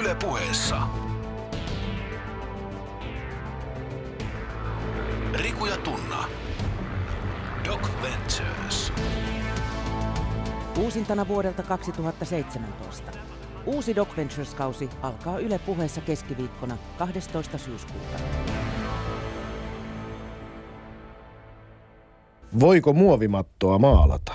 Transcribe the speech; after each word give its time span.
Yle 0.00 0.14
puheessa. 0.14 0.80
Riku 5.34 5.66
ja 5.66 5.76
Tunna. 5.76 6.24
Doc 7.64 7.80
Ventures. 8.02 8.92
Uusintana 10.78 11.28
vuodelta 11.28 11.62
2017. 11.62 13.10
Uusi 13.66 13.96
Doc 13.96 14.08
Ventures-kausi 14.16 14.90
alkaa 15.02 15.38
Yle 15.38 15.58
puheessa 15.58 16.00
keskiviikkona 16.00 16.76
12. 16.98 17.58
syyskuuta. 17.58 18.18
Voiko 22.60 22.92
muovimattoa 22.92 23.78
maalata? 23.78 24.32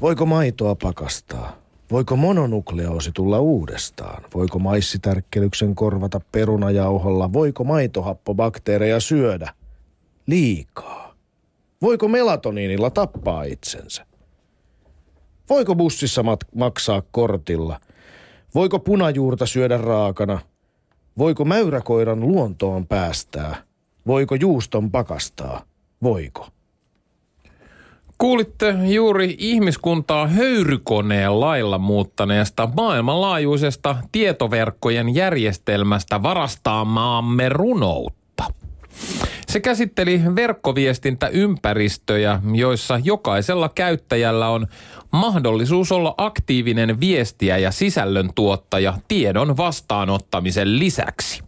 Voiko 0.00 0.26
maitoa 0.26 0.74
pakastaa? 0.82 1.65
Voiko 1.90 2.16
mononukleoosi 2.16 3.10
tulla 3.14 3.40
uudestaan? 3.40 4.22
Voiko 4.34 4.58
maissitärkkelyksen 4.58 5.74
korvata 5.74 6.20
perunajauholla? 6.32 7.32
Voiko 7.32 7.64
maitohappobakteereja 7.64 9.00
syödä? 9.00 9.52
Liikaa. 10.26 11.14
Voiko 11.82 12.08
melatoniinilla 12.08 12.90
tappaa 12.90 13.42
itsensä? 13.44 14.06
Voiko 15.50 15.74
bussissa 15.74 16.22
mat- 16.22 16.48
maksaa 16.54 17.02
kortilla? 17.10 17.80
Voiko 18.54 18.78
punajuurta 18.78 19.46
syödä 19.46 19.76
raakana? 19.78 20.38
Voiko 21.18 21.44
mäyräkoiran 21.44 22.20
luontoon 22.20 22.86
päästää? 22.86 23.56
Voiko 24.06 24.34
juuston 24.34 24.90
pakastaa? 24.90 25.62
Voiko? 26.02 26.46
Kuulitte 28.18 28.74
juuri 28.84 29.34
ihmiskuntaa 29.38 30.26
höyrykoneen 30.26 31.40
lailla 31.40 31.78
muuttaneesta 31.78 32.68
maailmanlaajuisesta 32.76 33.96
tietoverkkojen 34.12 35.14
järjestelmästä 35.14 36.22
varastamaamme 36.22 37.48
runoutta. 37.48 38.44
Se 39.48 39.60
käsitteli 39.60 40.22
verkkoviestintäympäristöjä, 40.36 42.40
joissa 42.54 43.00
jokaisella 43.04 43.68
käyttäjällä 43.68 44.48
on 44.48 44.66
mahdollisuus 45.10 45.92
olla 45.92 46.14
aktiivinen 46.18 47.00
viestiä 47.00 47.58
ja 47.58 47.70
sisällöntuottaja 47.70 48.94
tiedon 49.08 49.56
vastaanottamisen 49.56 50.78
lisäksi. 50.78 51.42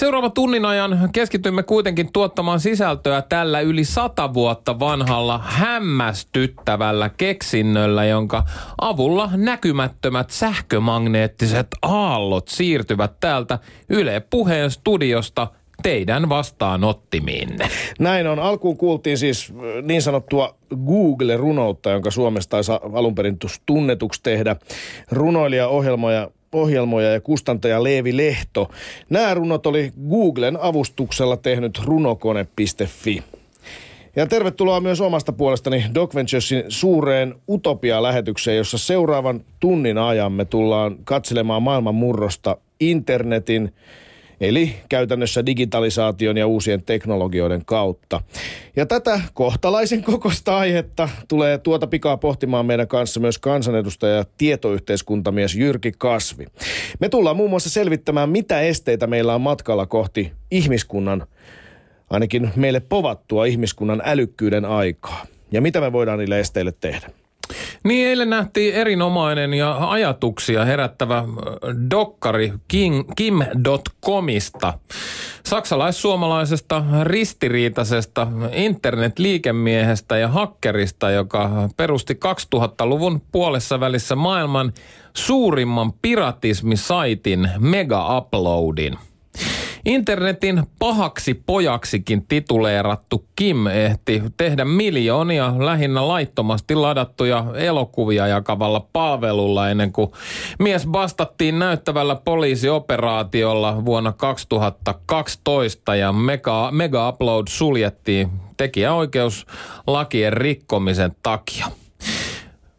Seuraava 0.00 0.30
tunnin 0.30 0.64
ajan 0.64 1.08
keskitymme 1.12 1.62
kuitenkin 1.62 2.12
tuottamaan 2.12 2.60
sisältöä 2.60 3.22
tällä 3.22 3.60
yli 3.60 3.84
sata 3.84 4.34
vuotta 4.34 4.78
vanhalla 4.78 5.40
hämmästyttävällä 5.44 7.08
keksinnöllä, 7.08 8.04
jonka 8.04 8.44
avulla 8.80 9.30
näkymättömät 9.36 10.30
sähkömagneettiset 10.30 11.66
aallot 11.82 12.48
siirtyvät 12.48 13.12
täältä 13.20 13.58
Yle 13.90 14.22
Puheen 14.30 14.70
studiosta 14.70 15.46
teidän 15.82 16.28
vastaanottimiinne. 16.28 17.68
Näin 17.98 18.26
on. 18.26 18.38
Alkuun 18.38 18.76
kuultiin 18.76 19.18
siis 19.18 19.52
niin 19.82 20.02
sanottua 20.02 20.54
Google-runoutta, 20.86 21.90
jonka 21.90 22.10
Suomesta 22.10 22.50
taisi 22.50 22.72
alun 22.72 23.14
perin 23.14 23.38
tunnetuksi 23.66 24.22
tehdä. 24.22 24.56
Runoilija 25.10 25.68
ohjelmoja 25.68 26.30
ohjelmoja 26.52 27.12
ja 27.12 27.20
kustantaja 27.20 27.82
Leevi 27.82 28.16
Lehto. 28.16 28.70
Nämä 29.10 29.34
runot 29.34 29.66
oli 29.66 29.92
Googlen 30.10 30.58
avustuksella 30.60 31.36
tehnyt 31.36 31.80
runokone.fi. 31.84 33.22
Ja 34.16 34.26
tervetuloa 34.26 34.80
myös 34.80 35.00
omasta 35.00 35.32
puolestani 35.32 35.84
Doc 35.94 36.14
Venturesin 36.14 36.64
suureen 36.68 37.34
Utopia-lähetykseen, 37.48 38.56
jossa 38.56 38.78
seuraavan 38.78 39.40
tunnin 39.60 39.98
ajan 39.98 40.32
me 40.32 40.44
tullaan 40.44 40.96
katselemaan 41.04 41.62
maailman 41.62 41.94
murrosta 41.94 42.56
internetin, 42.80 43.72
eli 44.40 44.74
käytännössä 44.88 45.46
digitalisaation 45.46 46.36
ja 46.36 46.46
uusien 46.46 46.82
teknologioiden 46.82 47.64
kautta. 47.64 48.20
Ja 48.76 48.86
tätä 48.86 49.20
kohtalaisen 49.34 50.02
kokosta 50.02 50.58
aihetta 50.58 51.08
tulee 51.28 51.58
tuota 51.58 51.86
pikaa 51.86 52.16
pohtimaan 52.16 52.66
meidän 52.66 52.88
kanssa 52.88 53.20
myös 53.20 53.38
kansanedustaja 53.38 54.14
ja 54.14 54.24
tietoyhteiskuntamies 54.38 55.54
Jyrki 55.54 55.92
Kasvi. 55.98 56.46
Me 57.00 57.08
tullaan 57.08 57.36
muun 57.36 57.50
muassa 57.50 57.70
selvittämään, 57.70 58.30
mitä 58.30 58.60
esteitä 58.60 59.06
meillä 59.06 59.34
on 59.34 59.40
matkalla 59.40 59.86
kohti 59.86 60.32
ihmiskunnan, 60.50 61.26
ainakin 62.10 62.50
meille 62.56 62.80
povattua 62.80 63.44
ihmiskunnan 63.44 64.02
älykkyyden 64.04 64.64
aikaa. 64.64 65.26
Ja 65.52 65.60
mitä 65.60 65.80
me 65.80 65.92
voidaan 65.92 66.18
niille 66.18 66.40
esteille 66.40 66.72
tehdä. 66.80 67.10
Niin 67.84 68.08
eilen 68.08 68.30
nähtiin 68.30 68.74
erinomainen 68.74 69.54
ja 69.54 69.90
ajatuksia 69.90 70.64
herättävä 70.64 71.18
äh, 71.18 71.24
dokkari 71.90 72.52
Kim, 72.68 73.04
Kim.comista. 73.16 74.78
Saksalais-suomalaisesta 75.46 76.84
ristiriitaisesta 77.02 78.26
internetliikemiehestä 78.52 80.18
ja 80.18 80.28
hakkerista, 80.28 81.10
joka 81.10 81.68
perusti 81.76 82.14
2000-luvun 82.14 83.22
puolessa 83.32 83.80
välissä 83.80 84.16
maailman 84.16 84.72
suurimman 85.14 85.92
piratismisaitin 85.92 87.50
Mega 87.58 88.18
Uploadin– 88.18 88.98
Internetin 89.84 90.62
pahaksi 90.78 91.34
pojaksikin 91.34 92.26
tituleerattu 92.26 93.24
Kim 93.36 93.66
ehti 93.66 94.22
tehdä 94.36 94.64
miljoonia 94.64 95.54
lähinnä 95.58 96.08
laittomasti 96.08 96.74
ladattuja 96.74 97.44
elokuvia 97.54 98.26
jakavalla 98.26 98.86
palvelulla 98.92 99.70
ennen 99.70 99.92
kuin 99.92 100.10
mies 100.58 100.92
vastattiin 100.92 101.58
näyttävällä 101.58 102.16
poliisioperaatiolla 102.16 103.84
vuonna 103.84 104.12
2012 104.12 105.96
ja 105.96 106.12
Mega, 106.12 106.68
Mega 106.72 107.08
Upload 107.08 107.46
suljettiin 107.48 108.30
tekijäoikeuslakien 108.56 110.32
rikkomisen 110.32 111.12
takia. 111.22 111.66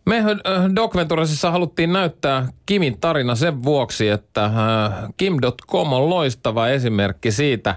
Me 0.05 0.17
äh, 0.17 0.35
Doc 0.75 0.95
Venturesissa 0.95 1.51
haluttiin 1.51 1.93
näyttää 1.93 2.47
Kimin 2.65 3.01
tarina 3.01 3.35
sen 3.35 3.63
vuoksi, 3.63 4.09
että 4.09 4.45
äh, 4.45 4.53
Kim.com 5.17 5.93
on 5.93 6.09
loistava 6.09 6.67
esimerkki 6.67 7.31
siitä, 7.31 7.75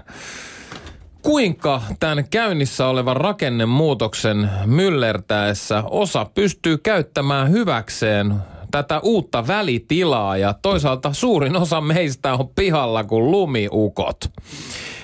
kuinka 1.21 1.81
tämän 1.99 2.29
käynnissä 2.29 2.87
olevan 2.87 3.17
rakennemuutoksen 3.17 4.49
myllertäessä 4.65 5.83
osa 5.89 6.25
pystyy 6.25 6.77
käyttämään 6.77 7.51
hyväkseen 7.51 8.35
tätä 8.71 8.99
uutta 8.99 9.47
välitilaa 9.47 10.37
ja 10.37 10.53
toisaalta 10.61 11.13
suurin 11.13 11.55
osa 11.55 11.81
meistä 11.81 12.33
on 12.33 12.49
pihalla 12.49 13.03
kuin 13.03 13.31
lumiukot. 13.31 14.17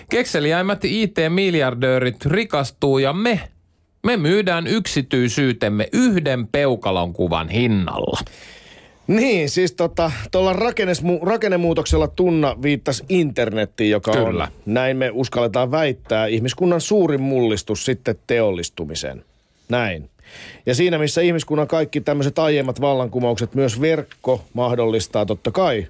Kekseliäimmät 0.10 0.86
IT-miljardöörit 0.86 2.26
rikastuu 2.26 2.98
ja 2.98 3.14
me 3.14 3.51
me 4.04 4.18
myydään 4.18 4.68
yksityisyytemme 4.68 5.88
yhden 5.94 6.48
peukalon 6.48 7.14
kuvan 7.14 7.50
hinnalla. 7.50 8.20
Niin, 9.08 9.50
siis 9.50 9.72
tota, 9.72 10.12
tuolla 10.32 10.56
rakennemuutoksella 11.22 12.08
Tunna 12.08 12.56
viittasi 12.62 13.04
internettiin, 13.10 13.90
joka 13.90 14.12
Kyllä. 14.12 14.44
on, 14.44 14.52
näin 14.66 14.98
me 14.98 15.10
uskalletaan 15.14 15.72
väittää, 15.72 16.28
ihmiskunnan 16.28 16.82
suurin 16.82 17.22
mullistus 17.22 17.86
sitten 17.86 18.16
teollistumisen. 18.28 19.26
Näin. 19.70 20.10
Ja 20.66 20.76
siinä, 20.76 20.98
missä 20.98 21.22
ihmiskunnan 21.22 21.68
kaikki 21.68 22.02
tämmöiset 22.02 22.40
aiemmat 22.40 22.82
vallankumoukset, 22.82 23.56
myös 23.56 23.82
verkko 23.82 24.46
mahdollistaa 24.54 25.26
totta 25.26 25.52
kai 25.52 25.88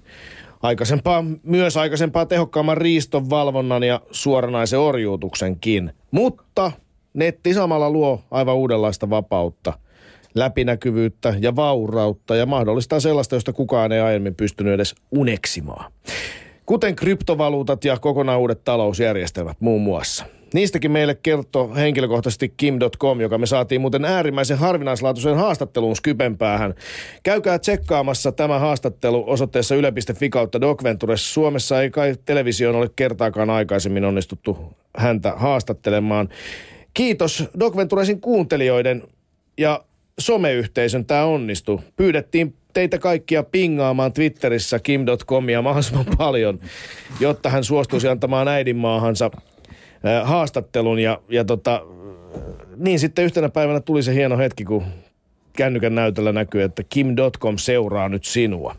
aikaisempaa, 0.61 1.23
myös 1.43 1.77
aikaisempaa 1.77 2.25
tehokkaamman 2.25 2.77
riiston 2.77 3.29
valvonnan 3.29 3.83
ja 3.83 4.01
suoranaisen 4.11 4.79
orjuutuksenkin. 4.79 5.93
Mutta 6.11 6.71
Netti 7.13 7.53
samalla 7.53 7.89
luo 7.89 8.21
aivan 8.31 8.55
uudenlaista 8.55 9.09
vapautta, 9.09 9.73
läpinäkyvyyttä 10.35 11.35
ja 11.39 11.55
vaurautta 11.55 12.35
ja 12.35 12.45
mahdollistaa 12.45 12.99
sellaista, 12.99 13.35
josta 13.35 13.53
kukaan 13.53 13.91
ei 13.91 13.99
aiemmin 13.99 14.35
pystynyt 14.35 14.73
edes 14.73 14.95
uneksimaan. 15.11 15.91
Kuten 16.65 16.95
kryptovaluutat 16.95 17.85
ja 17.85 17.97
kokonaan 17.97 18.39
uudet 18.39 18.63
talousjärjestelmät 18.63 19.61
muun 19.61 19.81
muassa. 19.81 20.25
Niistäkin 20.53 20.91
meille 20.91 21.15
kertoo 21.15 21.75
henkilökohtaisesti 21.75 22.53
Kim.com, 22.57 23.21
joka 23.21 23.37
me 23.37 23.45
saatiin 23.45 23.81
muuten 23.81 24.05
äärimmäisen 24.05 24.57
harvinaislaatuisen 24.57 25.35
haastattelun 25.35 25.95
Skypen 25.95 26.37
päähän. 26.37 26.73
Käykää 27.23 27.59
tsekkaamassa 27.59 28.31
tämä 28.31 28.59
haastattelu 28.59 29.23
osoitteessa 29.27 29.75
yle.fi 29.75 30.29
kautta 30.29 30.61
Docventures. 30.61 31.33
Suomessa 31.33 31.81
ei 31.81 31.89
kai 31.89 32.15
televisioon 32.25 32.75
ole 32.75 32.89
kertaakaan 32.95 33.49
aikaisemmin 33.49 34.05
onnistuttu 34.05 34.57
häntä 34.97 35.33
haastattelemaan. 35.35 36.29
Kiitos 36.93 37.43
Doc 37.59 37.75
Venturesin 37.75 38.21
kuuntelijoiden 38.21 39.03
ja 39.57 39.83
someyhteisön 40.19 41.05
tämä 41.05 41.25
onnistui. 41.25 41.79
Pyydettiin 41.95 42.55
teitä 42.73 42.97
kaikkia 42.97 43.43
pingaamaan 43.43 44.13
Twitterissä 44.13 44.79
kim.comia 44.79 45.61
mahdollisimman 45.61 46.05
paljon, 46.17 46.59
jotta 47.19 47.49
hän 47.49 47.63
suostuisi 47.63 48.07
antamaan 48.07 48.47
äidinmaahansa 48.47 49.31
haastattelun. 50.23 50.99
Ja, 50.99 51.21
ja 51.29 51.45
tota, 51.45 51.81
niin 52.75 52.99
sitten 52.99 53.25
yhtenä 53.25 53.49
päivänä 53.49 53.79
tuli 53.79 54.03
se 54.03 54.13
hieno 54.13 54.37
hetki, 54.37 54.65
kun 54.65 54.83
kännykän 55.53 55.95
näytöllä 55.95 56.31
näkyy, 56.31 56.63
että 56.63 56.83
kim.com 56.89 57.57
seuraa 57.57 58.09
nyt 58.09 58.25
sinua. 58.25 58.75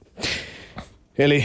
Eli 1.19 1.45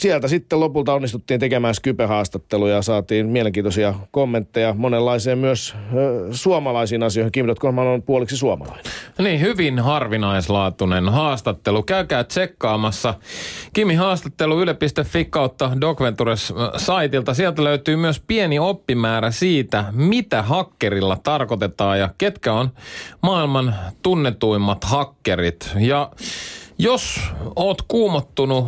sieltä 0.00 0.28
sitten 0.28 0.60
lopulta 0.60 0.94
onnistuttiin 0.94 1.40
tekemään 1.40 1.74
Skype-haastatteluja 1.74 2.74
ja 2.74 2.82
saatiin 2.82 3.26
mielenkiintoisia 3.26 3.94
kommentteja 4.10 4.74
monenlaiseen 4.74 5.38
myös 5.38 5.74
ö, 5.94 6.28
suomalaisiin 6.30 7.02
asioihin. 7.02 7.32
Kim.com 7.32 7.78
on 7.78 8.02
puoliksi 8.02 8.36
suomalainen. 8.36 8.84
Niin, 9.18 9.40
hyvin 9.40 9.78
harvinaislaatuinen 9.78 11.08
haastattelu. 11.08 11.82
Käykää 11.82 12.24
tsekkaamassa 12.24 13.14
Kimi 13.72 13.94
haastattelu 13.94 14.60
yle.fi 14.60 15.24
kautta 15.24 15.70
Docventures-saitilta. 15.80 17.34
Sieltä 17.34 17.64
löytyy 17.64 17.96
myös 17.96 18.22
pieni 18.26 18.58
oppimäärä 18.58 19.30
siitä, 19.30 19.84
mitä 19.92 20.42
hakkerilla 20.42 21.16
tarkoitetaan 21.22 21.98
ja 21.98 22.08
ketkä 22.18 22.52
on 22.52 22.70
maailman 23.22 23.74
tunnetuimmat 24.02 24.84
hakkerit. 24.84 25.70
Ja 25.78 26.10
jos 26.82 27.20
oot 27.56 27.82
kuumottunut 27.88 28.66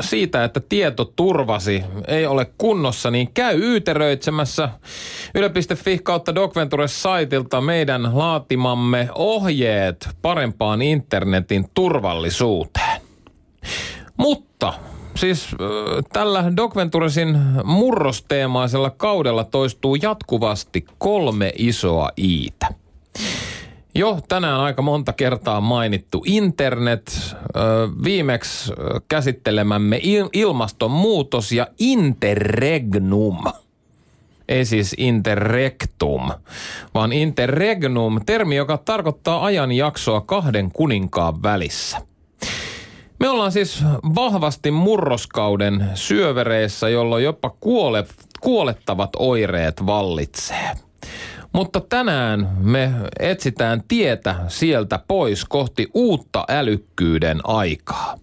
siitä, 0.00 0.44
että 0.44 0.60
tietoturvasi 0.60 1.84
ei 2.08 2.26
ole 2.26 2.46
kunnossa, 2.58 3.10
niin 3.10 3.32
käy 3.34 3.58
yyteröitsemässä 3.62 4.68
yle.fi 5.34 5.98
kautta 6.02 6.34
Docventures-saitilta 6.34 7.60
meidän 7.60 8.18
laatimamme 8.18 9.08
ohjeet 9.14 10.08
parempaan 10.22 10.82
internetin 10.82 11.64
turvallisuuteen. 11.74 13.00
Mutta 14.16 14.72
siis 15.14 15.48
tällä 16.12 16.52
Docventuresin 16.56 17.38
murrosteemaisella 17.64 18.90
kaudella 18.90 19.44
toistuu 19.44 19.94
jatkuvasti 19.94 20.84
kolme 20.98 21.52
isoa 21.58 22.10
iitä. 22.18 22.66
Jo 23.94 24.18
tänään 24.28 24.60
aika 24.60 24.82
monta 24.82 25.12
kertaa 25.12 25.60
mainittu 25.60 26.22
internet, 26.26 27.36
viimeksi 28.04 28.72
käsittelemämme 29.08 30.00
ilmastonmuutos 30.32 31.52
ja 31.52 31.66
interregnum. 31.78 33.38
Ei 34.48 34.64
siis 34.64 34.94
interrectum, 34.98 36.30
vaan 36.94 37.12
interregnum, 37.12 38.20
termi, 38.26 38.56
joka 38.56 38.78
tarkoittaa 38.78 39.44
ajanjaksoa 39.44 40.20
kahden 40.20 40.70
kuninkaan 40.72 41.42
välissä. 41.42 41.98
Me 43.20 43.28
ollaan 43.28 43.52
siis 43.52 43.84
vahvasti 44.14 44.70
murroskauden 44.70 45.90
syövereissä, 45.94 46.88
jolloin 46.88 47.24
jopa 47.24 47.50
kuole, 47.60 48.04
kuolettavat 48.40 49.10
oireet 49.18 49.86
vallitsee. 49.86 50.70
Mutta 51.54 51.80
tänään 51.80 52.48
me 52.60 52.90
etsitään 53.20 53.82
tietä 53.88 54.36
sieltä 54.48 55.00
pois 55.08 55.44
kohti 55.44 55.88
uutta 55.94 56.44
älykkyyden 56.48 57.40
aikaa. 57.44 58.18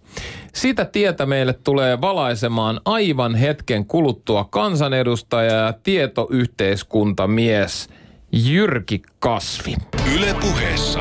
Sitä 0.54 0.84
tietä 0.84 1.26
meille 1.26 1.52
tulee 1.52 2.00
valaisemaan 2.00 2.80
aivan 2.84 3.34
hetken 3.34 3.86
kuluttua 3.86 4.48
kansanedustaja 4.50 5.52
ja 5.52 5.74
tietoyhteiskuntamies 5.82 7.88
Jyrki 8.32 9.02
Kasvi. 9.18 9.74
Ylepuheessa 10.16 11.00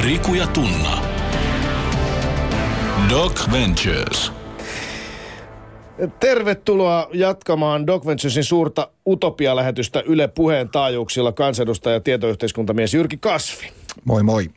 Riku 0.00 0.34
ja 0.34 0.46
Tunna. 0.46 1.02
Doc 3.10 3.52
Ventures. 3.52 4.39
Tervetuloa 6.20 7.08
jatkamaan 7.12 7.86
Doc 7.86 8.06
Venturesin 8.06 8.44
suurta 8.44 8.88
Utopia-lähetystä 9.06 10.02
Yle 10.06 10.28
Puheen 10.28 10.68
taajuuksilla 10.68 11.32
kansanedustaja 11.32 11.94
ja 11.94 12.00
tietoyhteiskuntamies 12.00 12.94
Jyrki 12.94 13.16
Kasvi. 13.16 13.66
Moi 14.04 14.22
moi. 14.22 14.50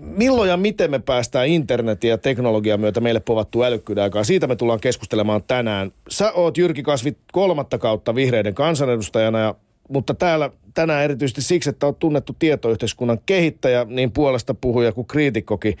Milloin 0.00 0.50
ja 0.50 0.56
miten 0.56 0.90
me 0.90 0.98
päästään 0.98 1.46
internetin 1.46 2.10
ja 2.10 2.18
teknologian 2.18 2.80
myötä 2.80 3.00
meille 3.00 3.20
povattua 3.20 3.66
älykkyyden 3.66 4.04
aikaa? 4.04 4.24
Siitä 4.24 4.46
me 4.46 4.56
tullaan 4.56 4.80
keskustelemaan 4.80 5.42
tänään. 5.46 5.92
Sä 6.10 6.32
oot 6.32 6.58
Jyrki 6.58 6.82
Kasvi 6.82 7.16
kolmatta 7.32 7.78
kautta 7.78 8.14
vihreiden 8.14 8.54
kansanedustajana 8.54 9.38
ja 9.38 9.54
mutta 9.88 10.14
täällä 10.14 10.50
tänään 10.74 11.04
erityisesti 11.04 11.42
siksi, 11.42 11.70
että 11.70 11.86
olet 11.86 11.98
tunnettu 11.98 12.36
tietoyhteiskunnan 12.38 13.18
kehittäjä, 13.26 13.86
niin 13.88 14.12
puolesta 14.12 14.54
puhuja 14.54 14.92
kuin 14.92 15.06
kriitikkokin. 15.06 15.76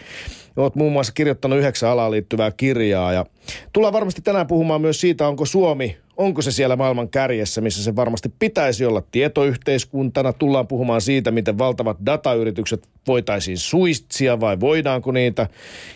Olet 0.56 0.74
muun 0.74 0.92
muassa 0.92 1.12
kirjoittanut 1.12 1.58
yhdeksän 1.58 1.90
alaan 1.90 2.10
liittyvää 2.10 2.50
kirjaa 2.50 3.12
ja 3.12 3.26
tullaan 3.72 3.92
varmasti 3.92 4.22
tänään 4.22 4.46
puhumaan 4.46 4.80
myös 4.80 5.00
siitä, 5.00 5.28
onko 5.28 5.44
Suomi, 5.44 5.96
onko 6.16 6.42
se 6.42 6.52
siellä 6.52 6.76
maailman 6.76 7.08
kärjessä, 7.08 7.60
missä 7.60 7.82
se 7.82 7.96
varmasti 7.96 8.32
pitäisi 8.38 8.84
olla 8.84 9.02
tietoyhteiskuntana. 9.10 10.32
Tullaan 10.32 10.66
puhumaan 10.66 11.00
siitä, 11.00 11.30
miten 11.30 11.58
valtavat 11.58 11.96
datayritykset 12.06 12.88
voitaisiin 13.06 13.58
suistsia 13.58 14.40
vai 14.40 14.60
voidaanko 14.60 15.12
niitä. 15.12 15.46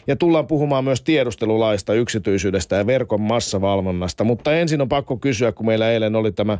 Ja 0.06 0.16
tullaan 0.16 0.46
puhumaan 0.46 0.84
myös 0.84 1.02
tiedustelulaista, 1.02 1.94
yksityisyydestä 1.94 2.76
ja 2.76 2.86
verkon 2.86 3.20
massavalvonnasta. 3.20 4.24
Mutta 4.24 4.54
ensin 4.54 4.80
on 4.80 4.88
pakko 4.88 5.16
kysyä, 5.16 5.52
kun 5.52 5.66
meillä 5.66 5.90
eilen 5.90 6.16
oli 6.16 6.32
tämä 6.32 6.58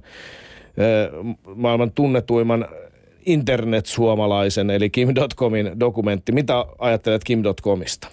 maailman 1.57 1.91
tunnetuimman 1.91 2.67
internet-suomalaisen, 3.27 4.71
eli 4.71 4.91
Kim.comin 4.91 5.81
dokumentti. 5.81 6.33
Mitä 6.33 6.65
ajattelet 6.79 7.25
Kim.comista? 7.25 8.09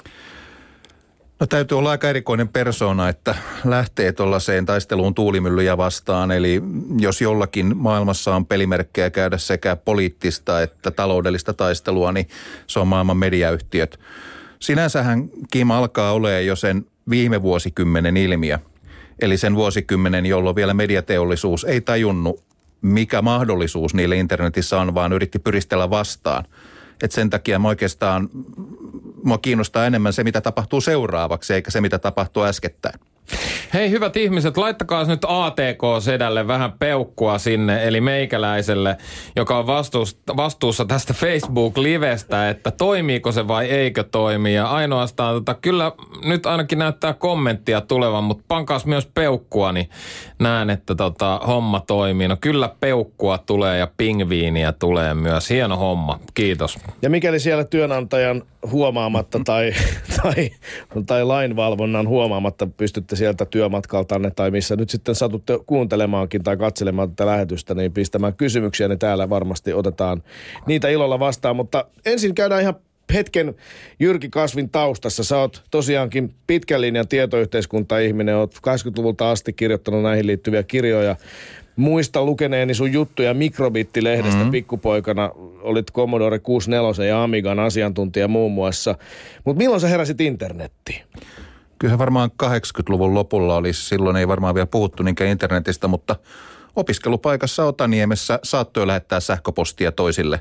No 1.39 1.47
täytyy 1.47 1.77
olla 1.77 1.91
aika 1.91 2.09
erikoinen 2.09 2.47
persona, 2.47 3.09
että 3.09 3.35
lähtee 3.65 4.11
tuollaiseen 4.11 4.65
taisteluun 4.65 5.15
tuulimyllyjä 5.15 5.77
vastaan. 5.77 6.31
Eli 6.31 6.61
jos 7.00 7.21
jollakin 7.21 7.77
maailmassa 7.77 8.35
on 8.35 8.45
pelimerkkejä 8.45 9.09
käydä 9.09 9.38
sekä 9.38 9.75
poliittista 9.75 10.61
että 10.61 10.91
taloudellista 10.91 11.53
taistelua, 11.53 12.11
niin 12.11 12.27
se 12.67 12.79
on 12.79 12.88
maailman 12.88 13.17
mediayhtiöt. 13.17 14.00
Sinänsähän 14.59 15.29
Kim 15.51 15.71
alkaa 15.71 16.13
olemaan 16.13 16.45
jo 16.45 16.56
sen 16.56 16.85
viime 17.09 17.41
vuosikymmenen 17.41 18.17
ilmiö. 18.17 18.59
Eli 19.21 19.38
sen 19.38 19.56
vuosikymmenen, 19.56 20.25
jolloin 20.25 20.56
vielä 20.56 20.73
mediateollisuus 20.73 21.63
ei 21.63 21.81
tajunnut 21.81 22.49
mikä 22.81 23.22
mahdollisuus 23.22 23.94
niille 23.94 24.16
internetissä 24.16 24.80
on, 24.80 24.94
vaan 24.94 25.14
yritti 25.14 25.40
pyristellä 25.40 25.90
vastaan. 25.90 26.46
Et 27.04 27.12
sen 27.12 27.30
takia 27.30 27.60
mä 27.60 27.68
oikeastaan, 27.68 28.30
mua 29.24 29.38
kiinnostaa 29.38 29.86
enemmän 29.86 30.14
se, 30.14 30.24
mitä 30.24 30.42
tapahtuu 30.42 30.81
seuraavaksi, 30.81 31.54
eikä 31.54 31.72
se, 31.72 31.81
mitä 31.81 32.00
tapahtuu 32.00 32.44
äskettäin. 32.44 33.00
Hei 33.74 33.90
hyvät 33.90 34.18
ihmiset, 34.18 34.58
laittakaa 34.58 35.04
nyt 35.04 35.26
ATK-sedälle 35.28 36.48
vähän 36.48 36.74
peukkua 36.80 37.38
sinne, 37.38 37.88
eli 37.88 38.02
meikäläiselle, 38.02 38.98
joka 39.36 39.58
on 39.58 39.68
vastuussa, 39.68 40.18
vastuussa 40.38 40.86
tästä 40.86 41.14
Facebook-livestä, 41.14 42.50
että 42.50 42.72
toimiiko 42.72 43.31
se 43.31 43.48
vai 43.48 43.66
eikö 43.66 44.04
toimi. 44.04 44.54
Ja 44.54 44.68
ainoastaan, 44.68 45.36
tota, 45.36 45.54
kyllä 45.54 45.92
nyt 46.24 46.45
ainakin 46.45 46.80
näyttää 46.80 47.14
kommenttia 47.14 47.81
tulevan, 47.81 48.24
mutta 48.24 48.44
pankaas 48.48 48.86
myös 48.86 49.09
peukkua, 49.14 49.71
niin 49.71 49.90
näen, 50.40 50.69
että 50.69 50.95
tota, 50.95 51.42
homma 51.48 51.80
toimii. 51.88 52.28
No 52.28 52.38
kyllä 52.42 52.69
peukkua 52.80 53.38
tulee 53.38 53.78
ja 53.78 53.88
pingviiniä 53.98 54.71
tulee 54.71 55.14
myös. 55.14 55.50
Hieno 55.50 55.78
homma, 55.78 56.19
kiitos. 56.33 56.78
Ja 57.02 57.09
mikäli 57.09 57.40
siellä 57.40 57.64
työnantajan 57.64 58.44
huomaamatta 58.71 59.40
tai, 59.45 59.74
tai, 60.21 60.50
tai 61.06 61.24
lainvalvonnan 61.24 62.07
huomaamatta 62.07 62.68
pystytte 62.78 63.16
sieltä 63.19 63.45
työmatkaltanne 63.45 64.31
tai 64.31 64.52
missä 64.52 64.76
nyt 64.76 64.90
sitten 64.90 65.16
satutte 65.16 65.59
kuuntelemaankin 65.66 66.44
tai 66.44 66.57
katselemaan 66.57 67.09
tätä 67.09 67.26
lähetystä, 67.26 67.76
niin 67.76 67.92
pistämään 67.92 68.35
kysymyksiä, 68.35 68.88
niin 68.88 68.99
täällä 68.99 69.30
varmasti 69.30 69.73
otetaan 69.73 70.23
niitä 70.68 70.90
ilolla 70.90 71.19
vastaan. 71.19 71.56
Mutta 71.56 71.85
ensin 72.06 72.35
käydään 72.35 72.61
ihan 72.61 72.76
hetken 73.14 73.56
Jyrki 73.99 74.30
Kasvin 74.30 74.69
taustassa. 74.69 75.23
Sä 75.23 75.38
oot 75.38 75.64
tosiaankin 75.71 76.33
pitkän 76.47 76.81
linjan 76.81 77.07
tietoyhteiskunta-ihminen, 77.07 78.35
oot 78.35 78.56
80-luvulta 78.56 79.31
asti 79.31 79.54
kirjoittanut 79.54 80.04
näihin 80.04 80.28
liittyviä 80.28 80.64
kirjoja. 80.64 81.16
Muista 81.76 82.26
lukeneeni 82.26 82.73
sun 82.73 82.94
juttuja 82.94 83.33
Mikrobittilehdestä 83.33 84.38
mm-hmm. 84.38 84.52
pikkupoikana. 84.52 85.31
Olit 85.61 85.94
Commodore 85.94 86.40
64 86.40 87.06
ja 87.06 87.23
Amigan 87.23 87.59
asiantuntija 87.59 88.28
muun 88.28 88.52
muassa. 88.52 88.95
Mutta 89.45 89.57
milloin 89.57 89.81
sä 89.81 89.88
heräsit 89.88 90.21
internettiin? 90.21 91.02
Kyllä 91.80 91.98
varmaan 91.98 92.31
80-luvun 92.44 93.14
lopulla 93.14 93.56
oli, 93.56 93.74
silloin 93.74 94.16
ei 94.16 94.28
varmaan 94.28 94.56
vielä 94.56 94.66
puhuttu 94.66 95.04
niinkään 95.04 95.30
internetistä, 95.30 95.88
mutta 95.88 96.16
opiskelupaikassa 96.76 97.66
Otaniemessä 97.66 98.40
saattoi 98.44 98.88
lähettää 98.88 99.19
sähköpostia 99.19 99.92
toisille. 99.92 100.40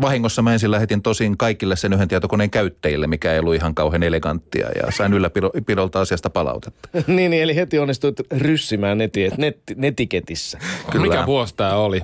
Vahingossa 0.00 0.42
mä 0.42 0.52
ensin 0.52 0.70
lähetin 0.70 1.02
tosin 1.02 1.36
kaikille 1.36 1.76
sen 1.76 1.92
yhden 1.92 2.08
tietokoneen 2.08 2.50
käyttäjille, 2.50 3.06
mikä 3.06 3.32
ei 3.32 3.38
ollut 3.38 3.54
ihan 3.54 3.74
kauhean 3.74 4.02
eleganttia 4.02 4.68
ja 4.68 4.92
sain 4.92 5.12
ylläpidolta 5.12 6.00
asiasta 6.00 6.30
palautetta. 6.30 6.88
niin, 7.06 7.30
niin, 7.30 7.42
eli 7.42 7.56
heti 7.56 7.78
onnistuit 7.78 8.20
ryssimään 8.30 8.98
neti, 8.98 9.30
net, 9.36 9.58
netiketissä. 9.76 10.58
Kyllä. 10.90 11.06
Mikä 11.06 11.26
vuosi 11.26 11.54
tämä 11.54 11.74
oli? 11.74 12.02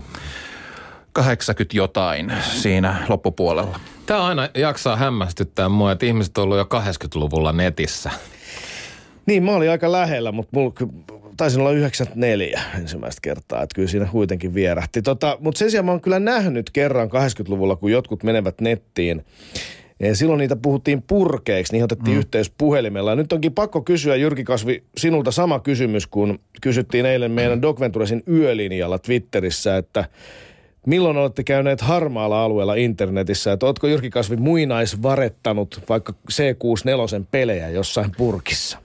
80 1.12 1.76
jotain 1.76 2.33
siinä 2.50 2.97
loppupuolella. 3.09 3.81
Tämä 4.07 4.25
aina 4.25 4.49
jaksaa 4.54 4.97
hämmästyttää 4.97 5.69
mua, 5.69 5.92
että 5.92 6.07
ihmiset 6.07 6.38
on 6.38 6.45
ollut 6.45 6.59
jo 6.59 6.64
80-luvulla 6.64 7.52
netissä. 7.52 8.11
Niin, 9.26 9.43
mä 9.43 9.57
olin 9.57 9.71
aika 9.71 9.93
lähellä, 9.93 10.33
mutta 10.33 10.50
mulla 10.57 10.75
taisin 11.37 11.61
olla 11.61 11.73
94 11.73 12.61
ensimmäistä 12.79 13.21
kertaa, 13.23 13.62
että 13.62 13.75
kyllä 13.75 13.88
siinä 13.88 14.07
kuitenkin 14.07 14.55
vierähti. 14.55 15.02
Tota, 15.02 15.37
mutta 15.41 15.59
sen 15.59 15.71
sijaan 15.71 15.85
mä 15.85 15.91
oon 15.91 16.00
kyllä 16.00 16.21
nähnyt 16.21 16.71
kerran 16.71 17.09
80-luvulla, 17.09 17.76
kun 17.76 17.93
jotkut 17.93 18.23
menevät 18.23 18.61
nettiin 18.61 19.25
Ja 20.00 20.17
silloin 20.17 20.38
niitä 20.38 20.57
puhuttiin 20.57 21.02
purkeiksi, 21.02 21.73
niihin 21.73 21.85
otettiin 21.85 22.17
mm. 22.17 22.19
yhteys 22.19 22.52
puhelimella. 22.59 23.11
Ja 23.11 23.17
nyt 23.17 23.33
onkin 23.33 23.52
pakko 23.55 23.83
kysyä 23.83 24.17
Jyrki 24.17 24.45
Kasvi 24.45 24.83
sinulta 24.97 25.31
sama 25.31 25.61
kysymys, 25.61 26.07
kun 26.07 26.38
kysyttiin 26.61 27.07
eilen 27.07 27.31
meidän 27.31 27.62
Doc 27.62 27.81
Venturesin 27.81 28.23
yölinjalla 28.29 28.99
Twitterissä, 28.99 29.76
että 29.76 30.05
milloin 30.87 31.17
olette 31.17 31.45
käyneet 31.45 31.81
harmaalla 31.81 32.45
alueella 32.45 32.75
internetissä, 32.75 33.52
että 33.52 33.67
oletko 33.67 33.87
Jyrki 33.87 34.11
Kasvi 34.11 34.37
muinaisvarettanut 34.37 35.81
vaikka 35.88 36.14
C64 36.33 37.25
pelejä 37.31 37.69
jossain 37.69 38.11
purkissa? 38.17 38.79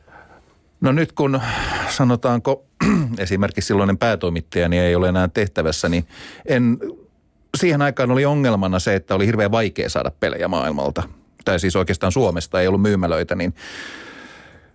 No 0.81 0.91
nyt 0.91 1.11
kun 1.11 1.41
sanotaanko 1.89 2.65
esimerkiksi 3.19 3.67
silloinen 3.67 3.97
päätoimittaja 3.97 4.69
niin 4.69 4.81
ei 4.81 4.95
ole 4.95 5.09
enää 5.09 5.27
tehtävässä, 5.27 5.89
niin 5.89 6.07
en, 6.45 6.79
siihen 7.57 7.81
aikaan 7.81 8.11
oli 8.11 8.25
ongelmana 8.25 8.79
se, 8.79 8.95
että 8.95 9.15
oli 9.15 9.25
hirveän 9.25 9.51
vaikea 9.51 9.89
saada 9.89 10.11
pelejä 10.19 10.47
maailmalta. 10.47 11.03
Tai 11.45 11.59
siis 11.59 11.75
oikeastaan 11.75 12.11
Suomesta 12.11 12.61
ei 12.61 12.67
ollut 12.67 12.81
myymälöitä, 12.81 13.35
niin 13.35 13.53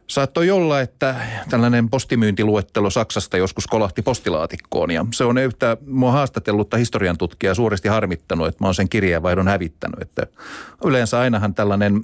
Saattoi 0.06 0.50
olla, 0.50 0.80
että 0.80 1.14
tällainen 1.50 1.90
postimyyntiluettelo 1.90 2.90
Saksasta 2.90 3.36
joskus 3.36 3.66
kolahti 3.66 4.02
postilaatikkoon 4.02 4.90
ja 4.90 5.06
se 5.14 5.24
on 5.24 5.38
yhtä 5.38 5.76
mua 5.86 6.12
haastatellutta 6.12 6.76
historian 6.76 7.18
tutkijaa 7.18 7.54
suuresti 7.54 7.88
harmittanut, 7.88 8.46
että 8.46 8.64
mä 8.64 8.68
oon 8.68 8.74
sen 8.74 8.88
kirjeenvaihdon 8.88 9.48
hävittänyt. 9.48 10.02
Että 10.02 10.26
yleensä 10.84 11.20
ainahan 11.20 11.54
tällainen 11.54 12.02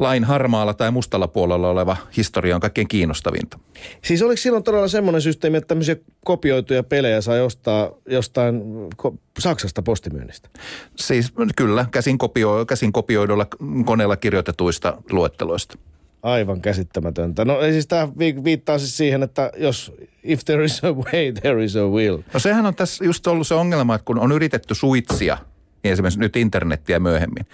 lain 0.00 0.24
harmaalla 0.24 0.74
tai 0.74 0.90
mustalla 0.90 1.28
puolella 1.28 1.68
oleva 1.68 1.96
historia 2.16 2.54
on 2.54 2.60
kaikkein 2.60 2.88
kiinnostavinta. 2.88 3.58
Siis 4.04 4.22
oliko 4.22 4.36
silloin 4.36 4.64
todella 4.64 4.88
semmoinen 4.88 5.22
systeemi, 5.22 5.56
että 5.56 5.68
tämmöisiä 5.68 5.96
kopioituja 6.24 6.82
pelejä 6.82 7.20
sai 7.20 7.40
ostaa 7.40 7.90
jostain 8.10 8.62
ko- 9.02 9.16
Saksasta 9.38 9.82
postimyynnistä? 9.82 10.48
Siis 10.96 11.32
kyllä, 11.56 11.86
käsin, 11.90 12.18
kopio, 12.18 12.66
käsin 12.66 12.92
kopioidulla 12.92 13.46
koneella 13.84 14.16
kirjoitetuista 14.16 15.02
luetteloista. 15.10 15.78
Aivan 16.22 16.60
käsittämätöntä. 16.60 17.44
No 17.44 17.60
siis 17.70 17.86
tämä 17.86 18.08
viittaa 18.44 18.78
siis 18.78 18.96
siihen, 18.96 19.22
että 19.22 19.50
jos 19.56 19.92
if 20.22 20.44
there 20.44 20.64
is 20.64 20.84
a 20.84 20.92
way, 20.92 21.32
there 21.32 21.64
is 21.64 21.76
a 21.76 21.88
will. 21.88 22.18
No 22.34 22.40
sehän 22.40 22.66
on 22.66 22.74
tässä 22.74 23.04
just 23.04 23.26
ollut 23.26 23.46
se 23.46 23.54
ongelma, 23.54 23.94
että 23.94 24.04
kun 24.04 24.18
on 24.18 24.32
yritetty 24.32 24.74
suitsia, 24.74 25.38
niin 25.82 25.92
esimerkiksi 25.92 26.20
nyt 26.20 26.36
internettiä 26.36 26.98
myöhemmin, 26.98 27.44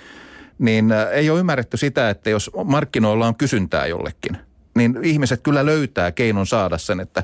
niin 0.59 0.93
äh, 0.93 1.09
ei 1.13 1.31
ole 1.31 1.41
ymmärretty 1.41 1.77
sitä, 1.77 2.11
että 2.11 2.31
jos 2.31 2.51
markkinoilla 2.65 3.27
on 3.27 3.37
kysyntää 3.37 3.87
jollekin, 3.87 4.37
niin 4.77 4.99
ihmiset 5.03 5.41
kyllä 5.43 5.67
löytää 5.67 6.13
keinon 6.13 6.47
saada 6.47 6.79
sen, 6.79 7.01
että 7.01 7.23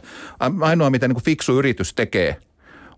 ainoa 0.60 0.90
mitä 0.90 1.08
niin 1.08 1.14
kuin 1.14 1.24
fiksu 1.24 1.58
yritys 1.58 1.94
tekee, 1.94 2.36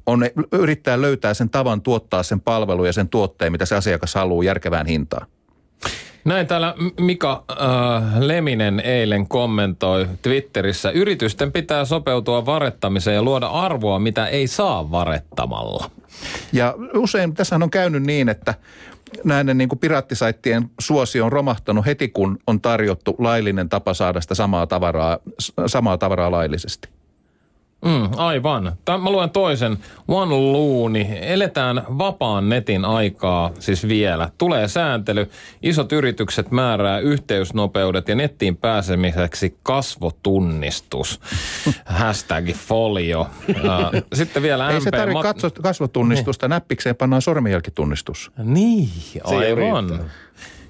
on 0.07 0.27
yrittää 0.53 1.01
löytää 1.01 1.35
sen 1.35 1.51
tavan 1.51 1.83
tuottaa 1.83 2.23
sen 2.23 2.41
palvelu 2.41 2.85
ja 2.85 2.93
sen 2.93 3.09
tuotteen, 3.09 3.53
mitä 3.53 3.67
se 3.67 3.77
asiakas 3.77 4.15
haluaa 4.15 4.45
järkevään 4.45 4.87
hintaan. 4.87 5.27
Näin 6.25 6.47
täällä 6.47 6.75
Mika 7.01 7.45
äh, 7.51 8.19
Leminen 8.19 8.81
eilen 8.81 9.29
kommentoi 9.29 10.09
Twitterissä, 10.23 10.91
yritysten 10.91 11.53
pitää 11.53 11.85
sopeutua 11.85 12.47
varettamiseen 12.47 13.15
ja 13.15 13.23
luoda 13.23 13.47
arvoa, 13.47 13.99
mitä 13.99 14.27
ei 14.27 14.47
saa 14.47 14.91
varettamalla. 14.91 15.91
Ja 16.53 16.75
usein 16.95 17.35
tässä 17.35 17.57
on 17.57 17.71
käynyt 17.71 18.03
niin, 18.03 18.29
että 18.29 18.55
näiden 19.25 19.59
niin 19.59 19.69
kuin 19.69 19.79
piraattisaittien 19.79 20.71
suosio 20.81 21.25
on 21.25 21.33
romahtanut 21.33 21.87
heti, 21.87 22.09
kun 22.09 22.39
on 22.47 22.61
tarjottu 22.61 23.15
laillinen 23.19 23.69
tapa 23.69 23.95
saada 23.95 24.21
sitä 24.21 24.35
samaa 24.35 24.67
tavaraa, 24.67 25.19
samaa 25.67 25.99
tavaraa 25.99 26.31
laillisesti. 26.31 26.89
Mm, 27.85 28.09
aivan. 28.17 28.73
Tämä, 28.85 28.99
mä 28.99 29.11
luen 29.11 29.31
toisen. 29.31 29.79
One 30.09 30.35
Looni. 30.35 31.09
Eletään 31.21 31.83
vapaan 31.89 32.49
netin 32.49 32.85
aikaa 32.85 33.51
siis 33.59 33.89
vielä. 33.89 34.31
Tulee 34.39 34.69
sääntely. 34.69 35.31
Isot 35.63 35.93
yritykset 35.93 36.51
määrää 36.51 36.99
yhteysnopeudet 36.99 38.09
ja 38.09 38.15
nettiin 38.15 38.57
pääsemiseksi 38.57 39.59
kasvotunnistus. 39.63 41.21
Hashtag 41.85 42.51
folio. 42.55 43.27
Sitten 44.15 44.43
vielä 44.43 44.71
Ei 44.71 44.77
MP... 44.77 44.83
se 44.83 44.91
tarvitse 44.91 45.47
mat... 45.47 45.59
kasvotunnistusta. 45.63 46.49
Näppikseen 46.49 46.97
pannaan 46.97 47.23
sormenjälkitunnistus. 47.23 48.31
Niin, 48.39 48.91
aivan. 49.25 50.01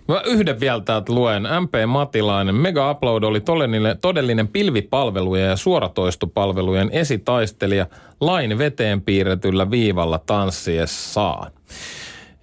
Mä 0.09 0.23
yhden 0.27 0.61
vielä 0.61 0.81
täältä 0.81 1.13
luen. 1.13 1.43
MP 1.43 1.75
Matilainen. 1.87 2.55
Mega 2.55 2.91
Upload 2.91 3.23
oli 3.23 3.41
todellinen, 3.41 3.99
todellinen 3.99 4.49
pilvipalvelujen 4.49 5.49
ja 5.49 5.57
suoratoistopalvelujen 5.57 6.91
esitaistelija 6.93 7.87
lain 8.21 8.59
veteen 8.59 9.01
piirretyllä 9.01 9.71
viivalla 9.71 10.19
tanssiessaan. 10.19 11.53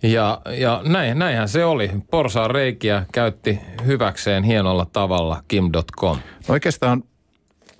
Ja, 0.04 0.42
ja 0.58 0.82
näin, 0.86 1.20
näinhän 1.20 1.50
se 1.50 1.66
oli. 1.66 1.92
Porsaan 2.12 2.52
reikiä 2.52 3.06
käytti 3.14 3.60
hyväkseen 3.86 4.44
hienolla 4.44 4.86
tavalla 4.94 5.44
Kim.com. 5.48 6.18
Oikeastaan 6.50 7.04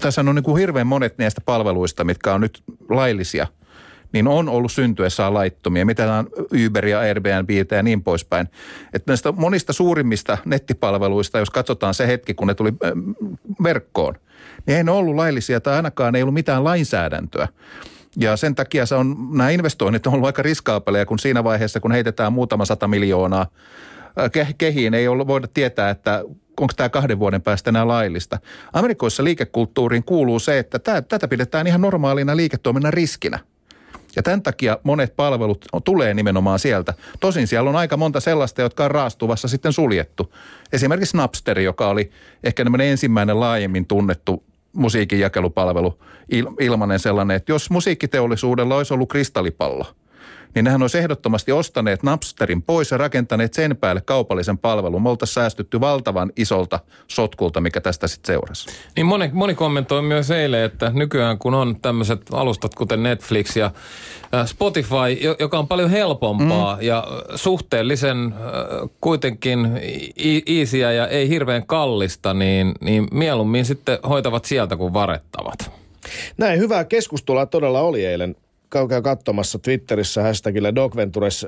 tässä 0.02 0.22
on 0.22 0.36
niin 0.36 0.44
kuin 0.44 0.58
hirveän 0.58 0.88
monet 0.88 1.18
näistä 1.18 1.42
palveluista, 1.46 2.04
mitkä 2.04 2.34
on 2.34 2.42
nyt 2.42 2.64
laillisia– 2.90 3.48
niin 4.12 4.28
on 4.28 4.50
ollut 4.50 4.72
syntyessään 4.72 5.34
laittomia. 5.34 5.86
Mitä 5.86 6.14
on 6.14 6.30
Uber 6.66 6.86
ja 6.86 7.00
Airbnb 7.00 7.50
ja 7.72 7.84
niin 7.84 8.04
poispäin. 8.04 8.48
Että 8.94 9.12
näistä 9.12 9.32
monista 9.32 9.74
suurimmista 9.74 10.38
nettipalveluista, 10.46 11.40
jos 11.40 11.50
katsotaan 11.50 11.94
se 11.94 12.08
hetki, 12.08 12.34
kun 12.34 12.48
ne 12.48 12.54
tuli 12.54 12.70
äh, 12.70 12.92
verkkoon, 13.64 14.16
niin 14.66 14.78
ei 14.78 14.84
ne 14.84 14.92
ollut 14.92 15.16
laillisia 15.16 15.62
tai 15.62 15.76
ainakaan 15.76 16.16
ei 16.16 16.22
ollut 16.22 16.34
mitään 16.34 16.64
lainsäädäntöä. 16.64 17.48
Ja 18.18 18.38
sen 18.38 18.56
takia 18.56 18.86
se 18.86 18.96
on, 18.96 19.16
nämä 19.32 19.50
investoinnit 19.50 20.08
on 20.08 20.14
ollut 20.14 20.26
aika 20.26 20.42
riskaapeleja, 20.42 21.06
kun 21.06 21.20
siinä 21.20 21.44
vaiheessa, 21.44 21.80
kun 21.80 21.92
heitetään 21.92 22.34
muutama 22.34 22.66
sata 22.66 22.88
miljoonaa 22.88 23.48
äh, 24.42 24.54
kehiin, 24.58 24.94
ei 24.94 25.08
ollut 25.08 25.28
voida 25.28 25.48
tietää, 25.54 25.90
että 25.90 26.24
onko 26.60 26.74
tämä 26.78 26.90
kahden 26.90 27.20
vuoden 27.20 27.42
päästä 27.42 27.70
enää 27.70 27.88
laillista. 27.88 28.40
Amerikoissa 28.74 29.24
liikekulttuuriin 29.24 30.04
kuuluu 30.04 30.40
se, 30.40 30.60
että 30.60 30.80
tätä 30.80 31.28
pidetään 31.28 31.68
ihan 31.68 31.82
normaalina 31.82 32.36
liiketoiminnan 32.36 32.94
riskinä– 32.94 33.40
ja 34.16 34.24
tämän 34.24 34.42
takia 34.42 34.78
monet 34.84 35.16
palvelut 35.16 35.66
tulee 35.84 36.14
nimenomaan 36.14 36.60
sieltä. 36.60 36.94
Tosin 37.20 37.48
siellä 37.48 37.70
on 37.70 37.76
aika 37.76 37.98
monta 37.98 38.20
sellaista, 38.20 38.62
jotka 38.62 38.86
on 38.86 38.92
raastuvassa 38.92 39.48
sitten 39.48 39.74
suljettu. 39.74 40.34
Esimerkiksi 40.74 41.18
Napster, 41.18 41.60
joka 41.60 41.88
oli 41.88 42.12
ehkä 42.44 42.66
ensimmäinen 42.84 43.40
laajemmin 43.40 43.86
tunnettu 43.86 44.44
musiikin 44.74 45.20
jakelupalvelu, 45.20 46.00
il, 46.30 46.48
ilmanen 46.60 47.00
sellainen, 47.00 47.38
että 47.38 47.52
jos 47.52 47.70
musiikkiteollisuudella 47.70 48.78
olisi 48.78 48.94
ollut 48.94 49.10
kristallipallo– 49.10 49.86
niin 50.56 50.66
nehän 50.66 50.82
olisi 50.82 50.98
ehdottomasti 50.98 51.52
ostaneet 51.52 52.04
Napsterin 52.04 52.62
pois 52.62 52.92
ja 52.92 52.98
rakentaneet 52.98 53.54
sen 53.54 53.78
päälle 53.78 54.02
kaupallisen 54.02 54.58
palvelun. 54.58 55.02
Me 55.02 55.10
oltaisiin 55.10 55.34
säästytty 55.34 55.80
valtavan 55.80 56.32
isolta 56.36 56.80
sotkulta, 57.08 57.62
mikä 57.62 57.82
tästä 57.82 58.08
sitten 58.08 58.34
seurasi. 58.34 58.70
Niin 58.96 59.06
moni, 59.06 59.30
moni 59.34 59.56
kommentoi 59.56 60.02
myös 60.02 60.32
eilen, 60.32 60.64
että 60.64 60.92
nykyään 60.94 61.38
kun 61.38 61.54
on 61.54 61.76
tämmöiset 61.82 62.22
alustat 62.34 62.76
kuten 62.76 63.04
Netflix 63.04 63.56
ja 63.56 63.72
äh, 64.34 64.48
Spotify, 64.48 65.36
joka 65.40 65.60
on 65.60 65.68
paljon 65.68 65.90
helpompaa 65.90 66.76
mm. 66.76 66.82
ja 66.82 67.08
suhteellisen 67.36 68.34
äh, 68.34 68.90
kuitenkin 69.02 69.80
iisiä 70.48 70.92
ja 70.92 71.08
ei 71.08 71.30
hirveän 71.30 71.66
kallista, 71.66 72.34
niin, 72.34 72.72
niin 72.82 73.08
mieluummin 73.12 73.66
sitten 73.66 74.00
hoitavat 74.10 74.46
sieltä 74.46 74.78
kuin 74.78 74.94
varettavat. 74.94 75.72
Näin, 76.38 76.60
hyvää 76.60 76.86
keskustelua 76.86 77.46
todella 77.46 77.82
oli 77.82 78.06
eilen 78.06 78.36
käykää 78.72 79.02
katsomassa 79.02 79.60
Twitterissä 79.60 80.22
hashtagillä 80.24 80.76
Dogventures. 80.76 81.48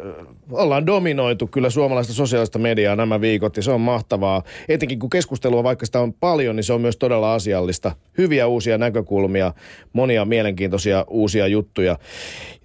Ollaan 0.52 0.86
dominoitu 0.86 1.48
kyllä 1.48 1.70
suomalaista 1.70 2.14
sosiaalista 2.14 2.60
mediaa 2.60 2.96
nämä 2.96 3.22
viikot 3.22 3.58
ja 3.58 3.64
se 3.64 3.72
on 3.72 3.82
mahtavaa. 3.82 4.44
Etenkin 4.70 5.00
kun 5.00 5.10
keskustelua 5.10 5.64
vaikka 5.64 5.86
sitä 5.86 6.00
on 6.00 6.14
paljon, 6.14 6.56
niin 6.56 6.64
se 6.64 6.74
on 6.74 6.82
myös 6.82 6.98
todella 6.98 7.34
asiallista. 7.34 7.96
Hyviä 8.18 8.48
uusia 8.48 8.78
näkökulmia, 8.78 9.54
monia 9.94 10.26
mielenkiintoisia 10.26 11.06
uusia 11.08 11.48
juttuja. 11.48 12.00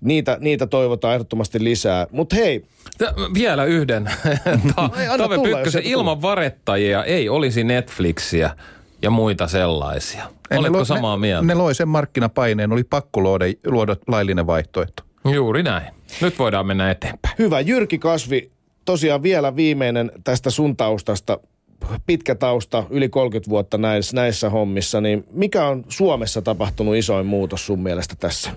Niitä, 0.01 0.39
niitä 0.41 0.67
toivotaan 0.67 1.15
ehdottomasti 1.15 1.65
lisää. 1.65 2.07
Mutta 2.11 2.37
hei, 2.37 2.65
vielä 3.35 3.65
yhden. 3.65 4.11
Tove 5.19 5.39
Pykkösen, 5.43 5.83
ilman 5.83 6.23
varettajia 6.23 7.05
ei 7.05 7.29
olisi 7.29 7.65
Netflixiä 7.65 8.51
ja 9.03 9.11
muita 9.11 9.47
sellaisia. 9.47 10.25
En 10.51 10.59
Oletko 10.59 10.79
lo, 10.79 10.85
samaa 10.85 11.17
ne, 11.17 11.21
mieltä? 11.21 11.47
Ne 11.47 11.55
loi 11.55 11.75
sen 11.75 11.89
markkinapaineen, 11.89 12.73
oli 12.73 12.85
pakko 12.85 13.21
luoda, 13.21 13.45
luoda 13.67 13.97
laillinen 14.07 14.47
vaihtoehto. 14.47 15.03
Juuri 15.35 15.63
näin. 15.63 15.87
Nyt 16.21 16.39
voidaan 16.39 16.67
mennä 16.67 16.91
eteenpäin. 16.91 17.35
Hyvä. 17.39 17.61
Jyrki 17.61 17.99
Kasvi, 17.99 18.51
tosiaan 18.85 19.23
vielä 19.23 19.57
viimeinen 19.57 20.13
tästä 20.25 20.51
sun 20.51 20.77
taustasta. 20.77 21.39
Pitkä 22.07 22.35
tausta, 22.35 22.85
yli 22.91 23.09
30 23.09 23.51
vuotta 23.51 23.79
näissä, 23.79 24.17
näissä 24.17 24.51
hommissa. 24.51 25.01
Niin 25.01 25.25
mikä 25.33 25.67
on 25.67 25.85
Suomessa 25.89 26.43
tapahtunut 26.43 26.97
isoin 26.97 27.27
muutos 27.27 27.67
sun 27.67 27.83
mielestä 27.83 28.15
tässä? 28.17 28.51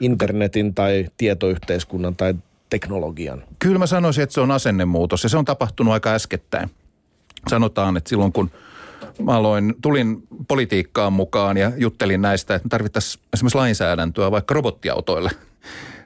Internetin 0.00 0.74
tai 0.74 1.06
tietoyhteiskunnan 1.16 2.16
tai 2.16 2.34
teknologian? 2.70 3.42
Kyllä 3.58 3.78
mä 3.78 3.86
sanoisin, 3.86 4.22
että 4.22 4.34
se 4.34 4.40
on 4.40 4.50
asennemuutos 4.50 5.22
ja 5.22 5.28
se 5.28 5.38
on 5.38 5.44
tapahtunut 5.44 5.92
aika 5.92 6.10
äskettäin. 6.10 6.70
Sanotaan, 7.50 7.96
että 7.96 8.08
silloin 8.08 8.32
kun– 8.32 8.50
mä 9.22 9.32
aloin, 9.32 9.74
tulin 9.82 10.22
politiikkaan 10.48 11.12
mukaan 11.12 11.56
ja 11.56 11.72
juttelin 11.76 12.22
näistä, 12.22 12.54
että 12.54 12.68
tarvittaisiin 12.68 13.24
esimerkiksi 13.32 13.58
lainsäädäntöä 13.58 14.30
vaikka 14.30 14.54
robottiautoille. 14.54 15.30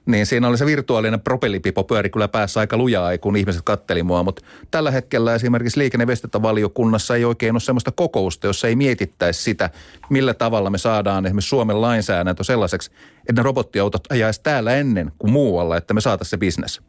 niin 0.06 0.26
siinä 0.26 0.48
oli 0.48 0.58
se 0.58 0.66
virtuaalinen 0.66 1.20
propellipipo 1.20 1.84
pyöri 1.84 2.10
kyllä 2.10 2.28
päässä 2.28 2.60
aika 2.60 2.76
lujaa, 2.76 3.18
kun 3.18 3.36
ihmiset 3.36 3.62
katteli 3.64 4.02
mua. 4.02 4.22
Mutta 4.22 4.42
tällä 4.70 4.90
hetkellä 4.90 5.34
esimerkiksi 5.34 5.78
liikenne- 5.78 6.42
valiokunnassa 6.42 7.16
ei 7.16 7.24
oikein 7.24 7.54
ole 7.54 7.60
sellaista 7.60 7.92
kokousta, 7.92 8.46
jossa 8.46 8.68
ei 8.68 8.76
mietittäisi 8.76 9.42
sitä, 9.42 9.70
millä 10.10 10.34
tavalla 10.34 10.70
me 10.70 10.78
saadaan 10.78 11.26
esimerkiksi 11.26 11.48
Suomen 11.48 11.80
lainsäädäntö 11.80 12.44
sellaiseksi, 12.44 12.90
että 13.18 13.32
ne 13.32 13.42
robottiautot 13.42 14.02
ajaisi 14.10 14.40
täällä 14.42 14.74
ennen 14.74 15.12
kuin 15.18 15.30
muualla, 15.30 15.76
että 15.76 15.94
me 15.94 16.00
saataisiin 16.00 16.30
se 16.30 16.36
bisnes. 16.36 16.80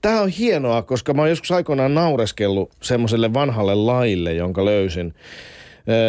Tämä 0.00 0.20
on 0.20 0.28
hienoa, 0.28 0.82
koska 0.82 1.14
mä 1.14 1.22
oon 1.22 1.30
joskus 1.30 1.50
aikoinaan 1.50 1.94
naureskellut 1.94 2.70
semmoiselle 2.82 3.34
vanhalle 3.34 3.74
laille, 3.74 4.34
jonka 4.34 4.64
löysin 4.64 5.14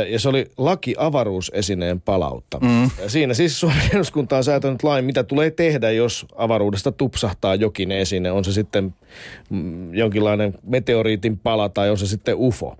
ja 0.10 0.20
se 0.20 0.30
oli 0.30 0.52
laki 0.58 0.96
avaruusesineen 0.98 2.02
palautta. 2.02 2.60
Mm. 2.62 2.90
Siinä 3.08 3.34
siis 3.34 3.60
Suomen 3.60 3.90
eduskunta 3.94 4.38
on 4.38 4.44
säätänyt 4.44 4.84
lain, 4.84 5.06
mitä 5.06 5.24
tulee 5.24 5.52
tehdä, 5.52 5.92
jos 5.92 6.26
avaruudesta 6.36 6.92
tupsahtaa 6.92 7.56
jokin 7.56 7.92
esine. 7.92 8.32
On 8.32 8.46
se 8.46 8.52
sitten 8.52 8.96
mm, 9.50 9.94
jonkinlainen 9.94 10.54
meteoriitin 10.64 11.38
pala 11.38 11.70
tai 11.70 11.90
on 11.90 11.98
se 11.98 12.08
sitten 12.08 12.36
UFO. 12.38 12.78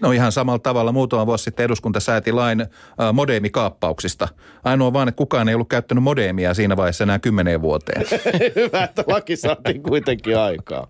No 0.00 0.12
ihan 0.12 0.32
samalla 0.32 0.58
tavalla 0.58 0.92
muutama 0.92 1.26
vuosi 1.26 1.44
sitten 1.44 1.64
eduskunta 1.64 2.00
sääti 2.00 2.32
lain 2.32 2.60
äh, 2.60 2.68
modeemikaappauksista. 3.12 4.28
Ainoa 4.64 4.92
vaan, 4.92 5.08
että 5.08 5.16
kukaan 5.16 5.48
ei 5.48 5.54
ollut 5.54 5.68
käyttänyt 5.68 6.04
modeemia 6.04 6.54
siinä 6.54 6.76
vaiheessa 6.76 7.04
enää 7.04 7.18
kymmeneen 7.18 7.62
vuoteen. 7.62 8.02
Hyvä, 8.56 8.84
että 8.84 9.04
laki 9.06 9.36
saatiin 9.36 9.82
kuitenkin 9.82 10.38
aikaa. 10.38 10.86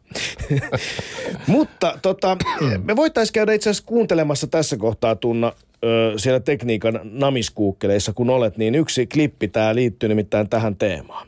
Mutta 1.47 1.99
tota, 2.03 2.37
me 2.85 2.97
voitaisiin 2.97 3.33
käydä 3.33 3.53
itse 3.53 3.71
asiassa 3.71 3.87
kuuntelemassa 3.87 4.47
tässä 4.47 4.77
kohtaa 4.77 5.17
tunna 5.17 5.46
ö, 5.85 6.13
siellä 6.17 6.41
tekniikan 6.41 7.01
namiskuukkeleissa, 7.05 8.13
kun 8.13 8.31
olet, 8.31 8.57
niin 8.57 8.75
yksi 8.75 9.07
klippi 9.07 9.49
tämä 9.49 9.75
liittyy 9.75 10.09
nimittäin 10.09 10.49
tähän 10.49 10.77
teemaan. 10.77 11.27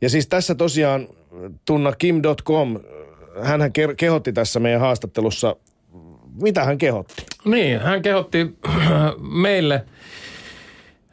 Ja 0.00 0.10
siis 0.10 0.26
tässä 0.26 0.54
tosiaan 0.54 1.08
tunna 1.64 1.92
kim.com 1.92 2.78
hän 3.42 3.60
kehotti 3.96 4.32
tässä 4.32 4.60
meidän 4.60 4.80
haastattelussa, 4.80 5.56
mitä 6.42 6.64
hän 6.64 6.78
kehotti? 6.78 7.22
Niin, 7.44 7.80
hän 7.80 8.02
kehotti 8.02 8.58
meille 9.42 9.84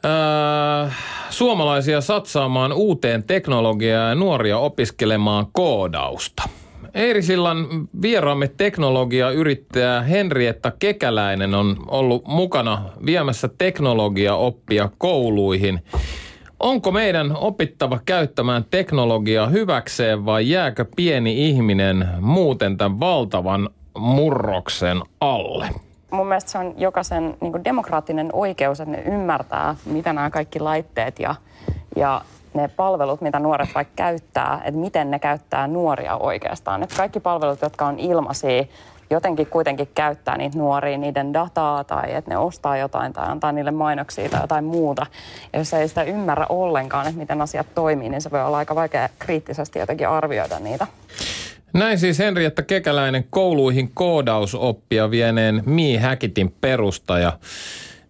äh, 0.05 0.97
suomalaisia 1.29 2.01
satsaamaan 2.01 2.73
uuteen 2.73 3.23
teknologiaan 3.23 4.09
ja 4.09 4.15
nuoria 4.15 4.57
opiskelemaan 4.57 5.47
koodausta. 5.51 6.49
Eirisillan 6.99 7.67
vieraamme 8.01 8.47
teknologia-yrittäjä 8.47 10.01
Henrietta 10.01 10.71
Kekäläinen 10.79 11.55
on 11.55 11.77
ollut 11.87 12.27
mukana 12.27 12.81
viemässä 13.05 13.49
teknologiaoppia 13.57 14.89
kouluihin– 14.97 15.79
Onko 16.59 16.91
meidän 16.91 17.35
opittava 17.35 17.99
käyttämään 18.05 18.65
teknologiaa 18.71 19.47
hyväkseen 19.47 20.25
vai 20.25 20.49
jääkö 20.49 20.85
pieni 20.95 21.49
ihminen 21.49 22.07
muuten 22.21 22.77
tämän 22.77 22.99
valtavan 22.99 23.69
murroksen 23.97 25.01
alle? 25.21 25.69
Mun 26.11 26.27
mielestä 26.27 26.51
se 26.51 26.57
on 26.57 26.73
jokaisen 26.77 27.37
niin 27.41 27.63
demokraattinen 27.63 28.29
oikeus, 28.33 28.79
että 28.79 28.91
ne 28.91 29.01
ymmärtää, 29.01 29.75
mitä 29.85 30.13
nämä 30.13 30.29
kaikki 30.29 30.59
laitteet 30.59 31.19
ja, 31.19 31.35
ja 31.95 32.21
ne 32.61 32.67
palvelut, 32.67 33.21
mitä 33.21 33.39
nuoret 33.39 33.69
vaikka 33.75 33.93
käyttää, 33.95 34.61
että 34.65 34.79
miten 34.79 35.11
ne 35.11 35.19
käyttää 35.19 35.67
nuoria 35.67 36.17
oikeastaan. 36.17 36.83
Että 36.83 36.95
kaikki 36.95 37.19
palvelut, 37.19 37.61
jotka 37.61 37.85
on 37.85 37.99
ilmaisia, 37.99 38.65
jotenkin 39.09 39.47
kuitenkin 39.47 39.87
käyttää 39.95 40.37
niitä 40.37 40.57
nuoria, 40.57 40.97
niiden 40.97 41.33
dataa 41.33 41.83
tai 41.83 42.13
että 42.13 42.31
ne 42.31 42.37
ostaa 42.37 42.77
jotain 42.77 43.13
tai 43.13 43.27
antaa 43.27 43.51
niille 43.51 43.71
mainoksia 43.71 44.29
tai 44.29 44.41
jotain 44.41 44.65
muuta. 44.65 45.05
Ja 45.53 45.59
jos 45.59 45.73
ei 45.73 45.87
sitä 45.87 46.03
ymmärrä 46.03 46.45
ollenkaan, 46.49 47.07
että 47.07 47.19
miten 47.19 47.41
asiat 47.41 47.67
toimii, 47.75 48.09
niin 48.09 48.21
se 48.21 48.31
voi 48.31 48.41
olla 48.41 48.57
aika 48.57 48.75
vaikea 48.75 49.09
kriittisesti 49.19 49.79
jotenkin 49.79 50.09
arvioida 50.09 50.59
niitä. 50.59 50.87
Näin 51.73 51.99
siis 51.99 52.19
Henrietta 52.19 52.63
Kekäläinen 52.63 53.25
kouluihin 53.29 53.91
koodausoppia 53.93 55.11
vieneen 55.11 55.63
Mi 55.65 55.97
Häkitin 55.97 56.55
perustaja. 56.61 57.39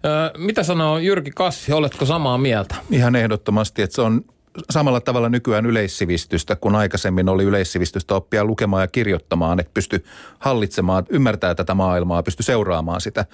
Öö, 0.05 0.29
mitä 0.37 0.63
sanoo 0.63 0.97
Jyrki 0.97 1.31
Kassi, 1.35 1.73
oletko 1.73 2.05
samaa 2.05 2.37
mieltä? 2.37 2.75
Ihan 2.91 3.15
ehdottomasti, 3.15 3.81
että 3.81 3.95
se 3.95 4.01
on 4.01 4.21
samalla 4.69 5.01
tavalla 5.01 5.29
nykyään 5.29 5.65
yleissivistystä, 5.65 6.55
kun 6.55 6.75
aikaisemmin 6.75 7.29
oli 7.29 7.43
yleissivistystä 7.43 8.15
oppia 8.15 8.45
lukemaan 8.45 8.83
ja 8.83 8.87
kirjoittamaan, 8.87 9.59
että 9.59 9.71
pysty 9.73 10.03
hallitsemaan, 10.39 11.05
ymmärtää 11.09 11.55
tätä 11.55 11.73
maailmaa, 11.73 12.23
pysty 12.23 12.43
seuraamaan 12.43 13.01
sitä. 13.01 13.25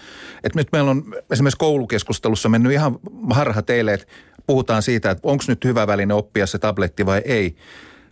Et 0.43 0.55
nyt 0.55 0.67
meillä 0.71 0.91
on 0.91 1.03
esimerkiksi 1.31 1.57
koulukeskustelussa 1.57 2.49
mennyt 2.49 2.71
ihan 2.71 2.99
harha 3.31 3.61
teille, 3.61 3.93
että 3.93 4.07
puhutaan 4.47 4.81
siitä, 4.81 5.11
että 5.11 5.27
onko 5.27 5.43
nyt 5.47 5.65
hyvä 5.65 5.87
väline 5.87 6.13
oppia 6.13 6.47
se 6.47 6.57
tabletti 6.57 7.05
vai 7.05 7.21
ei. 7.25 7.55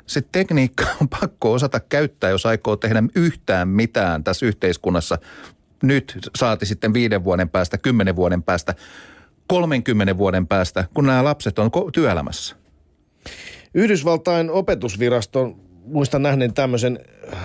Se 0.06 0.22
tekniikka 0.32 0.86
on 1.02 1.10
pakko 1.10 1.54
osata 1.54 1.80
käyttää, 1.80 2.30
jos 2.30 2.46
aikoo 2.46 2.76
tehdä 2.76 3.04
yhtään 3.16 3.68
mitään 3.68 4.24
tässä 4.24 4.46
yhteiskunnassa. 4.46 5.18
Nyt 5.84 6.20
saati 6.36 6.66
sitten 6.66 6.94
viiden 6.94 7.24
vuoden 7.24 7.50
päästä, 7.50 7.78
kymmenen 7.78 8.16
vuoden 8.16 8.44
päästä, 8.44 8.76
30 9.48 10.18
vuoden 10.18 10.48
päästä, 10.48 10.86
kun 10.94 11.06
nämä 11.06 11.24
lapset 11.24 11.60
on 11.60 11.72
työelämässä. 11.94 12.63
Yhdysvaltain 13.74 14.52
opetusviraston 14.52 15.56
muistan 15.86 16.24
nähneen 16.24 16.54
tämmöisen, 16.54 17.00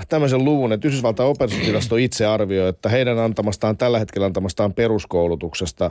tämmöisen 0.09 0.45
luvun, 0.45 0.73
että 0.73 0.89
Yhdysvaltain 0.89 1.29
opetusvirasto 1.29 1.97
itse 1.97 2.27
arvioi, 2.27 2.69
että 2.69 2.89
heidän 2.89 3.19
antamastaan, 3.19 3.77
tällä 3.77 3.99
hetkellä 3.99 4.27
antamastaan 4.27 4.75
peruskoulutuksesta, 4.75 5.91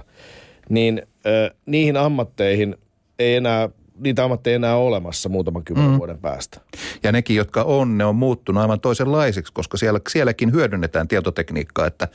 niin 0.70 1.02
ö, 1.26 1.56
niihin 1.66 1.98
ammatteihin 1.98 2.76
ei 3.20 3.36
enää 3.36 3.70
niitä 4.00 4.24
ammatteja 4.24 4.56
enää 4.56 4.76
olemassa 4.76 5.30
muutaman 5.30 5.64
kymmenen 5.64 5.92
mm. 5.92 5.98
vuoden 5.98 6.18
päästä. 6.18 6.62
Ja 7.04 7.12
nekin, 7.12 7.36
jotka 7.36 7.64
on, 7.64 7.98
ne 7.98 8.06
on 8.06 8.16
muuttunut 8.16 8.62
aivan 8.62 8.80
toisenlaisiksi, 8.80 9.54
koska 9.54 9.78
siellä, 9.78 10.00
sielläkin 10.10 10.52
hyödynnetään 10.52 11.08
tietotekniikkaa, 11.08 11.88
että 11.88 12.08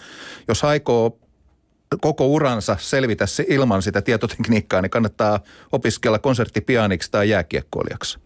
jos 0.49 0.65
aikoo 0.65 1.19
koko 2.01 2.27
uransa 2.27 2.77
selvitä 2.81 3.25
ilman 3.49 3.83
sitä 3.83 4.03
tietotekniikkaa, 4.03 4.83
niin 4.83 4.91
kannattaa 4.91 5.41
opiskella 5.73 6.19
konserttipianiksi 6.19 7.11
tai 7.11 7.29
jääkiekkoilijaksi. 7.29 8.19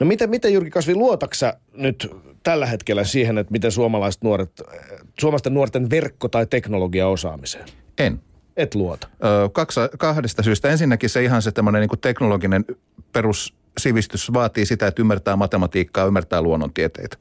No 0.00 0.06
miten, 0.06 0.30
miten 0.30 0.52
Jyrki 0.52 0.70
Kasvi, 0.70 0.94
luotaksa 0.94 1.54
nyt 1.72 2.10
tällä 2.42 2.66
hetkellä 2.66 3.04
siihen, 3.04 3.38
että 3.38 3.52
miten 3.52 3.72
suomalaiset 3.72 4.22
nuoret, 4.22 4.62
suomalaisten 5.20 5.54
nuorten 5.54 5.90
verkko- 5.90 6.28
tai 6.28 6.46
teknologiaosaamiseen? 6.46 7.68
En. 7.98 8.20
Et 8.58 8.74
luota? 8.74 9.08
Ö, 9.24 9.48
kaksi, 9.52 9.80
kahdesta 9.98 10.42
syystä. 10.42 10.68
Ensinnäkin 10.68 11.10
se 11.10 11.24
ihan 11.24 11.42
se 11.42 11.52
tämmöinen 11.52 11.80
niin 11.80 12.00
teknologinen 12.00 12.64
perus 13.12 13.54
sivistys 13.78 14.32
vaatii 14.32 14.66
sitä, 14.66 14.86
että 14.86 15.02
ymmärtää 15.02 15.36
matematiikkaa, 15.36 16.06
ymmärtää 16.06 16.42
luonnontieteitä. 16.42 17.16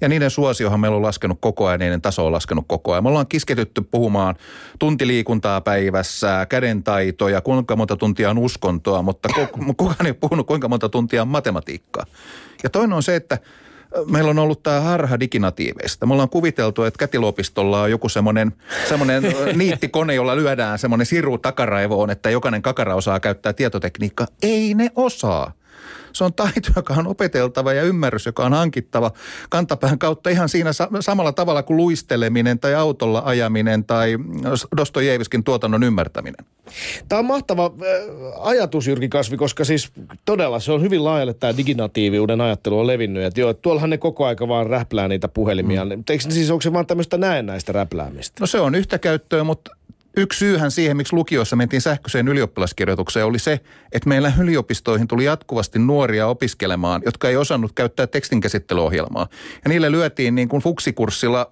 Ja 0.00 0.08
niiden 0.08 0.30
suosiohan 0.30 0.80
meillä 0.80 0.96
on 0.96 1.02
laskenut 1.02 1.38
koko 1.40 1.66
ajan, 1.66 1.80
niiden 1.80 2.02
taso 2.02 2.26
on 2.26 2.32
laskenut 2.32 2.64
koko 2.68 2.92
ajan. 2.92 3.04
Me 3.04 3.08
ollaan 3.08 3.26
kisketytty 3.26 3.82
puhumaan 3.82 4.34
tuntiliikuntaa 4.78 5.60
päivässä, 5.60 6.46
kädentaitoja, 6.48 7.40
kuinka 7.40 7.76
monta 7.76 7.96
tuntia 7.96 8.30
on 8.30 8.38
uskontoa, 8.38 9.02
mutta 9.02 9.28
kukaan 9.76 10.06
ei 10.06 10.12
puhunut 10.12 10.46
kuinka 10.46 10.68
monta 10.68 10.88
tuntia 10.88 11.22
on 11.22 11.28
matematiikkaa. 11.28 12.04
Ja 12.62 12.70
toinen 12.70 12.96
on 12.96 13.02
se, 13.02 13.16
että 13.16 13.38
meillä 14.10 14.30
on 14.30 14.38
ollut 14.38 14.62
tämä 14.62 14.80
harha 14.80 15.20
diginatiiveista. 15.20 16.06
Me 16.06 16.12
ollaan 16.12 16.28
kuviteltu, 16.28 16.82
että 16.82 16.98
kätilopistolla 16.98 17.82
on 17.82 17.90
joku 17.90 18.08
semmoinen, 18.08 18.52
semmoinen 18.88 19.22
niittikone, 19.56 20.14
jolla 20.14 20.36
lyödään 20.36 20.78
semmoinen 20.78 21.06
siru 21.06 21.38
takaraivoon, 21.38 22.10
että 22.10 22.30
jokainen 22.30 22.62
kakara 22.62 22.94
osaa 22.94 23.20
käyttää 23.20 23.52
tietotekniikkaa. 23.52 24.26
Ei 24.42 24.74
ne 24.74 24.90
osaa. 24.96 25.52
Se 26.12 26.24
on 26.24 26.34
taito, 26.34 26.70
joka 26.76 26.94
on 26.94 27.06
opeteltava 27.06 27.72
ja 27.72 27.82
ymmärrys, 27.82 28.26
joka 28.26 28.44
on 28.44 28.52
hankittava 28.52 29.10
kantapään 29.48 29.98
kautta 29.98 30.30
ihan 30.30 30.48
siinä 30.48 30.70
samalla 31.00 31.32
tavalla 31.32 31.62
kuin 31.62 31.76
luisteleminen 31.76 32.58
tai 32.58 32.74
autolla 32.74 33.22
ajaminen 33.24 33.84
tai 33.84 34.18
Dostojevskin 34.76 35.44
tuotannon 35.44 35.82
ymmärtäminen. 35.82 36.46
Tämä 37.08 37.18
on 37.18 37.24
mahtava 37.24 37.64
äh, 37.64 38.46
ajatus, 38.46 38.86
Jyrki 38.86 39.08
Kasvi, 39.08 39.36
koska 39.36 39.64
siis 39.64 39.92
todella 40.24 40.60
se 40.60 40.72
on 40.72 40.82
hyvin 40.82 41.04
laajalle 41.04 41.34
tämä 41.34 41.56
diginatiiviuden 41.56 42.40
ajattelu 42.40 42.78
on 42.78 42.86
levinnyt. 42.86 43.24
Että 43.24 43.40
joo, 43.40 43.54
tuollahan 43.54 43.90
ne 43.90 43.98
koko 43.98 44.26
aika 44.26 44.48
vaan 44.48 44.66
räplää 44.66 45.08
niitä 45.08 45.28
puhelimia. 45.28 45.84
Mm. 45.84 46.04
Eikö 46.10 46.24
siis, 46.28 46.50
onko 46.50 46.62
se 46.62 46.72
vaan 46.72 46.86
tämmöistä 46.86 47.18
näennäistä 47.18 47.72
räpläämistä? 47.72 48.36
No 48.40 48.46
se 48.46 48.60
on 48.60 48.74
yhtä 48.74 48.98
käyttöä, 48.98 49.44
mutta 49.44 49.76
Yksi 50.16 50.38
syyhän 50.38 50.70
siihen, 50.70 50.96
miksi 50.96 51.16
lukiossa 51.16 51.56
mentiin 51.56 51.80
sähköiseen 51.80 52.28
ylioppilaskirjoitukseen, 52.28 53.26
oli 53.26 53.38
se, 53.38 53.60
että 53.92 54.08
meillä 54.08 54.32
yliopistoihin 54.40 55.08
tuli 55.08 55.24
jatkuvasti 55.24 55.78
nuoria 55.78 56.26
opiskelemaan, 56.26 57.02
jotka 57.04 57.28
ei 57.28 57.36
osannut 57.36 57.72
käyttää 57.74 58.06
tekstinkäsittelyohjelmaa. 58.06 59.28
Ja 59.64 59.68
niille 59.68 59.92
lyötiin 59.92 60.34
niin 60.34 60.48
kuin 60.48 60.62
fuksikurssilla 60.62 61.50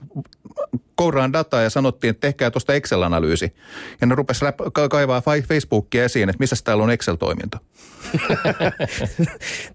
kouraan 0.95 1.33
dataa 1.33 1.63
ja 1.63 1.71
sanottiin, 1.71 2.11
että 2.11 2.21
tehkää 2.21 2.51
tuosta 2.51 2.75
Excel-analyysi. 2.75 3.55
Ja 4.01 4.07
ne 4.07 4.15
rupesi 4.15 4.45
kaivaa 4.91 5.23
Facebookia 5.49 6.05
esiin, 6.05 6.29
että 6.29 6.41
missä 6.41 6.57
täällä 6.65 6.85
on 6.85 6.91
Excel-toiminto. 6.91 7.59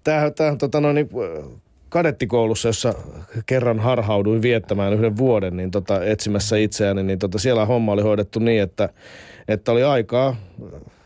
tämä, 0.04 0.22
on 0.50 0.58
tota, 0.58 0.80
no, 0.80 0.92
niin, 0.92 1.08
kadettikoulussa, 1.92 2.68
jossa 2.68 2.94
kerran 3.46 3.78
harhauduin 3.80 4.42
viettämään 4.42 4.92
yhden 4.92 5.16
vuoden 5.16 5.56
niin 5.56 5.70
tota, 5.70 6.04
etsimässä 6.04 6.56
itseäni, 6.56 7.02
niin 7.02 7.18
tota, 7.18 7.38
siellä 7.38 7.66
homma 7.66 7.92
oli 7.92 8.02
hoidettu 8.02 8.38
niin, 8.38 8.62
että, 8.62 8.88
että 9.48 9.72
oli 9.72 9.82
aikaa 9.84 10.36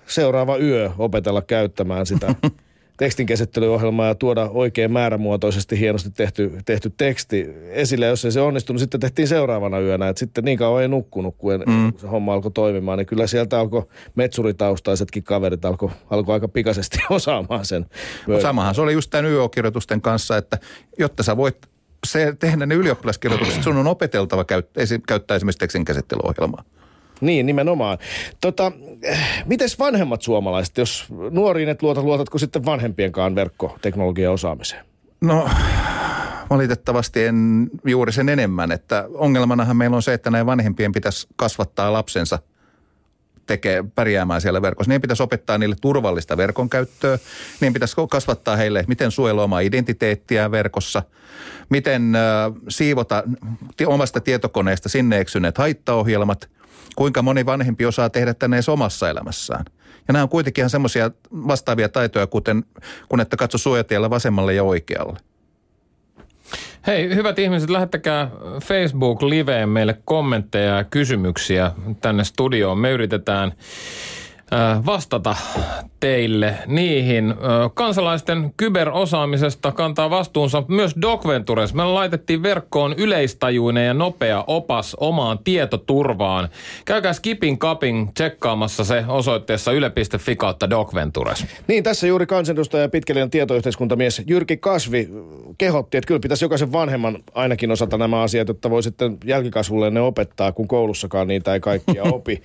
seuraava 0.06 0.56
yö 0.56 0.90
opetella 0.98 1.42
käyttämään 1.42 2.06
sitä 2.06 2.26
tekstinkäsittelyohjelmaa 2.96 4.06
ja 4.06 4.14
tuoda 4.14 4.48
oikein 4.50 4.92
määrämuotoisesti 4.92 5.78
hienosti 5.80 6.10
tehty, 6.10 6.52
tehty 6.64 6.92
teksti 6.96 7.46
esille. 7.70 8.06
Jos 8.06 8.24
ei 8.24 8.32
se 8.32 8.40
onnistunut, 8.40 8.80
sitten 8.80 9.00
tehtiin 9.00 9.28
seuraavana 9.28 9.80
yönä. 9.80 10.08
Et 10.08 10.16
sitten 10.16 10.44
niin 10.44 10.58
kauan 10.58 10.82
ei 10.82 10.88
nukkunut, 10.88 11.34
kun 11.38 11.64
mm. 11.66 11.92
se 11.96 12.06
homma 12.06 12.34
alkoi 12.34 12.50
toimimaan. 12.50 12.98
Niin 12.98 13.06
kyllä 13.06 13.26
sieltä 13.26 13.60
alkoi 13.60 13.86
metsuritaustaisetkin 14.14 15.22
kaverit 15.22 15.64
alkoi 15.64 15.90
alko 16.10 16.32
aika 16.32 16.48
pikaisesti 16.48 16.98
osaamaan 17.10 17.64
sen. 17.64 17.86
Mut 18.26 18.40
samahan 18.40 18.74
se 18.74 18.80
oli 18.80 18.92
just 18.92 19.10
tämän 19.10 19.30
YO-kirjoitusten 19.30 20.00
kanssa, 20.00 20.36
että 20.36 20.58
jotta 20.98 21.22
sä 21.22 21.36
voit 21.36 21.56
se 22.06 22.36
tehdä 22.38 22.66
ne 22.66 22.74
ylioppilaskirjoitukset, 22.74 23.62
sun 23.62 23.76
on 23.76 23.86
opeteltava 23.86 24.44
käyttää, 24.44 24.84
käyttää 25.08 25.34
esimerkiksi 25.34 25.58
tekstinkäsittelyohjelmaa. 25.58 26.64
Niin, 27.20 27.46
nimenomaan. 27.46 27.98
Tota, 28.40 28.72
mites 29.46 29.78
vanhemmat 29.78 30.22
suomalaiset, 30.22 30.78
jos 30.78 31.06
nuoriin 31.30 31.68
et 31.68 31.82
luota, 31.82 32.02
luotatko 32.02 32.38
sitten 32.38 32.64
vanhempienkaan 32.64 33.34
verkkoteknologian 33.34 34.32
osaamiseen? 34.32 34.84
No, 35.20 35.48
valitettavasti 36.50 37.24
en 37.24 37.70
juuri 37.84 38.12
sen 38.12 38.28
enemmän, 38.28 38.72
että 38.72 39.08
ongelmanahan 39.14 39.76
meillä 39.76 39.96
on 39.96 40.02
se, 40.02 40.12
että 40.12 40.30
näin 40.30 40.46
vanhempien 40.46 40.92
pitäisi 40.92 41.28
kasvattaa 41.36 41.92
lapsensa 41.92 42.38
tekee 43.46 43.84
pärjäämään 43.94 44.40
siellä 44.40 44.62
verkossa. 44.62 44.90
Niin 44.90 45.00
pitäisi 45.00 45.22
opettaa 45.22 45.58
niille 45.58 45.76
turvallista 45.80 46.36
verkon 46.36 46.68
käyttöä. 46.68 47.18
Niin 47.60 47.72
pitäisi 47.72 47.96
kasvattaa 48.10 48.56
heille, 48.56 48.84
miten 48.88 49.10
suojella 49.10 49.44
omaa 49.44 49.60
identiteettiä 49.60 50.50
verkossa. 50.50 51.02
Miten 51.68 52.14
äh, 52.14 52.22
siivota 52.68 53.24
omasta 53.86 54.20
tietokoneesta 54.20 54.88
sinne 54.88 55.18
eksyneet 55.18 55.58
haittaohjelmat 55.58 56.48
kuinka 56.96 57.22
moni 57.22 57.46
vanhempi 57.46 57.86
osaa 57.86 58.10
tehdä 58.10 58.34
tänne 58.34 58.56
edes 58.56 58.68
omassa 58.68 59.10
elämässään. 59.10 59.64
Ja 60.08 60.12
nämä 60.12 60.22
on 60.22 60.28
kuitenkin 60.28 60.62
ihan 60.62 60.70
semmoisia 60.70 61.10
vastaavia 61.32 61.88
taitoja, 61.88 62.26
kuten 62.26 62.64
kun 63.08 63.20
että 63.20 63.36
katso 63.36 63.58
suojatiellä 63.58 64.10
vasemmalle 64.10 64.54
ja 64.54 64.62
oikealle. 64.62 65.18
Hei, 66.86 67.14
hyvät 67.14 67.38
ihmiset, 67.38 67.70
lähettäkää 67.70 68.30
Facebook-liveen 68.64 69.68
meille 69.68 69.98
kommentteja 70.04 70.76
ja 70.76 70.84
kysymyksiä 70.84 71.72
tänne 72.00 72.24
studioon. 72.24 72.78
Me 72.78 72.90
yritetään 72.90 73.52
vastata 74.86 75.36
teille 76.00 76.54
niihin. 76.66 77.34
Kansalaisten 77.74 78.54
kyberosaamisesta 78.56 79.72
kantaa 79.72 80.10
vastuunsa 80.10 80.62
myös 80.68 80.94
Docventures. 81.02 81.74
Me 81.74 81.84
laitettiin 81.84 82.42
verkkoon 82.42 82.94
yleistajuinen 82.96 83.86
ja 83.86 83.94
nopea 83.94 84.44
opas 84.46 84.96
omaan 85.00 85.38
tietoturvaan. 85.44 86.48
Käykää 86.84 87.12
Skipin 87.12 87.58
Kapin 87.58 88.14
tsekkaamassa 88.14 88.84
se 88.84 89.04
osoitteessa 89.08 89.72
yle.fi 89.72 90.36
kautta 90.36 90.70
Docventures. 90.70 91.46
Niin, 91.68 91.84
tässä 91.84 92.06
juuri 92.06 92.26
kansanedustaja 92.26 92.82
ja 92.82 92.88
pitkällinen 92.88 93.30
tietoyhteiskuntamies 93.30 94.22
Jyrki 94.26 94.56
Kasvi 94.56 95.08
kehotti, 95.58 95.96
että 95.96 96.08
kyllä 96.08 96.20
pitäisi 96.20 96.44
jokaisen 96.44 96.72
vanhemman 96.72 97.18
ainakin 97.34 97.70
osata 97.70 97.98
nämä 97.98 98.22
asiat, 98.22 98.48
jotta 98.48 98.70
voi 98.70 98.82
sitten 98.82 99.18
jälkikasvulle 99.24 99.90
ne 99.90 100.00
opettaa, 100.00 100.52
kun 100.52 100.68
koulussakaan 100.68 101.28
niitä 101.28 101.54
ei 101.54 101.60
kaikkia 101.60 102.02
opi. 102.14 102.42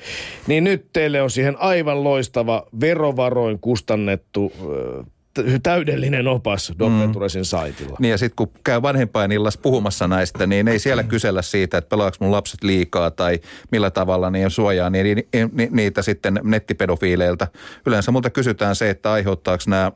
niin 0.48 0.64
nyt 0.64 0.86
teille 0.94 1.22
on 1.22 1.30
siihen 1.30 1.56
aivan 1.60 1.91
loistava 1.96 2.64
verovaroin 2.80 3.60
kustannettu 3.60 4.54
täydellinen 5.64 6.28
opas 6.28 6.74
Docventuresin 6.80 7.42
mm. 7.42 7.46
saitilla. 7.46 7.98
Niin 8.00 8.12
ja 8.12 8.18
sitten 8.18 8.36
kun 8.36 8.62
käy 8.64 8.82
vanhempainillas 8.82 9.58
puhumassa 9.58 10.08
näistä, 10.08 10.48
niin 10.48 10.68
ei 10.68 10.80
siellä 10.80 11.04
kysellä 11.04 11.42
siitä, 11.42 11.78
että 11.78 11.90
pelaaks 11.90 12.20
mun 12.20 12.32
lapset 12.32 12.64
liikaa 12.64 13.12
tai 13.12 13.40
millä 13.72 13.92
tavalla 13.92 14.30
niin 14.30 14.50
suojaa 14.50 14.90
niin, 14.90 15.06
ni, 15.16 15.28
ni, 15.54 15.70
niitä 15.72 16.02
sitten 16.02 16.40
nettipedofiileilta. 16.44 17.48
Yleensä 17.86 18.12
multa 18.12 18.30
kysytään 18.30 18.76
se, 18.76 18.90
että 18.90 19.12
aiheuttaako 19.12 19.64
nämä 19.68 19.92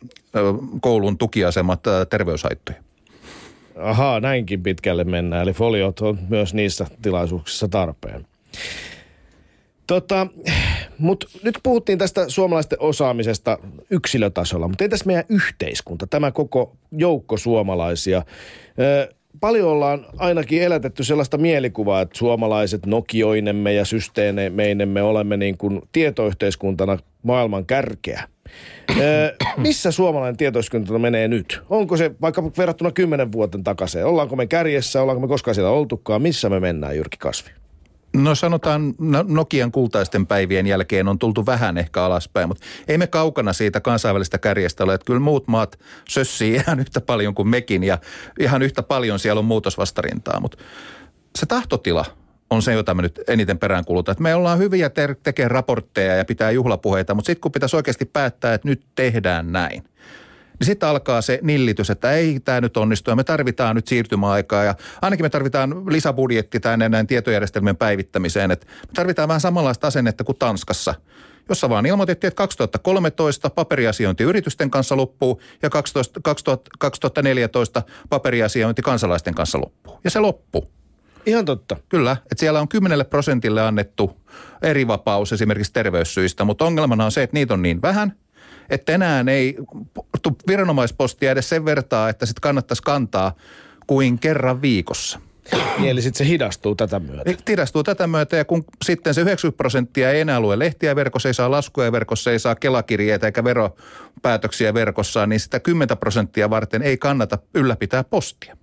koulun 0.82 1.18
tukiasemat 1.18 1.84
terveyshaittoja. 2.10 2.78
Ahaa, 3.80 4.20
näinkin 4.20 4.64
pitkälle 4.64 5.04
mennään. 5.04 5.44
Eli 5.44 5.54
foliot 5.54 6.00
on 6.00 6.20
myös 6.30 6.54
niissä 6.54 6.88
tilaisuuksissa 7.02 7.68
tarpeen. 7.68 8.28
Tota, 9.88 10.28
mutta 10.98 11.28
nyt 11.44 11.60
puhuttiin 11.64 11.98
tästä 11.98 12.30
suomalaisten 12.30 12.82
osaamisesta 12.82 13.58
yksilötasolla, 13.90 14.68
mutta 14.68 14.84
entäs 14.84 15.06
meidän 15.06 15.24
yhteiskunta, 15.30 16.08
tämä 16.08 16.32
koko 16.32 16.76
joukko 16.92 17.38
suomalaisia? 17.38 18.24
Ö, 18.80 19.14
paljon 19.40 19.70
ollaan 19.70 20.06
ainakin 20.18 20.64
elätetty 20.64 21.04
sellaista 21.04 21.38
mielikuvaa, 21.38 22.02
että 22.02 22.18
suomalaiset 22.18 22.86
nokioinemme 22.86 23.74
ja 23.74 23.86
systeemeinemme 23.86 25.02
olemme 25.02 25.38
niin 25.38 25.58
kuin 25.58 25.82
tietoyhteiskuntana 25.92 26.98
maailman 27.24 27.66
kärkeä. 27.66 28.24
Ö, 29.00 29.36
missä 29.58 29.92
suomalainen 29.92 30.38
tietoyhteiskunta 30.38 31.00
menee 31.00 31.28
nyt? 31.28 31.62
Onko 31.70 31.98
se 31.98 32.12
vaikka 32.22 32.44
verrattuna 32.58 32.92
kymmenen 32.92 33.32
vuoten 33.32 33.64
takaisin? 33.64 34.06
Ollaanko 34.06 34.36
me 34.36 34.48
kärjessä, 34.48 35.02
ollaanko 35.02 35.22
me 35.22 35.28
koskaan 35.28 35.56
siellä 35.56 35.72
oltukaan? 35.72 36.22
Missä 36.22 36.50
me 36.50 36.60
mennään, 36.60 36.96
Jyrki 36.96 37.18
Kasvi? 37.18 37.65
No 38.16 38.36
sanotaan 38.36 38.94
no, 39.00 39.26
Nokian 39.28 39.72
kultaisten 39.72 40.28
päivien 40.28 40.68
jälkeen 40.68 41.08
on 41.08 41.20
tultu 41.20 41.46
vähän 41.46 41.78
ehkä 41.78 42.04
alaspäin, 42.04 42.48
mutta 42.48 42.66
ei 42.88 42.98
me 42.98 43.08
kaukana 43.08 43.54
siitä 43.54 43.82
kansainvälistä 43.82 44.38
kärjestä 44.38 44.84
ole. 44.84 44.94
Että 44.94 45.06
kyllä 45.06 45.20
muut 45.20 45.48
maat 45.48 45.80
sössii 46.10 46.56
ihan 46.56 46.80
yhtä 46.80 47.02
paljon 47.02 47.36
kuin 47.36 47.48
mekin 47.48 47.84
ja 47.84 47.98
ihan 48.40 48.62
yhtä 48.62 48.84
paljon 48.84 49.20
siellä 49.20 49.40
on 49.40 49.46
muutosvastarintaa. 49.46 50.40
Mutta 50.40 50.58
se 51.36 51.46
tahtotila 51.46 52.06
on 52.50 52.62
se, 52.62 52.74
jota 52.74 52.94
me 52.94 53.02
nyt 53.02 53.20
eniten 53.28 53.60
peräänkulutaan. 53.60 54.14
Että 54.14 54.24
me 54.24 54.36
ollaan 54.36 54.60
hyviä 54.60 54.90
te- 54.90 55.16
tekemään 55.24 55.52
raportteja 55.52 56.16
ja 56.16 56.26
pitää 56.26 56.52
juhlapuheita, 56.52 57.14
mutta 57.14 57.28
sitten 57.28 57.42
kun 57.42 57.52
pitäisi 57.52 57.76
oikeasti 57.76 58.06
päättää, 58.06 58.54
että 58.54 58.68
nyt 58.68 58.86
tehdään 58.96 59.52
näin– 59.52 59.84
niin 60.60 60.66
sitten 60.66 60.90
alkaa 60.90 61.22
se 61.22 61.40
nillitys, 61.42 61.90
että 61.90 62.12
ei 62.12 62.40
tämä 62.40 62.62
nyt 62.62 62.78
onnistu 62.78 63.10
ja 63.10 63.16
me 63.16 63.24
tarvitaan 63.24 63.76
nyt 63.76 63.88
siirtymäaikaa 63.88 64.64
ja 64.64 64.76
ainakin 65.02 65.26
me 65.26 65.30
tarvitaan 65.30 65.86
lisäbudjetti 65.90 66.60
tänne 66.60 66.90
näin 66.90 67.08
tietojärjestelmien 67.08 67.78
päivittämiseen. 67.78 68.52
Että 68.52 68.66
me 68.66 68.94
tarvitaan 68.94 69.28
vähän 69.28 69.42
samanlaista 69.42 69.88
asennetta 69.88 70.24
kuin 70.24 70.38
Tanskassa 70.38 70.94
jossa 71.50 71.70
vaan 71.70 71.86
ilmoitettiin, 71.86 72.28
että 72.28 72.38
2013 72.38 73.50
paperiasiointi 73.50 74.24
yritysten 74.24 74.72
kanssa 74.72 74.98
loppuu 74.98 75.42
ja 75.62 75.70
12, 75.70 76.20
2000, 76.24 76.72
2014 76.80 77.84
paperiasiointi 78.10 78.82
kansalaisten 78.82 79.36
kanssa 79.36 79.62
loppuu. 79.62 80.00
Ja 80.04 80.10
se 80.10 80.20
loppuu. 80.20 80.72
Ihan 81.26 81.46
totta. 81.46 81.76
Kyllä, 81.90 82.12
että 82.12 82.40
siellä 82.40 82.60
on 82.60 82.68
10 82.68 83.06
prosentille 83.06 83.62
annettu 83.62 84.22
eri 84.62 84.88
vapaus 84.88 85.34
esimerkiksi 85.34 85.74
terveyssyistä, 85.74 86.44
mutta 86.44 86.66
ongelmana 86.66 87.06
on 87.06 87.12
se, 87.12 87.24
että 87.24 87.34
niitä 87.34 87.54
on 87.54 87.62
niin 87.62 87.82
vähän– 87.82 88.14
että 88.70 88.92
enää 88.92 89.26
ei 89.28 89.58
viranomaispostia 90.48 91.32
edes 91.32 91.50
sen 91.50 91.66
vertaa, 91.66 92.10
että 92.10 92.26
sitten 92.26 92.42
kannattaisi 92.42 92.84
kantaa 92.84 93.36
kuin 93.88 94.20
kerran 94.20 94.62
viikossa. 94.62 95.20
Niin, 95.78 95.90
eli 95.90 96.02
sitten 96.02 96.18
se 96.18 96.32
hidastuu 96.32 96.76
tätä 96.76 97.00
myötä. 97.00 97.32
Hidastuu 97.50 97.84
tätä 97.84 98.08
myötä 98.08 98.38
ja 98.38 98.46
kun 98.46 98.66
sitten 98.86 99.14
se 99.14 99.22
90 99.22 99.58
prosenttia 99.58 100.12
ei 100.12 100.22
enää 100.22 100.40
lue 100.40 100.60
lehtiä 100.60 100.96
verkossa, 100.96 101.30
ei 101.30 101.34
saa 101.34 101.52
laskuja 101.52 101.92
verkossa, 101.92 102.32
ei 102.32 102.40
saa 102.40 102.56
kelakirjeitä 102.56 103.26
eikä 103.26 103.44
veropäätöksiä 103.44 104.74
verkossa, 104.74 105.28
niin 105.28 105.40
sitä 105.40 105.60
10 105.60 105.98
prosenttia 105.98 106.50
varten 106.50 106.82
ei 106.82 106.98
kannata 106.98 107.38
ylläpitää 107.54 108.04
postia 108.04 108.58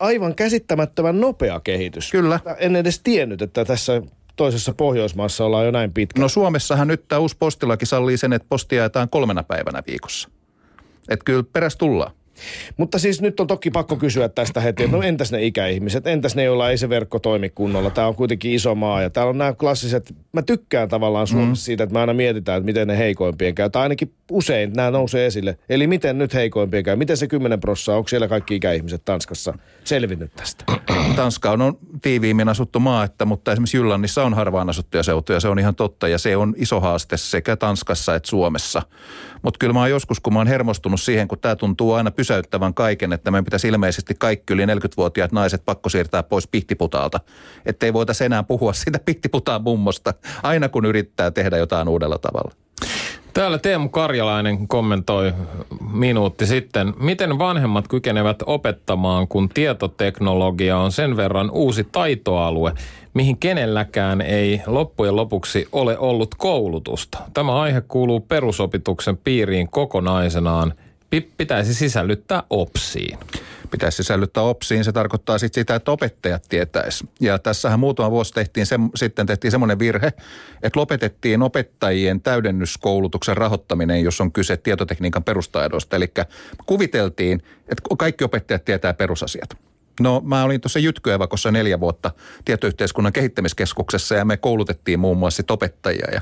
aivan 0.00 0.34
käsittämättömän 0.34 1.20
nopea 1.20 1.60
kehitys. 1.60 2.10
Kyllä. 2.10 2.40
En 2.58 2.76
edes 2.76 3.00
tiennyt, 3.00 3.42
että 3.42 3.64
tässä 3.64 4.02
toisessa 4.36 4.74
Pohjoismaassa 4.74 5.44
ollaan 5.44 5.64
jo 5.64 5.70
näin 5.70 5.92
pitkä. 5.92 6.20
No 6.20 6.28
Suomessahan 6.28 6.88
nyt 6.88 7.08
tämä 7.08 7.18
uusi 7.18 7.36
postilaki 7.38 7.86
sallii 7.86 8.16
sen, 8.16 8.32
että 8.32 8.48
postia 8.48 8.78
jaetaan 8.78 9.08
kolmena 9.08 9.42
päivänä 9.42 9.82
viikossa. 9.86 10.28
Että 11.08 11.24
kyllä 11.24 11.42
peräs 11.52 11.76
tullaan. 11.76 12.12
Mutta 12.76 12.98
siis 12.98 13.20
nyt 13.20 13.40
on 13.40 13.46
toki 13.46 13.70
pakko 13.70 13.96
kysyä 13.96 14.28
tästä 14.28 14.60
heti, 14.60 14.82
että 14.84 14.96
no 14.96 15.02
entäs 15.02 15.32
ne 15.32 15.44
ikäihmiset, 15.44 16.06
entäs 16.06 16.36
ne, 16.36 16.44
joilla 16.44 16.70
ei 16.70 16.78
se 16.78 16.88
verkko 16.88 17.18
toimi 17.18 17.48
kunnolla. 17.48 17.90
Tämä 17.90 18.06
on 18.06 18.14
kuitenkin 18.14 18.52
iso 18.52 18.74
maa 18.74 19.02
ja 19.02 19.10
täällä 19.10 19.30
on 19.30 19.38
nämä 19.38 19.52
klassiset, 19.52 20.14
mä 20.32 20.42
tykkään 20.42 20.88
tavallaan 20.88 21.26
Suomessa 21.26 21.62
mm. 21.62 21.64
siitä, 21.64 21.84
että 21.84 21.94
me 21.94 22.00
aina 22.00 22.14
mietitään, 22.14 22.58
että 22.58 22.66
miten 22.66 22.88
ne 22.88 22.98
heikoimpien 22.98 23.54
käy. 23.54 23.70
Tai 23.70 23.82
ainakin 23.82 24.12
usein 24.30 24.72
nämä 24.72 24.90
nousee 24.90 25.26
esille. 25.26 25.58
Eli 25.68 25.86
miten 25.86 26.18
nyt 26.18 26.34
heikoimpien 26.34 26.84
käy, 26.84 26.96
miten 26.96 27.16
se 27.16 27.26
10 27.26 27.60
prossaa, 27.60 27.96
onko 27.96 28.08
siellä 28.08 28.28
kaikki 28.28 28.56
ikäihmiset 28.56 29.04
Tanskassa 29.04 29.54
selvinnyt 29.84 30.32
tästä? 30.36 30.64
Tanska 31.16 31.50
on, 31.50 31.62
on 31.62 31.78
tiiviimmin 32.02 32.48
asuttu 32.48 32.80
maa, 32.80 33.04
että, 33.04 33.24
mutta 33.24 33.52
esimerkiksi 33.52 33.76
Jyllannissa 33.76 34.24
on 34.24 34.34
harvaan 34.34 34.70
asuttuja 34.70 35.02
seutuja, 35.02 35.40
se 35.40 35.48
on 35.48 35.58
ihan 35.58 35.74
totta 35.74 36.08
ja 36.08 36.18
se 36.18 36.36
on 36.36 36.54
iso 36.56 36.80
haaste 36.80 37.16
sekä 37.16 37.56
Tanskassa 37.56 38.14
että 38.14 38.28
Suomessa. 38.28 38.82
Mutta 39.42 39.58
kyllä 39.58 39.72
mä 39.72 39.80
oon 39.80 39.90
joskus, 39.90 40.20
kun 40.20 40.32
mä 40.32 40.38
oon 40.38 40.46
hermostunut 40.46 41.00
siihen, 41.00 41.28
kun 41.28 41.38
tämä 41.38 41.56
tuntuu 41.56 41.92
aina 41.92 42.10
pysäyttävän 42.30 42.74
kaiken, 42.74 43.12
että 43.12 43.30
meidän 43.30 43.44
pitäisi 43.44 43.68
ilmeisesti 43.68 44.14
kaikki 44.18 44.52
yli 44.52 44.66
40-vuotiaat 44.66 45.32
naiset 45.32 45.62
pakko 45.64 45.88
siirtää 45.88 46.22
pois 46.22 46.48
pihtiputaalta. 46.48 47.20
Että 47.66 47.86
ei 47.86 47.92
voitaisiin 47.92 48.26
enää 48.26 48.42
puhua 48.42 48.72
siitä 48.72 48.98
pihtiputaan 49.04 49.62
mummosta 49.62 50.14
aina 50.42 50.68
kun 50.68 50.84
yrittää 50.84 51.30
tehdä 51.30 51.56
jotain 51.56 51.88
uudella 51.88 52.18
tavalla. 52.18 52.52
Täällä 53.34 53.58
Teemu 53.58 53.88
Karjalainen 53.88 54.68
kommentoi 54.68 55.32
minuutti 55.92 56.46
sitten, 56.46 56.94
miten 57.00 57.38
vanhemmat 57.38 57.88
kykenevät 57.88 58.42
opettamaan, 58.46 59.28
kun 59.28 59.48
tietoteknologia 59.48 60.78
on 60.78 60.92
sen 60.92 61.16
verran 61.16 61.50
uusi 61.50 61.84
taitoalue, 61.92 62.72
mihin 63.14 63.36
kenelläkään 63.38 64.20
ei 64.20 64.62
loppujen 64.66 65.16
lopuksi 65.16 65.68
ole 65.72 65.98
ollut 65.98 66.34
koulutusta. 66.34 67.18
Tämä 67.34 67.60
aihe 67.60 67.80
kuuluu 67.80 68.20
perusopituksen 68.20 69.16
piiriin 69.16 69.68
kokonaisenaan. 69.70 70.74
Pitäisi 71.36 71.74
sisällyttää 71.74 72.42
OPSiin 72.50 73.18
pitäisi 73.70 73.96
sisällyttää 73.96 74.42
opsiin. 74.42 74.84
Se 74.84 74.92
tarkoittaa 74.92 75.38
sitten 75.38 75.60
sitä, 75.60 75.74
että 75.74 75.90
opettajat 75.90 76.42
tietäisi. 76.48 77.08
Ja 77.20 77.38
tässähän 77.38 77.80
muutama 77.80 78.10
vuosi 78.10 78.34
tehtiin 78.34 78.66
se, 78.66 78.76
sitten 78.94 79.26
tehtiin 79.26 79.50
semmoinen 79.50 79.78
virhe, 79.78 80.12
että 80.62 80.80
lopetettiin 80.80 81.42
opettajien 81.42 82.20
täydennyskoulutuksen 82.20 83.36
rahoittaminen, 83.36 84.04
jos 84.04 84.20
on 84.20 84.32
kyse 84.32 84.56
tietotekniikan 84.56 85.24
perustaidoista. 85.24 85.96
Eli 85.96 86.12
kuviteltiin, 86.66 87.42
että 87.68 87.82
kaikki 87.98 88.24
opettajat 88.24 88.64
tietää 88.64 88.94
perusasiat. 88.94 89.69
No 90.00 90.22
mä 90.24 90.44
olin 90.44 90.60
tuossa 90.60 90.78
Jytkyävakossa 90.78 91.50
neljä 91.50 91.80
vuotta 91.80 92.10
tietoyhteiskunnan 92.44 93.12
kehittämiskeskuksessa 93.12 94.14
ja 94.14 94.24
me 94.24 94.36
koulutettiin 94.36 95.00
muun 95.00 95.16
muassa 95.16 95.42
opettajia. 95.50 96.08
Ja 96.12 96.20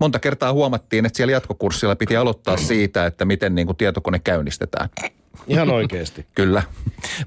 monta 0.00 0.18
kertaa 0.18 0.52
huomattiin, 0.52 1.06
että 1.06 1.16
siellä 1.16 1.32
jatkokurssilla 1.32 1.96
piti 1.96 2.16
aloittaa 2.16 2.56
siitä, 2.56 3.06
että 3.06 3.24
miten 3.24 3.54
niin 3.54 3.66
kuin 3.66 3.76
tietokone 3.76 4.18
käynnistetään. 4.18 4.88
Ihan 5.46 5.70
oikeasti. 5.70 6.26
Kyllä. 6.34 6.62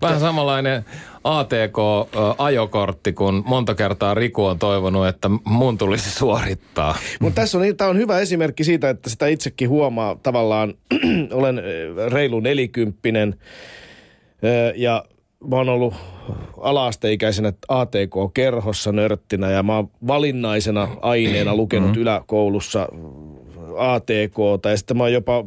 Vähän 0.01 0.19
samanlainen 0.19 0.85
ATK-ajokortti, 1.23 3.13
kun 3.13 3.43
monta 3.45 3.75
kertaa 3.75 4.13
Riku 4.13 4.45
on 4.45 4.59
toivonut, 4.59 5.07
että 5.07 5.29
mun 5.43 5.77
tulisi 5.77 6.11
suorittaa. 6.11 6.95
Mutta 7.19 7.41
tässä 7.41 7.57
on, 7.57 7.63
tämä 7.77 7.89
on 7.89 7.97
hyvä 7.97 8.19
esimerkki 8.19 8.63
siitä, 8.63 8.89
että 8.89 9.09
sitä 9.09 9.27
itsekin 9.27 9.69
huomaa 9.69 10.15
tavallaan, 10.23 10.73
olen 11.31 11.61
reilu 12.11 12.39
nelikymppinen 12.39 13.35
ja 14.75 15.05
mä 15.47 15.55
oon 15.55 15.69
ollut 15.69 15.93
alaasteikäisenä 16.57 17.53
ATK-kerhossa 17.67 18.91
nörttinä 18.91 19.51
ja 19.51 19.63
mä 19.63 19.75
oon 19.75 19.89
valinnaisena 20.07 20.87
aineena 21.01 21.55
lukenut 21.55 21.89
mm-hmm. 21.89 22.01
yläkoulussa 22.01 22.87
ATK, 23.77 24.37
ja 24.69 24.77
sitten 24.77 24.97
mä 24.97 25.03
oon 25.03 25.13
jopa 25.13 25.45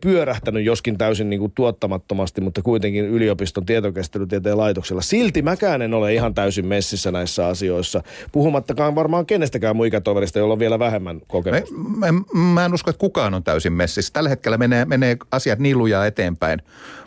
pyörähtänyt 0.00 0.64
joskin 0.64 0.98
täysin 0.98 1.30
niin 1.30 1.40
kuin 1.40 1.52
tuottamattomasti, 1.54 2.40
mutta 2.40 2.62
kuitenkin 2.62 3.04
yliopiston 3.04 3.66
tietokäsittelytieteen 3.66 4.58
laitoksella. 4.58 5.02
Silti 5.02 5.42
mäkään 5.42 5.82
en 5.82 5.94
ole 5.94 6.14
ihan 6.14 6.34
täysin 6.34 6.66
messissä 6.66 7.10
näissä 7.10 7.46
asioissa, 7.46 8.02
puhumattakaan 8.32 8.94
varmaan 8.94 9.26
kenestäkään 9.26 9.76
mun 9.76 9.86
ikätoverista, 9.86 10.38
jolla 10.38 10.52
on 10.52 10.58
vielä 10.58 10.78
vähemmän 10.78 11.20
kokemusta. 11.28 11.74
Mä, 11.74 12.12
mä, 12.12 12.20
mä 12.38 12.64
en 12.64 12.74
usko, 12.74 12.90
että 12.90 13.00
kukaan 13.00 13.34
on 13.34 13.44
täysin 13.44 13.72
messissä. 13.72 14.12
Tällä 14.12 14.28
hetkellä 14.28 14.58
menee, 14.58 14.84
menee 14.84 15.16
asiat 15.30 15.58
niin 15.58 15.78
lujaa 15.78 16.06
eteenpäin, 16.06 16.62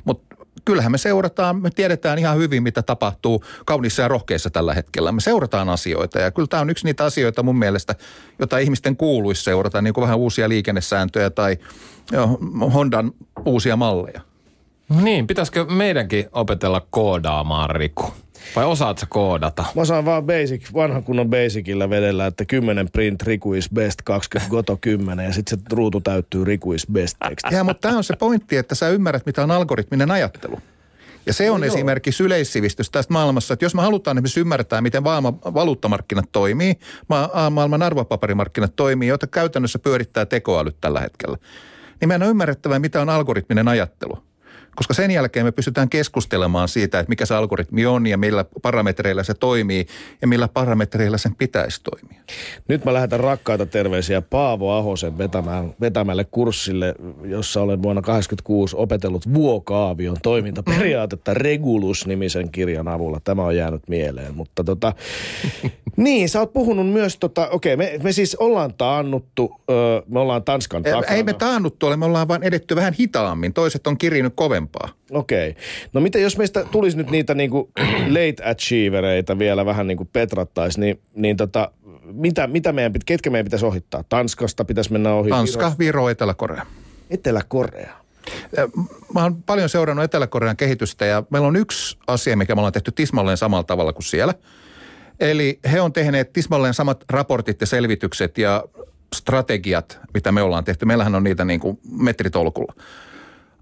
mutta 0.06 0.25
kyllähän 0.66 0.92
me 0.92 0.98
seurataan, 0.98 1.62
me 1.62 1.70
tiedetään 1.70 2.20
ihan 2.20 2.38
hyvin, 2.38 2.64
mitä 2.64 2.82
tapahtuu 2.82 3.44
kaunissa 3.66 4.02
ja 4.02 4.08
rohkeissa 4.08 4.50
tällä 4.50 4.74
hetkellä. 4.74 5.12
Me 5.12 5.22
seurataan 5.22 5.70
asioita 5.70 6.20
ja 6.20 6.32
kyllä 6.32 6.48
tämä 6.48 6.62
on 6.62 6.70
yksi 6.70 6.86
niitä 6.86 7.06
asioita 7.06 7.44
mun 7.44 7.60
mielestä, 7.60 7.96
jota 8.40 8.58
ihmisten 8.58 8.98
kuuluisi 8.98 9.44
seurata, 9.44 9.82
niin 9.82 9.94
kuin 9.94 10.02
vähän 10.02 10.18
uusia 10.18 10.50
liikennesääntöjä 10.50 11.30
tai 11.30 11.58
jo, 12.12 12.40
Hondan 12.74 13.12
uusia 13.46 13.76
malleja. 13.76 14.22
Niin, 15.02 15.28
pitäisikö 15.28 15.66
meidänkin 15.66 16.26
opetella 16.32 16.88
koodaamaan, 16.90 17.70
Riku? 17.70 18.14
Vai 18.56 18.66
osaat 18.66 18.98
sä 18.98 19.06
koodata? 19.10 19.66
Mä 19.76 19.82
osaan 19.82 20.06
vaan 20.06 20.24
basic, 20.24 20.74
vanhan 20.74 21.04
kunnon 21.04 21.30
basicilla 21.30 21.90
vedellä, 21.90 22.26
että 22.26 22.46
10 22.46 22.90
print 22.92 23.22
Riku 23.22 23.54
is 23.54 23.70
best, 23.70 24.02
20 24.02 24.52
goto 24.52 24.78
10 24.82 25.26
ja 25.26 25.34
sitten 25.34 25.60
se 25.60 25.66
ruutu 25.72 26.02
täyttyy 26.02 26.44
Riku 26.44 26.74
is 26.74 26.88
best 26.92 27.18
teksti. 27.28 27.56
Ja, 27.56 27.64
mutta 27.64 27.88
tämä 27.88 27.98
on 27.98 28.04
se 28.04 28.16
pointti, 28.16 28.58
että 28.58 28.76
sä 28.76 28.90
ymmärrät, 28.90 29.26
mitä 29.26 29.44
on 29.44 29.52
algoritminen 29.52 30.12
ajattelu. 30.12 30.60
Ja 31.26 31.34
se 31.34 31.52
on 31.52 31.62
no 31.62 31.68
esimerkiksi 31.68 32.24
yleissivistys 32.24 32.90
tästä 32.90 33.14
maailmassa, 33.14 33.54
että 33.54 33.66
jos 33.66 33.76
me 33.76 33.82
halutaan 33.82 34.18
esimerkiksi 34.18 34.40
ymmärtää, 34.40 34.82
miten 34.82 35.04
maailman 35.04 35.40
valuuttamarkkinat 35.42 36.26
toimii, 36.32 36.76
maailman 37.52 37.82
arvopaperimarkkinat 37.82 38.76
toimii, 38.76 39.08
joita 39.08 39.28
käytännössä 39.28 39.80
pyörittää 39.80 40.26
tekoälyt 40.26 40.78
tällä 40.82 41.00
hetkellä, 41.00 41.38
niin 42.02 42.08
meidän 42.08 42.24
on 42.24 42.30
ymmärrettävä, 42.30 42.80
mitä 42.80 43.02
on 43.02 43.10
algoritminen 43.10 43.68
ajattelu 43.68 44.18
koska 44.76 44.94
sen 44.94 45.12
jälkeen 45.12 45.46
me 45.46 45.52
pystytään 45.52 45.90
keskustelemaan 45.90 46.68
siitä, 46.68 47.00
että 47.00 47.10
mikä 47.10 47.26
se 47.26 47.36
algoritmi 47.36 47.86
on 47.86 48.08
ja 48.08 48.18
millä 48.18 48.46
parametreilla 48.62 49.24
se 49.24 49.34
toimii 49.34 49.86
ja 50.22 50.28
millä 50.28 50.48
parametreilla 50.48 51.18
sen 51.18 51.36
pitäisi 51.36 51.82
toimia. 51.84 52.22
Nyt 52.68 52.86
mä 52.86 52.94
lähetän 52.94 53.20
rakkaita 53.20 53.66
terveisiä 53.66 54.22
Paavo 54.22 54.72
Ahosen 54.72 55.18
vetämään, 55.18 55.74
vetämälle 55.82 56.24
kurssille, 56.24 56.96
jossa 57.24 57.62
olen 57.62 57.84
vuonna 57.84 58.02
1986 58.02 58.76
opetellut 58.76 59.34
vuokaavion 59.34 60.18
toimintaperiaatetta 60.24 61.34
Regulus-nimisen 61.34 62.52
kirjan 62.52 62.88
avulla. 62.88 63.20
Tämä 63.24 63.44
on 63.44 63.56
jäänyt 63.56 63.90
mieleen, 63.90 64.36
mutta 64.36 64.64
tota, 64.64 64.94
niin, 65.98 66.30
sä 66.30 66.40
oot 66.40 66.54
puhunut 66.54 66.90
myös, 66.90 67.18
tota, 67.18 67.48
okei, 67.50 67.74
okay, 67.74 67.92
me, 67.92 68.04
me 68.04 68.12
siis 68.12 68.36
ollaan 68.36 68.74
taannuttu, 68.74 69.62
öö, 69.70 70.02
me 70.08 70.20
ollaan 70.20 70.44
Tanskan 70.44 70.84
takana. 70.84 71.08
Ei 71.08 71.24
me 71.24 71.34
taannuttu 71.34 71.86
ole, 71.88 71.98
me 71.98 72.06
ollaan 72.06 72.28
vain 72.28 72.44
edetty 72.44 72.76
vähän 72.76 72.94
hitaammin. 73.00 73.54
Toiset 73.54 73.88
on 73.88 73.98
kirinyt 73.98 74.34
kovemmin 74.36 74.65
parempaa. 74.68 74.90
Okei. 75.12 75.50
Okay. 75.50 75.64
No 75.94 76.02
miten 76.02 76.22
jos 76.22 76.38
meistä 76.38 76.66
tulisi 76.72 76.98
nyt 76.98 77.10
niitä 77.10 77.34
niinku 77.34 77.72
late 78.18 78.52
achievereita 78.52 79.40
vielä 79.40 79.66
vähän 79.66 79.88
niin 79.88 79.98
kuin 79.98 80.10
petrattaisi, 80.14 80.80
niin, 80.80 81.00
niin 81.16 81.38
tota, 81.38 81.72
mitä, 82.04 82.48
mitä 82.48 82.74
meidän, 82.74 82.94
ketkä 83.06 83.30
meidän 83.30 83.46
pitäisi 83.46 83.66
ohittaa? 83.66 84.04
Tanskasta 84.10 84.66
pitäisi 84.66 84.92
mennä 84.92 85.14
ohi? 85.14 85.30
Tanska, 85.30 85.66
Viro, 85.66 85.80
Viro 85.80 86.10
Etelä-Korea. 86.10 86.66
Etelä-Korea. 87.10 87.94
Mä 89.14 89.24
oon 89.24 89.44
paljon 89.44 89.70
seurannut 89.70 90.06
Etelä-Korean 90.06 90.58
kehitystä 90.58 91.06
ja 91.06 91.24
meillä 91.30 91.48
on 91.48 91.56
yksi 91.56 91.98
asia, 92.08 92.38
mikä 92.38 92.56
me 92.56 92.60
ollaan 92.60 92.74
tehty 92.74 92.92
tismalleen 92.92 93.38
samalla 93.38 93.64
tavalla 93.64 93.94
kuin 93.94 94.04
siellä. 94.04 94.34
Eli 95.20 95.60
he 95.72 95.82
on 95.82 95.94
tehneet 95.94 96.34
tismalleen 96.34 96.74
samat 96.74 97.04
raportit 97.10 97.62
ja 97.62 97.68
selvitykset 97.68 98.38
ja 98.38 98.64
strategiat, 99.16 100.00
mitä 100.14 100.32
me 100.32 100.42
ollaan 100.42 100.64
tehty. 100.64 100.86
Meillähän 100.86 101.16
on 101.16 101.24
niitä 101.24 101.46
niin 101.46 101.60
kuin 101.60 101.80
metritolkulla. 101.92 102.74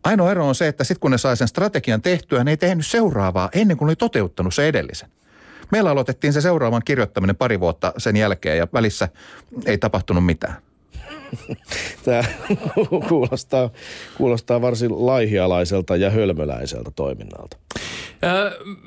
Ainoa 0.04 0.32
ero 0.32 0.48
on 0.48 0.56
se, 0.56 0.68
että 0.68 0.84
sitten 0.84 1.00
kun 1.00 1.12
ne 1.12 1.18
sai 1.18 1.38
sen 1.38 1.48
strategian 1.48 2.02
tehtyä, 2.02 2.44
ne 2.44 2.52
ei 2.52 2.58
tehnyt 2.58 2.86
seuraavaa 2.86 3.50
ennen 3.54 3.78
kuin 3.78 3.88
ne 3.88 3.89
oli 3.89 3.96
toteuttanut 3.96 4.54
se 4.54 4.68
edellisen. 4.68 5.10
Meillä 5.72 5.89
aloitettiin 5.92 6.34
se 6.34 6.42
seuraavan 6.42 6.82
kirjoittaminen 6.86 7.36
pari 7.36 7.60
vuotta 7.60 7.94
sen 7.98 8.16
jälkeen 8.16 8.58
ja 8.58 8.68
välissä 8.74 9.10
ei 9.66 9.78
tapahtunut 9.78 10.26
mitään. 10.26 10.56
Tämä 12.06 12.24
kuulostaa, 13.08 13.70
kuulostaa 14.18 14.62
varsin 14.62 15.06
laihialaiselta 15.06 15.96
ja 15.96 16.10
hölmöläiseltä 16.10 16.92
toiminnalta. 16.96 17.58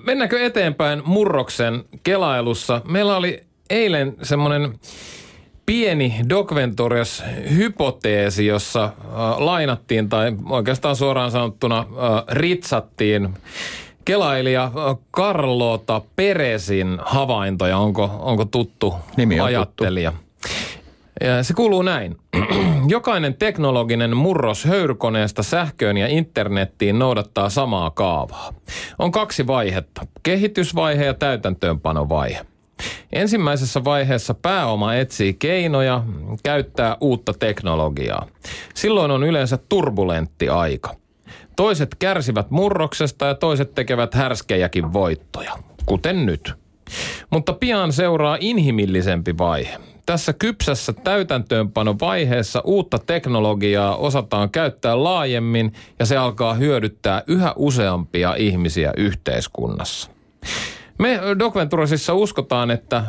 mennäänkö 0.05 0.47
eteenpäin 0.47 1.03
murroksen 1.05 1.85
kelailussa? 2.03 2.81
Meillä 2.89 3.17
oli 3.17 3.41
eilen 3.71 4.17
semmoinen 4.23 4.79
pieni 5.67 6.15
Doc 6.29 6.55
Ventures 6.55 7.25
hypoteesi, 7.57 8.47
jossa 8.47 8.85
äh, 8.85 8.93
lainattiin 9.39 10.09
tai 10.09 10.33
oikeastaan 10.51 10.97
suoraan 10.97 11.31
sanottuna 11.31 11.79
äh, 11.79 11.87
ritsattiin 12.29 13.35
kelailija 14.05 14.65
äh, 14.65 14.97
Carlota 15.17 16.03
Peresin 16.17 16.99
havaintoja. 17.03 17.79
Onko, 17.79 18.11
onko 18.19 18.45
tuttu 18.45 18.95
Nimi 19.17 19.41
on 19.41 19.47
ajattelija? 19.47 20.11
Tuttu. 20.11 20.27
Ja 21.21 21.43
se 21.43 21.55
kuuluu 21.55 21.83
näin. 21.83 22.17
Jokainen 22.89 23.35
teknologinen 23.35 24.17
murros 24.17 24.65
höyrykoneesta 24.65 25.43
sähköön 25.43 25.97
ja 25.97 26.07
internettiin 26.07 26.99
noudattaa 26.99 27.51
samaa 27.51 27.91
kaavaa. 27.91 28.53
On 28.99 29.13
kaksi 29.13 29.47
vaihetta, 29.47 30.07
kehitysvaihe 30.23 31.05
ja 31.05 31.15
täytäntöönpanovaihe. 31.15 32.47
Ensimmäisessä 33.13 33.85
vaiheessa 33.85 34.35
pääoma 34.35 34.95
etsii 34.95 35.35
keinoja 35.35 36.03
käyttää 36.43 36.97
uutta 37.01 37.35
teknologiaa. 37.35 38.27
Silloin 38.75 39.11
on 39.11 39.25
yleensä 39.25 39.59
turbulentti 39.69 40.49
aika. 40.49 40.95
Toiset 41.57 41.95
kärsivät 41.99 42.51
murroksesta 42.51 43.27
ja 43.27 43.35
toiset 43.35 43.75
tekevät 43.75 44.15
härskejäkin 44.15 44.93
voittoja, 44.93 45.53
kuten 45.87 46.27
nyt. 46.27 46.53
Mutta 47.31 47.53
pian 47.53 47.93
seuraa 47.93 48.37
inhimillisempi 48.41 49.39
vaihe. 49.39 49.79
Tässä 50.07 50.33
kypsässä 50.33 50.93
täytäntöönpanovaiheessa 50.93 52.61
uutta 52.65 52.99
teknologiaa 52.99 53.97
osataan 53.97 54.51
käyttää 54.51 55.05
laajemmin 55.05 55.73
ja 55.99 56.07
se 56.07 56.17
alkaa 56.17 56.55
hyödyttää 56.55 57.23
yhä 57.27 57.53
useampia 57.57 58.35
ihmisiä 58.35 58.93
yhteiskunnassa. 58.97 60.11
Me 60.99 61.21
Doc 61.39 61.55
Venturesissa 61.55 62.15
uskotaan, 62.15 62.71
että 62.71 63.05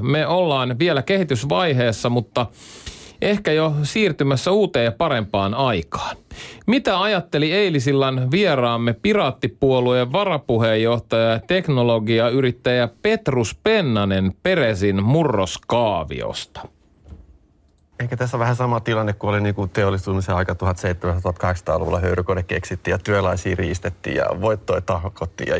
me 0.00 0.26
ollaan 0.26 0.78
vielä 0.78 1.02
kehitysvaiheessa, 1.02 2.10
mutta 2.10 2.46
ehkä 3.22 3.52
jo 3.52 3.72
siirtymässä 3.82 4.50
uuteen 4.50 4.84
ja 4.84 4.92
parempaan 4.92 5.54
aikaan. 5.54 6.16
Mitä 6.66 7.00
ajatteli 7.00 7.52
eilisillan 7.52 8.30
vieraamme 8.30 8.92
Piraattipuolueen 8.92 10.12
varapuheenjohtaja 10.12 11.30
ja 11.30 11.40
teknologiayrittäjä 11.46 12.88
Petrus 13.02 13.58
Pennanen 13.64 14.32
Peresin 14.42 15.02
murroskaaviosta? 15.02 16.60
Ehkä 18.00 18.16
tässä 18.16 18.36
on 18.36 18.40
vähän 18.40 18.56
sama 18.56 18.80
tilanne 18.80 19.12
kuin 19.12 19.28
oli 19.28 19.40
niin 19.40 19.54
kuin 19.54 19.70
teollistumisen 19.70 20.34
aika 20.34 20.52
1700-1800-luvulla 20.52 22.00
höyrykone 22.00 22.42
keksittiin 22.42 22.92
ja 22.92 22.98
työläisiä 22.98 23.54
riistettiin 23.58 24.16
ja 24.16 24.26
voittoja 24.40 24.80
tahkottiin 24.80 25.50
ja 25.50 25.56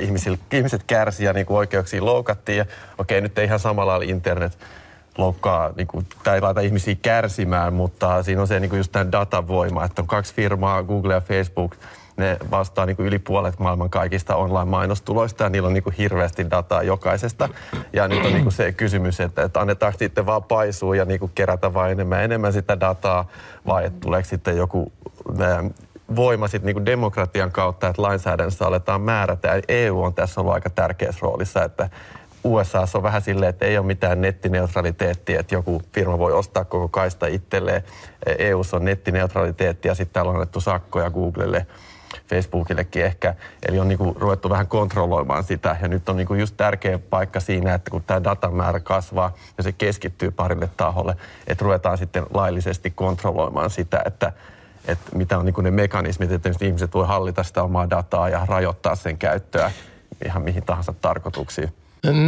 ihmiset 0.52 0.82
kärsi 0.86 1.24
ja 1.24 1.32
niin 1.32 1.46
kuin 1.46 1.58
oikeuksia 1.58 2.04
loukattiin. 2.04 2.58
Ja 2.58 2.66
okei, 2.98 3.20
nyt 3.20 3.38
ei 3.38 3.44
ihan 3.44 3.58
samalla 3.58 3.92
lailla 3.92 4.12
internet 4.12 4.58
loukkaa, 5.18 5.70
niin 5.76 5.86
kuin, 5.86 6.06
tai 6.24 6.40
laita 6.40 6.60
ihmisiä 6.60 6.96
kärsimään, 7.02 7.72
mutta 7.72 8.22
siinä 8.22 8.40
on 8.40 8.48
se 8.48 8.60
niin 8.60 8.70
kuin 8.70 8.78
just 8.78 8.92
tämä 8.92 9.12
datavoima, 9.12 9.84
että 9.84 10.02
on 10.02 10.08
kaksi 10.08 10.34
firmaa, 10.34 10.82
Google 10.82 11.14
ja 11.14 11.20
Facebook, 11.20 11.76
ne 12.18 12.36
vastaa 12.50 12.86
niin 12.86 12.96
kuin 12.96 13.06
yli 13.06 13.18
puolet 13.18 13.58
maailman 13.58 13.90
kaikista 13.90 14.36
online-mainostuloista 14.36 15.44
ja 15.44 15.50
niillä 15.50 15.66
on 15.66 15.74
niin 15.74 15.84
kuin 15.84 15.94
hirveästi 15.98 16.50
dataa 16.50 16.82
jokaisesta. 16.82 17.48
Ja 17.92 18.08
nyt 18.08 18.26
on 18.26 18.32
niin 18.32 18.42
kuin 18.42 18.52
se 18.52 18.72
kysymys, 18.72 19.20
että, 19.20 19.42
että 19.42 19.60
annetaanko 19.60 19.98
sitten 19.98 20.26
vaan 20.26 20.44
paisua 20.44 20.96
ja 20.96 21.04
niin 21.04 21.20
kuin 21.20 21.32
kerätä 21.34 21.74
vain 21.74 21.92
enemmän 21.92 22.24
enemmän 22.24 22.52
sitä 22.52 22.80
dataa 22.80 23.28
vai 23.66 23.84
että 23.84 24.00
tuleeko 24.00 24.28
sitten 24.28 24.56
joku 24.56 24.92
voima 26.16 26.48
sitten 26.48 26.74
niin 26.74 26.86
demokratian 26.86 27.52
kautta, 27.52 27.88
että 27.88 28.02
lainsäädännössä 28.02 28.66
aletaan 28.66 29.00
määrätä. 29.00 29.60
EU 29.68 30.02
on 30.02 30.14
tässä 30.14 30.40
ollut 30.40 30.54
aika 30.54 30.70
tärkeässä 30.70 31.18
roolissa, 31.22 31.64
että 31.64 31.90
USA 32.44 32.84
on 32.94 33.02
vähän 33.02 33.22
silleen, 33.22 33.50
että 33.50 33.66
ei 33.66 33.78
ole 33.78 33.86
mitään 33.86 34.20
nettineutraliteettia, 34.20 35.40
että 35.40 35.54
joku 35.54 35.82
firma 35.92 36.18
voi 36.18 36.32
ostaa 36.32 36.64
koko 36.64 36.88
kaista 36.88 37.26
itselleen. 37.26 37.84
EU 38.38 38.62
on 38.72 38.84
nettineutraliteetti 38.84 39.88
ja 39.88 39.94
sitten 39.94 40.12
täällä 40.12 40.30
on 40.30 40.36
annettu 40.36 40.60
sakkoja 40.60 41.10
Googlelle 41.10 41.66
Facebookillekin 42.28 43.04
ehkä. 43.04 43.34
Eli 43.68 43.80
on 43.80 43.88
niinku 43.88 44.16
ruvettu 44.18 44.50
vähän 44.50 44.66
kontrolloimaan 44.66 45.44
sitä. 45.44 45.76
Ja 45.82 45.88
nyt 45.88 46.08
on 46.08 46.16
niinku 46.16 46.34
just 46.34 46.54
tärkeä 46.56 46.98
paikka 46.98 47.40
siinä, 47.40 47.74
että 47.74 47.90
kun 47.90 48.02
tämä 48.06 48.24
datamäärä 48.24 48.80
kasvaa 48.80 49.34
ja 49.58 49.62
se 49.62 49.72
keskittyy 49.72 50.30
parille 50.30 50.68
taholle, 50.76 51.16
että 51.46 51.64
ruvetaan 51.64 51.98
sitten 51.98 52.26
laillisesti 52.34 52.90
kontrolloimaan 52.90 53.70
sitä, 53.70 54.02
että 54.06 54.32
että 54.88 55.16
mitä 55.16 55.38
on 55.38 55.44
niinku 55.44 55.60
ne 55.60 55.70
mekanismit, 55.70 56.32
että 56.32 56.50
ihmiset 56.60 56.94
voi 56.94 57.06
hallita 57.06 57.42
sitä 57.42 57.62
omaa 57.62 57.90
dataa 57.90 58.28
ja 58.28 58.46
rajoittaa 58.46 58.96
sen 58.96 59.18
käyttöä 59.18 59.70
ihan 60.24 60.42
mihin 60.42 60.62
tahansa 60.62 60.94
tarkoituksiin. 61.00 61.72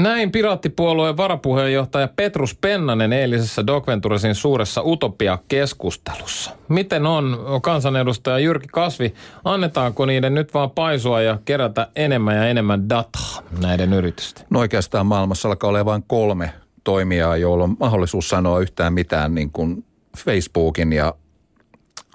Näin 0.02 0.32
Piraattipuolueen 0.32 1.16
varapuheenjohtaja 1.16 2.08
Petrus 2.16 2.54
Pennanen 2.54 3.12
eilisessä 3.12 3.62
Venturesin 3.86 4.34
suuressa 4.34 4.82
Utopia-keskustelussa. 4.82 6.50
Miten 6.68 7.06
on 7.06 7.38
kansanedustaja 7.62 8.38
Jyrki 8.38 8.68
Kasvi, 8.72 9.14
annetaanko 9.44 10.06
niiden 10.06 10.34
nyt 10.34 10.54
vaan 10.54 10.70
paisua 10.70 11.22
ja 11.22 11.38
kerätä 11.44 11.88
enemmän 11.96 12.36
ja 12.36 12.48
enemmän 12.48 12.88
dataa 12.88 13.42
näiden 13.60 13.92
yritysten? 13.92 14.46
No 14.50 14.60
oikeastaan 14.60 15.06
maailmassa 15.06 15.48
alkaa 15.48 15.68
olla 15.68 15.84
vain 15.84 16.04
kolme 16.06 16.52
toimijaa, 16.84 17.36
joilla 17.36 17.64
on 17.64 17.76
mahdollisuus 17.80 18.28
sanoa 18.28 18.60
yhtään 18.60 18.92
mitään 18.92 19.34
niin 19.34 19.50
kuin 19.50 19.84
Facebookin 20.18 20.92
ja 20.92 21.14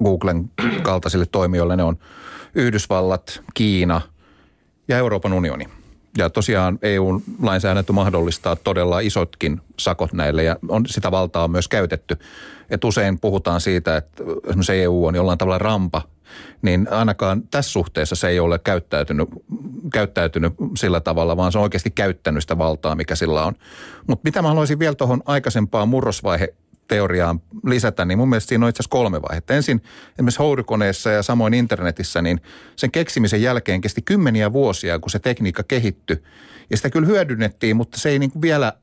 Googlen 0.04 0.52
kaltaisille 0.82 1.26
toimijoille. 1.26 1.76
Ne 1.76 1.84
on 1.84 1.98
Yhdysvallat, 2.56 3.41
Kiina 3.54 4.02
ja 4.88 4.98
Euroopan 4.98 5.34
unioni. 5.34 5.65
Ja 6.17 6.30
tosiaan 6.30 6.80
EU-lainsäädäntö 6.82 7.93
mahdollistaa 7.93 8.56
todella 8.56 8.99
isotkin 8.99 9.62
sakot 9.80 10.13
näille 10.13 10.43
ja 10.43 10.56
on, 10.69 10.86
sitä 10.88 11.12
valtaa 11.12 11.43
on 11.43 11.51
myös 11.51 11.67
käytetty. 11.67 12.17
Et 12.69 12.84
usein 12.84 13.19
puhutaan 13.19 13.62
siitä, 13.62 13.97
että 13.97 14.23
esimerkiksi 14.47 14.73
EU 14.73 15.06
on 15.06 15.15
jollain 15.15 15.38
tavalla 15.38 15.58
rampa, 15.58 16.01
niin 16.62 16.88
ainakaan 16.91 17.43
tässä 17.51 17.71
suhteessa 17.71 18.15
se 18.15 18.28
ei 18.28 18.39
ole 18.39 18.60
käyttäytynyt, 18.60 19.30
käyttäytynyt 19.93 20.54
sillä 20.78 20.99
tavalla, 20.99 21.38
vaan 21.38 21.51
se 21.51 21.58
on 21.58 21.63
oikeasti 21.63 21.91
käyttänyt 21.91 22.43
sitä 22.43 22.58
valtaa, 22.58 22.95
mikä 22.95 23.15
sillä 23.15 23.45
on. 23.45 23.54
Mutta 24.08 24.23
mitä 24.23 24.41
mä 24.41 24.47
haluaisin 24.47 24.80
vielä 24.80 24.95
tuohon 24.95 25.21
aikaisempaan 25.25 25.89
murrosvaihe 25.89 26.54
teoriaan 26.88 27.41
lisätä, 27.65 28.06
niin 28.06 28.17
mun 28.17 28.30
mielestä 28.30 28.50
siinä 28.50 28.65
on 28.65 28.69
itse 28.69 28.82
asiassa 28.82 28.91
kolme 28.91 29.21
vaihetta. 29.21 29.54
Ensin 29.54 29.82
esimerkiksi 30.13 30.39
hourukoneessa 30.39 31.10
ja 31.10 31.24
samoin 31.24 31.54
internetissä, 31.54 32.21
niin 32.21 32.41
sen 32.76 32.91
keksimisen 32.91 33.41
jälkeen 33.41 33.82
kesti 33.82 34.02
kymmeniä 34.02 34.54
vuosia, 34.54 35.00
kun 35.00 35.10
se 35.10 35.19
tekniikka 35.19 35.63
kehittyi. 35.63 36.24
Ja 36.69 36.78
sitä 36.78 36.89
kyllä 36.89 37.08
hyödynnettiin, 37.08 37.76
mutta 37.76 38.00
se 38.00 38.10
ei 38.10 38.19
niin 38.19 38.32
vielä 38.41 38.74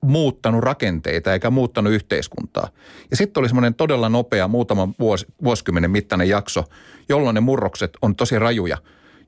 muuttanut 0.00 0.64
rakenteita 0.64 1.32
eikä 1.32 1.50
muuttanut 1.50 1.92
yhteiskuntaa. 1.92 2.68
Ja 3.10 3.16
sitten 3.16 3.40
oli 3.40 3.48
semmoinen 3.48 3.74
todella 3.74 4.08
nopea 4.08 4.48
muutaman 4.48 4.94
vuos, 4.98 5.26
vuosikymmenen 5.44 5.90
mittainen 5.90 6.28
jakso, 6.28 6.64
jolloin 7.08 7.34
ne 7.34 7.40
murrokset 7.40 7.90
on 8.02 8.16
tosi 8.16 8.38
rajuja. 8.38 8.76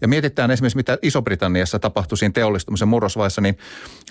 Ja 0.00 0.08
mietitään 0.08 0.50
esimerkiksi, 0.50 0.76
mitä 0.76 0.98
Iso-Britanniassa 1.02 1.78
tapahtui 1.78 2.18
siinä 2.18 2.32
teollistumisen 2.32 2.88
murrosvaiheessa, 2.88 3.40
niin 3.40 3.58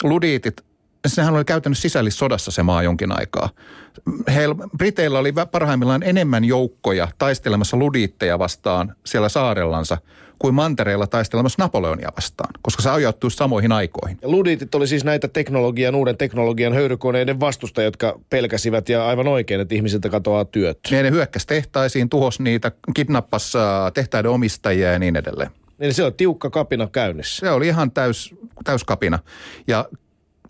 ludiitit 0.03 0.61
sehän 1.07 1.33
oli 1.33 1.45
käytännössä 1.45 1.81
sisällissodassa 1.81 2.51
se 2.51 2.63
maa 2.63 2.83
jonkin 2.83 3.19
aikaa. 3.19 3.49
Heillä, 4.33 4.55
Briteillä 4.77 5.19
oli 5.19 5.33
parhaimmillaan 5.51 6.03
enemmän 6.03 6.45
joukkoja 6.45 7.07
taistelemassa 7.17 7.77
ludiitteja 7.77 8.39
vastaan 8.39 8.95
siellä 9.05 9.29
saarellansa 9.29 9.97
kuin 10.39 10.53
mantereilla 10.53 11.07
taistelemassa 11.07 11.63
Napoleonia 11.63 12.11
vastaan, 12.15 12.49
koska 12.61 12.83
se 12.83 12.89
ajoittuu 12.89 13.29
samoihin 13.29 13.71
aikoihin. 13.71 14.17
Ja 14.21 14.29
ludiitit 14.29 14.75
oli 14.75 14.87
siis 14.87 15.03
näitä 15.03 15.27
teknologian, 15.27 15.95
uuden 15.95 16.17
teknologian 16.17 16.73
höyrykoneiden 16.73 17.39
vastusta, 17.39 17.81
jotka 17.83 18.19
pelkäsivät 18.29 18.89
ja 18.89 19.07
aivan 19.07 19.27
oikein, 19.27 19.61
että 19.61 19.75
ihmisiltä 19.75 20.09
katoaa 20.09 20.45
työt. 20.45 20.79
Ja 20.91 21.03
ne 21.03 21.11
hyökkäs 21.11 21.45
tehtaisiin, 21.45 22.09
tuhos 22.09 22.39
niitä, 22.39 22.71
kidnappas 22.93 23.53
tehtaiden 23.93 24.31
omistajia 24.31 24.91
ja 24.91 24.99
niin 24.99 25.15
edelleen. 25.15 25.51
Niin 25.77 25.93
se 25.93 26.03
on 26.03 26.13
tiukka 26.13 26.49
kapina 26.49 26.87
käynnissä. 26.91 27.39
Se 27.39 27.51
oli 27.51 27.67
ihan 27.67 27.91
täys, 27.91 28.35
täys 28.63 28.83
kapina. 28.83 29.19
Ja 29.67 29.85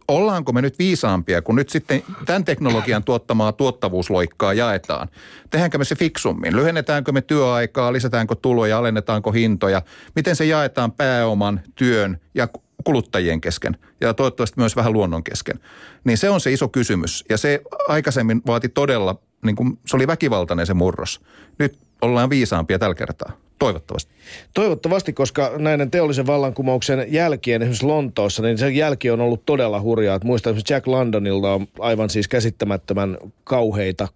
ollaanko 0.08 0.54
me 0.54 0.62
nyt 0.62 0.80
viisaampia, 0.80 1.42
kun 1.42 1.56
nyt 1.56 1.70
sitten 1.70 2.04
tämän 2.26 2.46
teknologian 2.46 3.04
tuottamaa 3.04 3.52
tuottavuusloikkaa 3.52 4.54
jaetaan? 4.54 5.08
Tehdäänkö 5.50 5.78
me 5.78 5.86
se 5.86 5.96
fiksummin? 5.96 6.56
Lyhennetäänkö 6.56 7.12
me 7.12 7.22
työaikaa, 7.22 7.94
lisätäänkö 7.94 8.36
tuloja, 8.36 8.78
alennetaanko 8.78 9.32
hintoja? 9.32 9.82
Miten 10.16 10.36
se 10.36 10.46
jaetaan 10.46 10.92
pääoman, 10.92 11.62
työn 11.76 12.20
ja 12.36 12.48
kuluttajien 12.84 13.42
kesken 13.42 13.78
ja 14.02 14.14
toivottavasti 14.14 14.60
myös 14.60 14.76
vähän 14.76 14.94
luonnon 14.94 15.24
kesken? 15.24 15.60
Niin 16.04 16.18
se 16.18 16.30
on 16.30 16.42
se 16.42 16.54
iso 16.54 16.68
kysymys 16.68 17.26
ja 17.30 17.38
se 17.38 17.62
aikaisemmin 17.88 18.42
vaati 18.48 18.70
todella, 18.70 19.16
niin 19.46 19.56
kuin, 19.56 19.80
se 19.86 19.96
oli 19.96 20.08
väkivaltainen 20.08 20.66
se 20.66 20.74
murros. 20.74 21.22
Nyt 21.60 21.78
ollaan 22.02 22.30
viisaampia 22.30 22.80
tällä 22.80 22.96
kertaa. 22.96 23.47
Toivottavasti. 23.60 24.12
Toivottavasti, 24.54 25.14
koska 25.14 25.52
näiden 25.58 25.92
teollisen 25.92 26.28
vallankumouksen 26.28 27.06
jälkien 27.10 27.62
esimerkiksi 27.62 27.86
Lontoossa, 27.86 28.44
niin 28.44 28.58
se 28.58 28.70
jälki 28.70 29.10
on 29.10 29.22
ollut 29.22 29.46
todella 29.46 29.82
hurjaa. 29.82 30.16
Että 30.16 30.28
muistan 30.28 30.52
esimerkiksi 30.52 30.74
Jack 30.74 30.88
Londonilta 30.88 31.54
on 31.54 31.68
aivan 31.80 32.10
siis 32.10 32.28
käsittämättömän 32.28 33.18
kauheita 33.44 34.08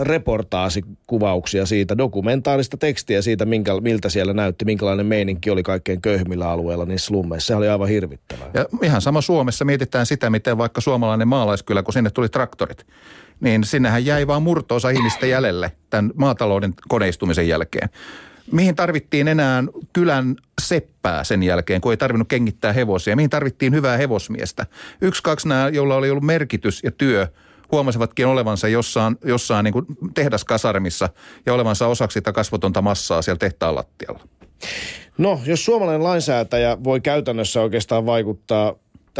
reportaasikuvauksia 0.00 1.66
siitä, 1.66 1.98
dokumentaarista 1.98 2.76
tekstiä 2.76 3.22
siitä, 3.22 3.44
minkä, 3.44 3.80
miltä 3.80 4.08
siellä 4.08 4.32
näytti, 4.32 4.64
minkälainen 4.64 5.06
meininki 5.06 5.50
oli 5.50 5.62
kaikkein 5.62 6.00
köyhimmillä 6.00 6.50
alueilla 6.50 6.84
niissä 6.84 7.06
slummeissa. 7.06 7.46
Se 7.46 7.54
oli 7.54 7.68
aivan 7.68 7.88
hirvittävää. 7.88 8.50
Ja 8.54 8.66
ihan 8.82 9.00
sama 9.00 9.20
Suomessa 9.20 9.64
mietitään 9.64 10.06
sitä, 10.06 10.30
miten 10.30 10.58
vaikka 10.58 10.80
suomalainen 10.80 11.28
maalaiskylä, 11.28 11.82
kun 11.82 11.92
sinne 11.92 12.10
tuli 12.10 12.28
traktorit, 12.28 12.86
niin 13.40 13.64
sinnehän 13.64 14.06
jäi 14.06 14.26
vaan 14.26 14.42
murtoosa 14.42 14.90
ihmistä 14.90 15.26
jäljelle 15.26 15.72
tämän 15.90 16.10
maatalouden 16.14 16.74
koneistumisen 16.88 17.48
jälkeen. 17.48 17.88
Mihin 18.52 18.76
tarvittiin 18.76 19.28
enää 19.28 19.64
kylän 19.92 20.36
seppää 20.60 21.24
sen 21.24 21.42
jälkeen, 21.42 21.80
kun 21.80 21.92
ei 21.92 21.96
tarvinnut 21.96 22.28
kengittää 22.28 22.72
hevosia? 22.72 23.16
Mihin 23.16 23.30
tarvittiin 23.30 23.74
hyvää 23.74 23.96
hevosmiestä? 23.96 24.66
Yksi, 25.00 25.22
kaksi 25.22 25.48
nämä, 25.48 25.68
joilla 25.68 25.94
oli 25.94 26.10
ollut 26.10 26.24
merkitys 26.24 26.82
ja 26.84 26.90
työ, 26.90 27.26
huomasivatkin 27.72 28.26
olevansa 28.26 28.68
jossain, 28.68 29.16
jossain 29.24 29.64
niin 29.64 29.74
tehdaskasarmissa 30.14 31.08
ja 31.46 31.54
olevansa 31.54 31.86
osaksi 31.86 32.14
sitä 32.14 32.32
kasvotonta 32.32 32.82
massaa 32.82 33.22
siellä 33.22 33.38
tehtaan 33.38 33.74
lattialla. 33.74 34.20
No, 35.18 35.40
jos 35.46 35.64
suomalainen 35.64 36.04
lainsäätäjä 36.04 36.76
voi 36.84 37.00
käytännössä 37.00 37.60
oikeastaan 37.60 38.06
vaikuttaa 38.06 38.74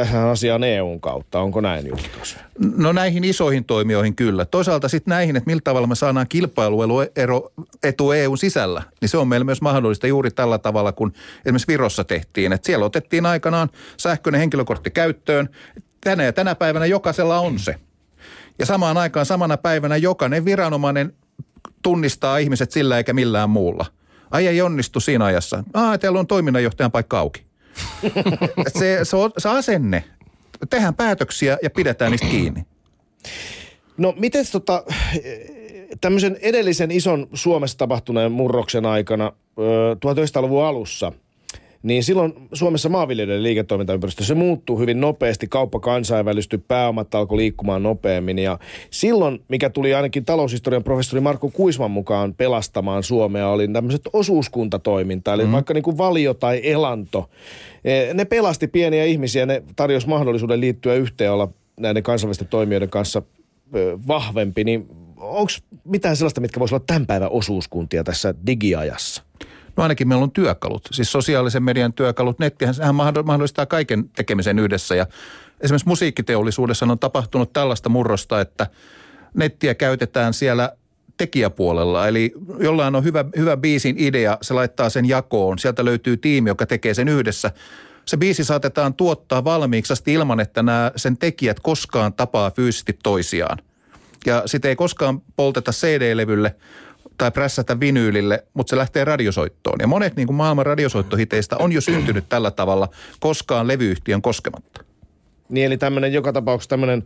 tähän 0.04 0.28
asiaan 0.28 0.64
EUn 0.64 1.00
kautta. 1.00 1.40
Onko 1.40 1.60
näin 1.60 1.86
Jukikos? 1.86 2.36
No 2.76 2.92
näihin 2.92 3.24
isoihin 3.24 3.64
toimijoihin 3.64 4.14
kyllä. 4.14 4.44
Toisaalta 4.44 4.88
sitten 4.88 5.12
näihin, 5.12 5.36
että 5.36 5.50
millä 5.50 5.60
tavalla 5.64 5.86
me 5.86 5.94
saadaan 5.94 6.26
kilpailuero 6.28 7.50
etu 7.82 8.12
EUn 8.12 8.38
sisällä, 8.38 8.82
niin 9.00 9.08
se 9.08 9.18
on 9.18 9.28
meillä 9.28 9.44
myös 9.44 9.62
mahdollista 9.62 10.06
juuri 10.06 10.30
tällä 10.30 10.58
tavalla, 10.58 10.92
kun 10.92 11.12
esimerkiksi 11.46 11.68
Virossa 11.68 12.04
tehtiin. 12.04 12.52
Että 12.52 12.66
siellä 12.66 12.86
otettiin 12.86 13.26
aikanaan 13.26 13.68
sähköinen 13.96 14.38
henkilökortti 14.38 14.90
käyttöön. 14.90 15.48
Tänä 16.04 16.24
ja 16.24 16.32
tänä 16.32 16.54
päivänä 16.54 16.86
jokaisella 16.86 17.38
on 17.38 17.58
se. 17.58 17.74
Ja 18.58 18.66
samaan 18.66 18.96
aikaan 18.96 19.26
samana 19.26 19.56
päivänä 19.56 19.96
jokainen 19.96 20.44
viranomainen 20.44 21.12
tunnistaa 21.82 22.38
ihmiset 22.38 22.70
sillä 22.70 22.96
eikä 22.96 23.12
millään 23.12 23.50
muulla. 23.50 23.86
Ai 24.30 24.46
ei 24.46 24.62
onnistu 24.62 25.00
siinä 25.00 25.24
ajassa. 25.24 25.64
Ah, 25.74 25.98
teillä 25.98 26.20
on 26.20 26.26
toiminnanjohtajan 26.26 26.92
paikka 26.92 27.18
auki 27.18 27.47
se, 28.78 29.00
se, 29.02 29.16
on, 29.16 29.30
se 29.38 29.48
asenne. 29.48 30.04
Tehdään 30.70 30.94
päätöksiä 30.94 31.58
ja 31.62 31.70
pidetään 31.70 32.10
niistä 32.10 32.26
kiinni. 32.26 32.66
No 33.96 34.14
miten 34.16 34.44
tota, 34.52 34.84
tämmöisen 36.00 36.36
edellisen 36.40 36.90
ison 36.90 37.28
Suomessa 37.34 37.78
tapahtuneen 37.78 38.32
murroksen 38.32 38.86
aikana 38.86 39.32
1900-luvun 39.96 40.64
alussa, 40.64 41.12
niin 41.82 42.04
silloin 42.04 42.32
Suomessa 42.52 42.88
maanviljelijöiden 42.88 43.42
liiketoimintaympäristö, 43.42 44.24
se 44.24 44.34
muuttuu 44.34 44.78
hyvin 44.78 45.00
nopeasti, 45.00 45.46
kauppa 45.46 45.80
kansainvälistyi, 45.80 46.58
pääomat 46.68 47.14
alkoi 47.14 47.38
liikkumaan 47.38 47.82
nopeammin 47.82 48.38
ja 48.38 48.58
silloin, 48.90 49.42
mikä 49.48 49.70
tuli 49.70 49.94
ainakin 49.94 50.24
taloushistorian 50.24 50.84
professori 50.84 51.20
Marko 51.20 51.50
Kuisman 51.50 51.90
mukaan 51.90 52.34
pelastamaan 52.34 53.02
Suomea, 53.02 53.48
oli 53.48 53.68
tämmöiset 53.68 54.02
osuuskuntatoiminta, 54.12 55.34
eli 55.34 55.44
mm. 55.44 55.52
vaikka 55.52 55.74
niin 55.74 55.84
kuin 55.84 55.98
valio 55.98 56.34
tai 56.34 56.60
elanto. 56.62 57.30
E, 57.84 58.14
ne 58.14 58.24
pelasti 58.24 58.66
pieniä 58.66 59.04
ihmisiä, 59.04 59.46
ne 59.46 59.62
tarjosi 59.76 60.08
mahdollisuuden 60.08 60.60
liittyä 60.60 60.94
yhteen 60.94 61.32
olla 61.32 61.48
näiden 61.80 62.02
kansainvälisten 62.02 62.48
toimijoiden 62.48 62.90
kanssa 62.90 63.22
vahvempi, 64.08 64.64
niin 64.64 64.88
onko 65.16 65.52
mitään 65.84 66.16
sellaista, 66.16 66.40
mitkä 66.40 66.60
voisivat 66.60 66.80
olla 66.80 66.86
tämän 66.86 67.06
päivän 67.06 67.30
osuuskuntia 67.30 68.04
tässä 68.04 68.34
digiajassa? 68.46 69.22
No 69.78 69.82
ainakin 69.82 70.08
meillä 70.08 70.22
on 70.22 70.30
työkalut, 70.30 70.88
siis 70.92 71.12
sosiaalisen 71.12 71.62
median 71.62 71.92
työkalut. 71.92 72.38
Nettihän 72.38 72.74
sehän 72.74 72.94
mahdollistaa 72.94 73.66
kaiken 73.66 74.08
tekemisen 74.08 74.58
yhdessä 74.58 74.94
ja 74.94 75.06
esimerkiksi 75.60 75.88
musiikkiteollisuudessa 75.88 76.86
on 76.86 76.98
tapahtunut 76.98 77.52
tällaista 77.52 77.88
murrosta, 77.88 78.40
että 78.40 78.66
nettiä 79.34 79.74
käytetään 79.74 80.34
siellä 80.34 80.72
tekijäpuolella. 81.16 82.08
Eli 82.08 82.32
jollain 82.60 82.94
on 82.94 83.04
hyvä, 83.04 83.24
hyvä 83.36 83.56
biisin 83.56 83.94
idea, 83.98 84.38
se 84.42 84.54
laittaa 84.54 84.90
sen 84.90 85.08
jakoon. 85.08 85.58
Sieltä 85.58 85.84
löytyy 85.84 86.16
tiimi, 86.16 86.50
joka 86.50 86.66
tekee 86.66 86.94
sen 86.94 87.08
yhdessä. 87.08 87.50
Se 88.04 88.16
biisi 88.16 88.44
saatetaan 88.44 88.94
tuottaa 88.94 89.44
valmiiksi 89.44 89.92
asti 89.92 90.12
ilman, 90.12 90.40
että 90.40 90.62
nämä 90.62 90.92
sen 90.96 91.18
tekijät 91.18 91.60
koskaan 91.60 92.12
tapaa 92.12 92.50
fyysisesti 92.50 92.98
toisiaan. 93.02 93.58
Ja 94.26 94.42
sitä 94.46 94.68
ei 94.68 94.76
koskaan 94.76 95.22
polteta 95.36 95.72
CD-levylle, 95.72 96.54
tai 97.18 97.30
prässätä 97.30 97.80
vinyylille, 97.80 98.44
mutta 98.54 98.70
se 98.70 98.76
lähtee 98.76 99.04
radiosoittoon. 99.04 99.78
Ja 99.80 99.86
monet 99.86 100.16
niin 100.16 100.26
kuin 100.26 100.36
maailman 100.36 100.66
radiosoittohiteistä 100.66 101.56
on 101.56 101.72
jo 101.72 101.80
syntynyt 101.80 102.24
tällä 102.28 102.50
tavalla 102.50 102.88
koskaan 103.20 103.68
levyyhtiön 103.68 104.22
koskematta. 104.22 104.84
Niin 105.48 105.66
eli 105.66 105.78
tämmöinen 105.78 106.12
joka 106.12 106.32
tapauksessa 106.32 106.68
tämmöinen, 106.68 107.04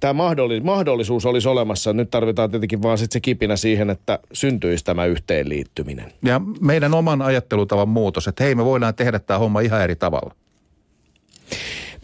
tämä 0.00 0.12
mahdollisuus, 0.12 0.64
mahdollisuus 0.64 1.26
olisi 1.26 1.48
olemassa. 1.48 1.92
Nyt 1.92 2.10
tarvitaan 2.10 2.50
tietenkin 2.50 2.82
vaan 2.82 2.98
sitten 2.98 3.12
se 3.12 3.20
kipinä 3.20 3.56
siihen, 3.56 3.90
että 3.90 4.18
syntyisi 4.32 4.84
tämä 4.84 5.04
yhteenliittyminen. 5.04 6.12
Ja 6.24 6.40
meidän 6.60 6.94
oman 6.94 7.22
ajattelutavan 7.22 7.88
muutos, 7.88 8.28
että 8.28 8.44
hei 8.44 8.54
me 8.54 8.64
voidaan 8.64 8.94
tehdä 8.94 9.18
tämä 9.18 9.38
homma 9.38 9.60
ihan 9.60 9.82
eri 9.82 9.96
tavalla. 9.96 10.34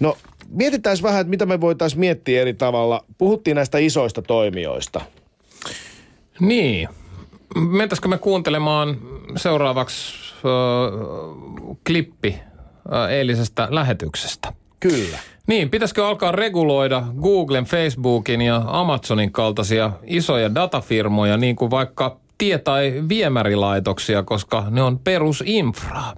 No 0.01 0.17
mietitään 0.49 0.97
vähän, 1.03 1.21
että 1.21 1.31
mitä 1.31 1.47
me 1.47 1.61
voitaisiin 1.61 2.01
miettiä 2.01 2.41
eri 2.41 2.55
tavalla. 2.55 3.05
Puhuttiin 3.19 3.55
näistä 3.55 3.79
isoista 3.79 4.23
toimijoista. 4.23 5.01
Niin, 6.41 6.89
mentäisikö 7.57 8.09
me 8.09 8.19
kuuntelemaan 8.19 8.97
seuraavaksi 9.37 10.15
äh, 10.37 11.81
klippi 11.87 12.41
äh, 12.93 13.11
eilisestä 13.11 13.69
lähetyksestä? 13.71 14.53
Kyllä. 14.81 15.19
Niin, 15.47 15.71
pitäisikö 15.71 16.07
alkaa 16.07 16.33
reguloida 16.33 17.03
Googlen, 17.23 17.65
Facebookin 17.65 18.43
ja 18.43 18.63
Amazonin 18.67 19.33
kaltaisia 19.33 19.91
isoja 20.05 20.55
datafirmoja, 20.55 21.37
niin 21.37 21.57
kuin 21.57 21.71
vaikka 21.71 22.17
tie- 22.39 22.59
tai 22.59 23.03
viemärilaitoksia, 23.09 24.23
koska 24.23 24.65
ne 24.71 24.83
on 24.83 24.99
perusinfraa. 24.99 26.15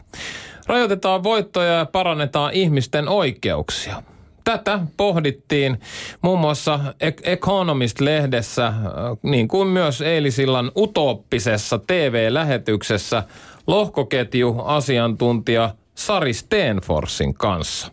Rajoitetaan 0.67 1.23
voittoja 1.23 1.73
ja 1.73 1.87
parannetaan 1.87 2.53
ihmisten 2.53 3.09
oikeuksia 3.09 4.03
tätä 4.49 4.81
pohdittiin 4.97 5.81
muun 6.23 6.39
muassa 6.39 6.81
Economist-lehdessä, 7.23 8.67
äh, 8.67 8.75
niin 9.23 9.49
kuin 9.49 9.69
myös 9.69 10.01
eilisillan 10.01 10.73
utooppisessa 10.77 11.81
TV-lähetyksessä 11.87 13.23
lohkoketju-asiantuntija 13.67 15.71
Sari 15.95 16.33
Stenforsin 16.33 17.35
kanssa. 17.35 17.93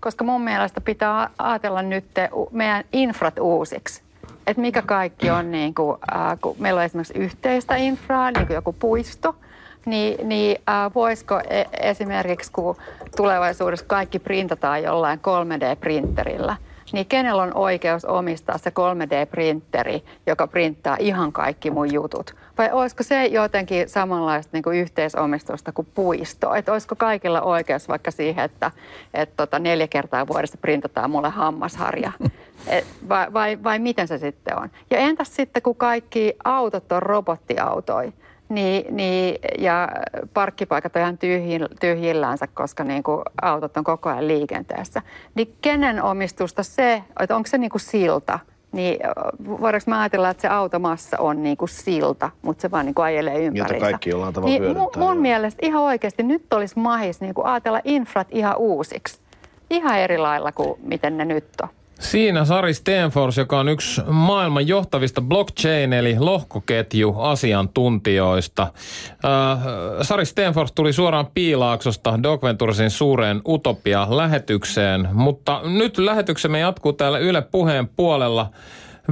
Koska 0.00 0.24
mun 0.24 0.44
mielestä 0.44 0.80
pitää 0.80 1.30
ajatella 1.38 1.82
nyt 1.82 2.04
meidän 2.50 2.84
infrat 2.92 3.38
uusiksi. 3.38 4.02
Että 4.46 4.60
mikä 4.60 4.82
kaikki 4.82 5.30
on, 5.30 5.50
niin 5.50 5.74
kuin, 5.74 5.98
äh, 6.16 6.38
kun 6.40 6.56
meillä 6.58 6.78
on 6.78 6.84
esimerkiksi 6.84 7.18
yhteistä 7.18 7.76
infraa, 7.76 8.30
niin 8.30 8.46
kuin 8.46 8.54
joku 8.54 8.72
puisto– 8.72 9.34
niin, 9.86 10.28
niin 10.28 10.60
äh, 10.68 10.94
voisiko 10.94 11.40
e- 11.50 11.64
esimerkiksi, 11.80 12.52
kun 12.52 12.76
tulevaisuudessa 13.16 13.86
kaikki 13.86 14.18
printataan 14.18 14.82
jollain 14.82 15.18
3D-printerillä, 15.18 16.56
niin 16.92 17.06
kenellä 17.06 17.42
on 17.42 17.56
oikeus 17.56 18.04
omistaa 18.04 18.58
se 18.58 18.70
3D-printeri, 18.70 20.02
joka 20.26 20.46
printtaa 20.46 20.96
ihan 21.00 21.32
kaikki 21.32 21.70
mun 21.70 21.92
jutut? 21.92 22.34
Vai 22.58 22.72
olisiko 22.72 23.02
se 23.02 23.26
jotenkin 23.26 23.88
samanlaista 23.88 24.50
niin 24.52 24.62
kuin 24.62 24.78
yhteisomistusta 24.78 25.72
kuin 25.72 25.88
puisto? 25.94 26.54
Että 26.54 26.72
olisiko 26.72 26.96
kaikilla 26.96 27.42
oikeus 27.42 27.88
vaikka 27.88 28.10
siihen, 28.10 28.44
että, 28.44 28.70
että 29.14 29.36
tota 29.36 29.58
neljä 29.58 29.88
kertaa 29.88 30.26
vuodessa 30.26 30.58
printataan 30.60 31.10
mulle 31.10 31.28
hammasharja? 31.28 32.12
Et 32.66 32.86
vai, 33.08 33.32
vai, 33.32 33.58
vai 33.64 33.78
miten 33.78 34.08
se 34.08 34.18
sitten 34.18 34.58
on? 34.58 34.70
Ja 34.90 34.98
entäs 34.98 35.36
sitten, 35.36 35.62
kun 35.62 35.76
kaikki 35.76 36.34
autot 36.44 36.92
on 36.92 37.02
robottiautoja? 37.02 38.12
Niin, 38.48 38.96
niin, 38.96 39.38
ja 39.58 39.88
parkkipaikat 40.34 40.96
on 40.96 41.02
ihan 41.02 41.18
tyhjin, 41.18 41.68
tyhjillänsä, 41.80 42.46
koska 42.54 42.84
niin 42.84 43.02
kuin 43.02 43.22
autot 43.42 43.76
on 43.76 43.84
koko 43.84 44.08
ajan 44.08 44.28
liikenteessä. 44.28 45.02
Niin 45.34 45.54
kenen 45.60 46.02
omistusta 46.02 46.62
se, 46.62 47.02
että 47.20 47.36
onko 47.36 47.46
se 47.46 47.58
niin 47.58 47.70
kuin 47.70 47.80
silta? 47.80 48.38
Niin 48.72 49.00
voidaanko 49.60 49.84
mä 49.90 50.00
ajatella, 50.00 50.30
että 50.30 50.40
se 50.40 50.48
automassa 50.48 51.16
on 51.20 51.42
niin 51.42 51.56
kuin 51.56 51.68
silta, 51.68 52.30
mutta 52.42 52.62
se 52.62 52.70
vaan 52.70 52.86
niin 52.86 52.94
kuin 52.94 53.04
ajelee 53.04 53.44
ympäriinsä. 53.44 53.74
Jota 53.74 53.80
kaikki 53.80 54.12
ollaan 54.12 54.32
tavallaan 54.32 54.62
niin 54.62 54.76
mun, 54.76 54.90
mun 54.96 55.16
mielestä 55.16 55.66
ihan 55.66 55.82
oikeasti 55.82 56.22
nyt 56.22 56.52
olisi 56.52 56.78
mahis 56.78 57.20
niin 57.20 57.34
kuin 57.34 57.46
ajatella 57.46 57.80
infrat 57.84 58.28
ihan 58.30 58.56
uusiksi. 58.56 59.20
Ihan 59.70 59.98
eri 59.98 60.18
lailla 60.18 60.52
kuin 60.52 60.80
miten 60.82 61.16
ne 61.16 61.24
nyt 61.24 61.44
on. 61.62 61.68
Siinä 61.98 62.44
Sari 62.44 62.74
Stenfors, 62.74 63.36
joka 63.36 63.58
on 63.58 63.68
yksi 63.68 64.00
maailman 64.06 64.68
johtavista 64.68 65.20
blockchain- 65.20 65.92
eli 65.92 66.16
lohkoketju-asiantuntijoista. 66.18 68.62
Äh, 68.62 68.70
Sari 70.02 70.24
Stenfors 70.24 70.72
tuli 70.72 70.92
suoraan 70.92 71.26
Piilaaksosta 71.34 72.22
Dogventursin 72.22 72.90
suureen 72.90 73.40
Utopia-lähetykseen, 73.48 75.08
mutta 75.12 75.60
nyt 75.64 75.98
lähetyksemme 75.98 76.58
jatkuu 76.58 76.92
täällä 76.92 77.18
Yle 77.18 77.42
Puheen 77.42 77.88
puolella. 77.88 78.50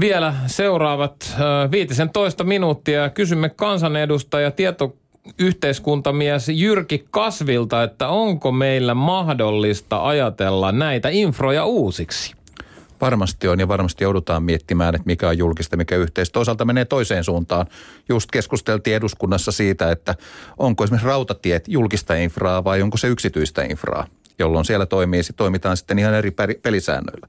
Vielä 0.01 0.35
seuraavat 0.47 1.17
äh, 1.31 1.37
viitisen 1.71 2.11
toista 2.11 2.45
minuuttia 2.45 3.03
ja 3.03 3.11
kysymme 3.11 3.49
kansanedustaja 3.49 4.51
tieto 4.51 4.97
yhteiskuntamies 5.39 6.49
Jyrki 6.49 7.07
Kasvilta, 7.11 7.83
että 7.83 8.09
onko 8.09 8.53
meillä 8.53 8.95
mahdollista 8.95 10.07
ajatella 10.07 10.73
näitä 10.73 11.09
infroja 11.09 11.65
uusiksi? 11.65 12.46
Varmasti 13.01 13.49
on 13.49 13.61
ja 13.61 13.69
varmasti 13.69 14.05
joudutaan 14.05 14.43
miettimään, 14.43 14.95
että 14.95 15.07
mikä 15.07 15.29
on 15.29 15.39
julkista, 15.39 15.77
mikä 15.77 15.97
yhteistä. 15.97 16.33
Toisaalta 16.33 16.65
menee 16.65 16.85
toiseen 16.85 17.25
suuntaan. 17.25 17.67
Just 18.09 18.31
keskusteltiin 18.31 18.97
eduskunnassa 18.97 19.53
siitä, 19.53 19.91
että 19.91 20.15
onko 20.59 20.85
esimerkiksi 20.85 21.07
rautatiet 21.07 21.69
julkista 21.69 22.15
infraa 22.15 22.65
vai 22.65 22.83
onko 22.83 22.97
se 22.97 23.09
yksityistä 23.09 23.63
infraa, 23.63 24.07
jolloin 24.39 24.65
siellä 24.65 24.87
toimii, 24.87 25.23
toimitaan 25.37 25.77
sitten 25.77 25.99
ihan 25.99 26.15
eri 26.15 26.33
pelisäännöillä. 26.63 27.29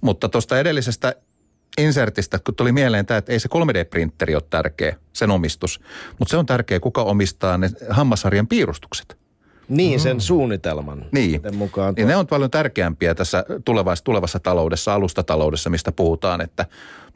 Mutta 0.00 0.28
tuosta 0.28 0.58
edellisestä 0.58 1.14
insertistä, 1.78 2.38
kun 2.38 2.54
tuli 2.54 2.72
mieleen 2.72 3.06
tämä, 3.06 3.18
että 3.18 3.32
ei 3.32 3.40
se 3.40 3.48
3D-printeri 3.54 4.34
ole 4.34 4.42
tärkeä, 4.50 4.96
sen 5.12 5.30
omistus, 5.30 5.80
mutta 6.18 6.30
se 6.30 6.36
on 6.36 6.46
tärkeä, 6.46 6.80
kuka 6.80 7.02
omistaa 7.02 7.58
ne 7.58 7.70
hammasarjan 7.90 8.46
piirustukset. 8.46 9.25
Niin, 9.68 10.00
sen 10.00 10.16
mm. 10.16 10.20
suunnitelman 10.20 11.06
niin. 11.12 11.40
mukaan. 11.52 11.94
Niin 11.96 12.08
ne 12.08 12.16
on 12.16 12.26
paljon 12.26 12.50
tärkeämpiä 12.50 13.14
tässä 13.14 13.44
tulevassa, 13.64 14.04
tulevassa 14.04 14.40
taloudessa, 14.40 14.94
alustataloudessa, 14.94 15.70
mistä 15.70 15.92
puhutaan. 15.92 16.40
Että 16.40 16.66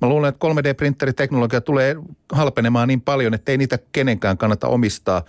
mä 0.01 0.09
luulen, 0.09 0.28
että 0.28 0.46
3D-printeriteknologia 0.46 1.61
tulee 1.61 1.96
halpenemaan 2.32 2.88
niin 2.88 3.01
paljon, 3.01 3.34
että 3.34 3.53
ei 3.53 3.59
niitä 3.59 3.78
kenenkään 3.92 4.38
kannata 4.38 4.68
omistaa. 4.68 5.22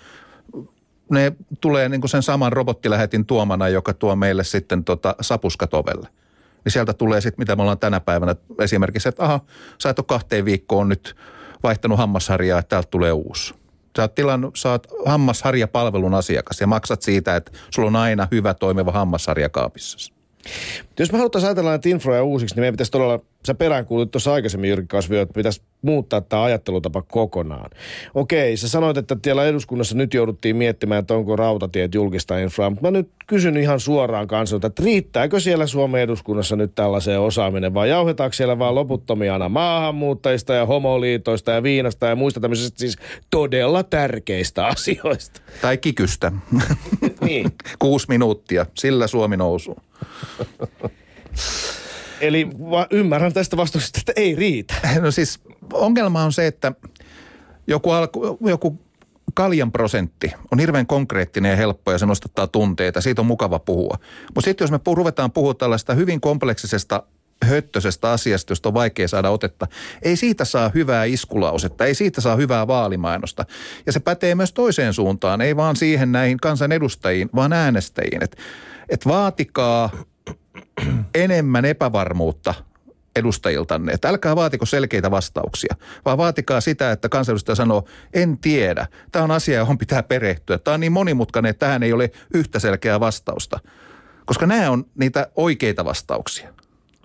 Ne 1.09 1.31
tulee 1.61 1.89
niin 1.89 2.01
kuin 2.01 2.09
sen 2.09 2.23
saman 2.23 2.53
robottilähetin 2.53 3.25
tuomana, 3.25 3.69
joka 3.69 3.93
tuo 3.93 4.15
meille 4.15 4.43
sitten 4.43 4.83
tota 4.83 5.15
sapuskat 5.21 5.73
ovelle. 5.73 6.07
Niin 6.65 6.71
sieltä 6.71 6.93
tulee 6.93 7.21
sitten, 7.21 7.41
mitä 7.41 7.55
me 7.55 7.61
ollaan 7.61 7.79
tänä 7.79 7.99
päivänä 7.99 8.35
esimerkiksi, 8.59 9.09
että 9.09 9.23
aha, 9.23 9.39
sä 9.77 9.89
et 9.89 9.99
ole 9.99 10.05
kahteen 10.07 10.45
viikkoon 10.45 10.89
nyt 10.89 11.15
vaihtanut 11.63 11.97
hammasharjaa, 11.97 12.59
että 12.59 12.69
täältä 12.69 12.87
tulee 12.91 13.11
uusi 13.11 13.60
sä 13.97 14.03
oot 14.03 14.15
tilannut, 14.15 14.55
sä 14.55 14.69
oot 14.69 14.87
hammasharjapalvelun 15.05 16.13
asiakas 16.13 16.61
ja 16.61 16.67
maksat 16.67 17.01
siitä, 17.01 17.35
että 17.35 17.51
sulla 17.71 17.87
on 17.87 17.95
aina 17.95 18.27
hyvä 18.31 18.53
toimiva 18.53 18.91
hammasharja 18.91 19.49
kaapissa. 19.49 20.20
Jos 20.99 21.11
me 21.11 21.17
haluttaisiin 21.17 21.47
ajatella 21.47 21.69
näitä 21.69 21.89
infroja 21.89 22.23
uusiksi, 22.23 22.55
niin 22.55 22.61
meidän 22.61 22.73
pitäisi 22.73 22.91
todella, 22.91 23.19
sä 23.47 23.53
peräänkuulit 23.53 24.11
tuossa 24.11 24.33
aikaisemmin 24.33 24.69
Jyrki 24.69 24.87
Kasvio, 24.87 25.21
että 25.21 25.33
pitäisi 25.33 25.61
muuttaa 25.81 26.21
tämä 26.21 26.43
ajattelutapa 26.43 27.01
kokonaan. 27.01 27.69
Okei, 28.13 28.57
sä 28.57 28.69
sanoit, 28.69 28.97
että 28.97 29.17
siellä 29.23 29.45
eduskunnassa 29.45 29.95
nyt 29.95 30.13
jouduttiin 30.13 30.55
miettimään, 30.55 30.99
että 30.99 31.13
onko 31.13 31.35
rautatiet 31.35 31.95
julkista 31.95 32.37
infraa, 32.37 32.69
mutta 32.69 32.87
mä 32.87 32.91
nyt 32.91 33.09
kysyn 33.27 33.57
ihan 33.57 33.79
suoraan 33.79 34.27
kansalta, 34.27 34.67
että 34.67 34.83
riittääkö 34.83 35.39
siellä 35.39 35.67
Suomen 35.67 36.01
eduskunnassa 36.01 36.55
nyt 36.55 36.75
tällaiseen 36.75 37.19
osaaminen, 37.19 37.73
vai 37.73 37.89
jauhetaanko 37.89 38.33
siellä 38.33 38.59
vaan 38.59 38.75
loputtomia 38.75 39.33
aina 39.33 39.49
maahanmuuttajista 39.49 40.53
ja 40.53 40.65
homoliitoista 40.65 41.51
ja 41.51 41.63
viinasta 41.63 42.05
ja 42.05 42.15
muista 42.15 42.39
tämmöisistä 42.39 42.79
siis 42.79 42.97
todella 43.29 43.83
tärkeistä 43.83 44.65
asioista? 44.75 45.41
Tai 45.61 45.77
kikystä. 45.77 46.31
Niin. 47.25 47.51
Kuusi 47.79 48.05
minuuttia, 48.09 48.65
sillä 48.77 49.07
Suomi 49.07 49.37
nousuu. 49.37 49.77
Eli 52.21 52.47
ymmärrän 52.91 53.33
tästä 53.33 53.57
vastauksesta, 53.57 53.99
että 53.99 54.13
ei 54.15 54.35
riitä. 54.35 54.73
No 55.01 55.11
siis 55.11 55.39
ongelma 55.73 56.23
on 56.23 56.33
se, 56.33 56.47
että 56.47 56.71
joku, 57.67 57.91
alku, 57.91 58.37
joku 58.41 58.79
kaljan 59.33 59.71
prosentti 59.71 60.31
on 60.51 60.59
hirveän 60.59 60.87
konkreettinen 60.87 61.49
ja 61.49 61.55
helppo 61.55 61.91
ja 61.91 61.97
se 61.97 62.05
nostattaa 62.05 62.47
tunteita. 62.47 63.01
Siitä 63.01 63.21
on 63.21 63.25
mukava 63.25 63.59
puhua. 63.59 63.97
Mutta 64.35 64.41
sitten 64.41 64.63
jos 64.63 64.71
me 64.71 64.79
ruvetaan 64.93 65.31
puhua 65.31 65.53
tällaista 65.53 65.93
hyvin 65.93 66.21
kompleksisesta 66.21 67.03
höttöisestä 67.45 68.11
asiasta, 68.11 68.51
josta 68.51 68.69
on 68.69 68.73
vaikea 68.73 69.07
saada 69.07 69.29
otetta. 69.29 69.67
Ei 70.01 70.15
siitä 70.15 70.45
saa 70.45 70.71
hyvää 70.73 71.03
iskulausetta, 71.03 71.85
ei 71.85 71.95
siitä 71.95 72.21
saa 72.21 72.35
hyvää 72.35 72.67
vaalimainosta. 72.67 73.45
Ja 73.85 73.91
se 73.91 73.99
pätee 73.99 74.35
myös 74.35 74.53
toiseen 74.53 74.93
suuntaan, 74.93 75.41
ei 75.41 75.55
vaan 75.55 75.75
siihen 75.75 76.11
näihin 76.11 76.37
kansanedustajiin, 76.37 77.29
vaan 77.35 77.53
äänestäjiin. 77.53 78.23
Että 78.23 78.37
et 78.89 79.07
vaatikaa 79.07 79.89
enemmän 81.15 81.65
epävarmuutta 81.65 82.53
edustajiltanne. 83.15 83.91
Että 83.93 84.09
älkää 84.09 84.35
vaatiko 84.35 84.65
selkeitä 84.65 85.11
vastauksia, 85.11 85.75
vaan 86.05 86.17
vaatikaa 86.17 86.61
sitä, 86.61 86.91
että 86.91 87.09
kansanedustaja 87.09 87.55
sanoo, 87.55 87.87
en 88.13 88.37
tiedä. 88.37 88.87
Tämä 89.11 89.23
on 89.23 89.31
asia, 89.31 89.57
johon 89.57 89.77
pitää 89.77 90.03
perehtyä. 90.03 90.57
Tämä 90.57 90.73
on 90.73 90.79
niin 90.79 90.91
monimutkainen, 90.91 91.49
että 91.49 91.65
tähän 91.65 91.83
ei 91.83 91.93
ole 91.93 92.11
yhtä 92.33 92.59
selkeää 92.59 92.99
vastausta. 92.99 93.59
Koska 94.25 94.45
nämä 94.45 94.69
on 94.69 94.85
niitä 94.95 95.27
oikeita 95.35 95.85
vastauksia. 95.85 96.53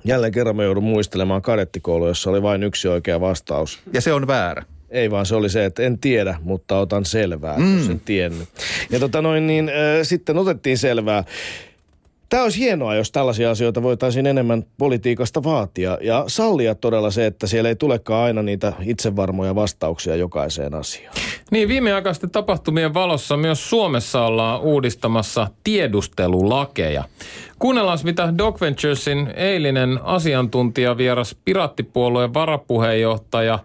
Jälleen 0.06 0.32
kerran 0.32 0.56
mä 0.56 0.64
joudun 0.64 0.84
muistelemaan 0.84 1.42
kadettikoulu, 1.42 2.06
jossa 2.06 2.30
oli 2.30 2.42
vain 2.42 2.62
yksi 2.62 2.88
oikea 2.88 3.20
vastaus. 3.20 3.78
Ja 3.92 4.00
se 4.00 4.12
on 4.12 4.26
väärä. 4.26 4.62
Ei 4.90 5.10
vaan 5.10 5.26
se 5.26 5.34
oli 5.34 5.50
se, 5.50 5.64
että 5.64 5.82
en 5.82 5.98
tiedä, 5.98 6.38
mutta 6.42 6.78
otan 6.78 7.04
selvää, 7.04 7.58
mm. 7.58 7.78
jos 7.78 7.88
en 7.88 8.00
tiennyt. 8.00 8.48
Ja 8.90 9.00
tota 9.00 9.22
noin, 9.22 9.46
niin 9.46 9.68
äh, 9.68 9.74
sitten 10.02 10.38
otettiin 10.38 10.78
selvää. 10.78 11.24
Tämä 12.28 12.42
olisi 12.42 12.58
hienoa, 12.58 12.94
jos 12.94 13.12
tällaisia 13.12 13.50
asioita 13.50 13.82
voitaisiin 13.82 14.26
enemmän 14.26 14.64
politiikasta 14.78 15.42
vaatia 15.42 15.98
ja 16.00 16.24
sallia 16.26 16.74
todella 16.74 17.10
se, 17.10 17.26
että 17.26 17.46
siellä 17.46 17.68
ei 17.68 17.76
tulekaan 17.76 18.24
aina 18.24 18.42
niitä 18.42 18.72
itsevarmoja 18.80 19.54
vastauksia 19.54 20.16
jokaiseen 20.16 20.74
asiaan. 20.74 21.14
Niin, 21.50 21.68
viimeaikaisten 21.68 22.30
tapahtumien 22.30 22.94
valossa 22.94 23.36
myös 23.36 23.70
Suomessa 23.70 24.24
ollaan 24.26 24.60
uudistamassa 24.60 25.48
tiedustelulakeja. 25.64 27.04
Kuunnellaan, 27.58 27.98
mitä 28.04 28.34
Doc 28.38 28.60
Venturesin 28.60 29.32
eilinen 29.36 30.00
asiantuntijavieras 30.02 31.36
Pirattipuolueen 31.44 32.34
varapuheenjohtaja 32.34 33.58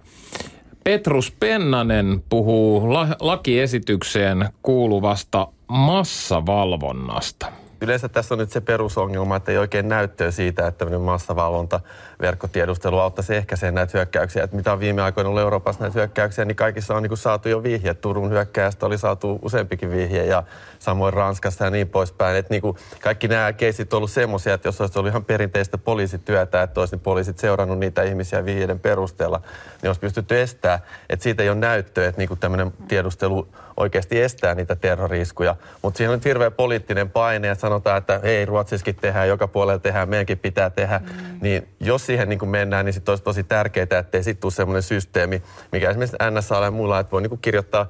Petrus 0.83 1.33
Pennanen 1.39 2.23
puhuu 2.29 2.93
la- 2.93 3.15
lakiesitykseen 3.19 4.49
kuuluvasta 4.61 5.47
massavalvonnasta. 5.67 7.60
Yleensä 7.81 8.09
tässä 8.09 8.33
on 8.33 8.39
nyt 8.39 8.51
se 8.51 8.61
perusongelma, 8.61 9.35
että 9.35 9.51
ei 9.51 9.57
oikein 9.57 9.89
näyttöä 9.89 10.31
siitä, 10.31 10.67
että 10.67 10.77
tämmöinen 10.77 11.01
massavalvonta, 11.01 11.79
verkkotiedustelu 12.21 12.99
auttaisi 12.99 13.35
ehkäiseen 13.35 13.73
näitä 13.73 13.91
hyökkäyksiä. 13.97 14.43
Että 14.43 14.55
mitä 14.55 14.73
on 14.73 14.79
viime 14.79 15.01
aikoina 15.01 15.29
ollut 15.29 15.41
Euroopassa 15.41 15.81
näitä 15.81 15.99
hyökkäyksiä, 15.99 16.45
niin 16.45 16.55
kaikissa 16.55 16.95
on 16.95 17.03
niin 17.03 17.09
kuin 17.09 17.17
saatu 17.17 17.49
jo 17.49 17.63
vihje. 17.63 17.93
Turun 17.93 18.29
hyökkäystä 18.29 18.85
oli 18.85 18.97
saatu 18.97 19.39
useampikin 19.41 19.91
vihje 19.91 20.25
ja 20.25 20.43
samoin 20.79 21.13
Ranskassa 21.13 21.65
ja 21.65 21.71
niin 21.71 21.89
poispäin. 21.89 22.37
Että 22.37 22.53
niin 22.53 22.61
kuin 22.61 22.77
kaikki 23.01 23.27
nämä 23.27 23.53
keisit 23.53 23.93
on 23.93 23.97
ollut 23.97 24.11
semmoisia, 24.11 24.53
että 24.53 24.67
jos 24.67 24.81
olisi 24.81 24.99
ollut 24.99 25.09
ihan 25.09 25.25
perinteistä 25.25 25.77
poliisityötä, 25.77 26.63
että 26.63 26.79
olisi 26.79 26.97
poliisit 26.97 27.39
seurannut 27.39 27.79
niitä 27.79 28.03
ihmisiä 28.03 28.45
vihjeiden 28.45 28.79
perusteella, 28.79 29.41
niin 29.81 29.89
olisi 29.89 30.01
pystytty 30.01 30.41
estää. 30.41 30.79
Että 31.09 31.23
siitä 31.23 31.43
ei 31.43 31.49
ole 31.49 31.57
näyttöä, 31.57 32.07
että 32.07 32.21
niin 32.21 32.27
kuin 32.27 32.39
tämmöinen 32.39 32.73
tiedustelu 32.87 33.47
oikeasti 33.81 34.21
estää 34.21 34.55
niitä 34.55 34.75
terroriskuja. 34.75 35.55
Mutta 35.81 35.97
siinä 35.97 36.11
on 36.11 36.17
nyt 36.17 36.25
hirveä 36.25 36.51
poliittinen 36.51 37.09
paine 37.09 37.47
ja 37.47 37.55
sanotaan, 37.55 37.97
että 37.97 38.19
hei, 38.23 38.45
Ruotsissakin 38.45 38.95
tehdään, 38.95 39.27
joka 39.27 39.47
puolella 39.47 39.79
tehdään, 39.79 40.09
meidänkin 40.09 40.39
pitää 40.39 40.69
tehdä. 40.69 40.99
Mm. 40.99 41.37
Niin 41.41 41.67
jos 41.79 42.05
siihen 42.05 42.29
niin 42.29 42.39
kuin 42.39 42.49
mennään, 42.49 42.85
niin 42.85 42.93
sitten 42.93 43.11
olisi 43.11 43.23
tosi 43.23 43.43
tärkeää, 43.43 43.99
ettei 43.99 44.23
sitten 44.23 44.41
tule 44.41 44.51
semmoinen 44.51 44.83
systeemi, 44.83 45.41
mikä 45.71 45.89
esimerkiksi 45.89 46.17
NSA 46.31 46.63
ja 46.63 46.71
muilla, 46.71 46.99
että 46.99 47.11
voi 47.11 47.21
niin 47.21 47.29
kuin 47.29 47.41
kirjoittaa 47.41 47.87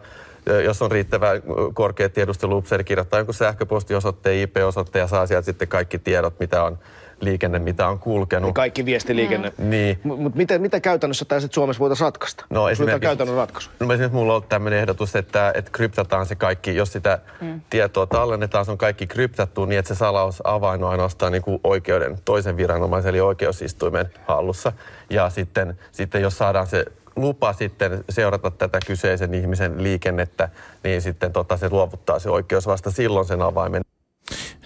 jos 0.64 0.82
on 0.82 0.92
riittävä 0.92 1.28
korkea 1.74 2.10
tiedusteluupseeri, 2.10 2.84
kirjoittaa 2.84 3.20
jonkun 3.20 3.34
sähköpostiosoitteen, 3.34 4.38
IP-osoitteen 4.38 5.02
ja 5.04 5.08
saa 5.08 5.28
sieltä 5.28 5.46
sitten 5.46 5.68
kaikki 5.68 6.00
tiedot, 6.00 6.40
mitä 6.40 6.64
on 6.64 6.80
liikenne, 7.22 7.60
mitä 7.60 7.88
on 7.88 8.00
kulkenut. 8.00 8.50
Ja 8.50 8.54
kaikki 8.54 8.86
viestiliikenne. 8.86 9.54
Mm. 9.58 9.70
Niin. 9.70 10.00
Mutta 10.04 10.38
miten, 10.38 10.62
mitä 10.62 10.80
käytännössä 10.80 11.26
tämä 11.26 11.40
sitten 11.42 11.54
Suomessa 11.56 11.80
voitaisiin 11.80 12.06
ratkaista? 12.06 12.46
No 12.50 12.70
esimerkiksi, 12.70 13.00
käytännön 13.00 13.36
ratkaisu. 13.36 13.70
No 13.80 13.94
esimerkiksi 13.94 14.16
mulla 14.16 14.36
on 14.36 14.44
tämmöinen 14.44 14.80
ehdotus, 14.80 15.16
että, 15.16 15.52
että 15.56 15.72
kryptataan 15.72 16.26
se 16.26 16.36
kaikki, 16.36 16.76
jos 16.76 16.94
sitä 16.94 17.20
mm. 17.42 17.62
tietoa 17.70 18.08
tallennetaan, 18.08 18.66
se 18.66 18.72
on 18.72 18.78
kaikki 18.78 19.08
kryptattu 19.08 19.66
niin, 19.66 19.80
että 19.80 19.94
se 19.94 19.98
salaus 19.98 20.42
avain 20.44 20.84
on 20.84 20.92
ainoastaan 20.92 21.32
niin 21.32 21.42
kuin 21.42 21.60
oikeuden 21.64 22.18
toisen 22.26 22.58
viranomaisen 22.58 23.10
eli 23.10 23.22
oikeusistuimen 23.22 24.06
hallussa. 24.28 24.72
Ja 25.10 25.30
sitten, 25.30 25.80
sitten 25.92 26.22
jos 26.22 26.38
saadaan 26.38 26.68
se 26.68 26.86
lupa 27.16 27.54
sitten 27.54 28.04
seurata 28.10 28.52
tätä 28.52 28.80
kyseisen 28.88 29.34
ihmisen 29.34 29.84
liikennettä, 29.84 30.50
niin 30.84 31.02
sitten 31.02 31.34
tota, 31.34 31.58
se 31.58 31.70
luovuttaa 31.70 32.20
se 32.20 32.30
oikeus 32.30 32.68
vasta 32.68 32.92
silloin 32.92 33.26
sen 33.26 33.42
avaimen. 33.42 33.82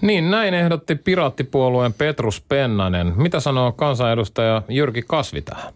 Niin, 0.02 0.30
näin 0.30 0.54
ehdotti 0.54 0.94
Piraattipuolueen 0.94 1.92
Petrus 1.92 2.40
Pennanen. 2.40 3.12
Mitä 3.16 3.40
sanoo 3.40 3.72
kansanedustaja 3.72 4.62
Jyrki 4.68 5.02
Kasvi 5.02 5.42
tähän? 5.42 5.72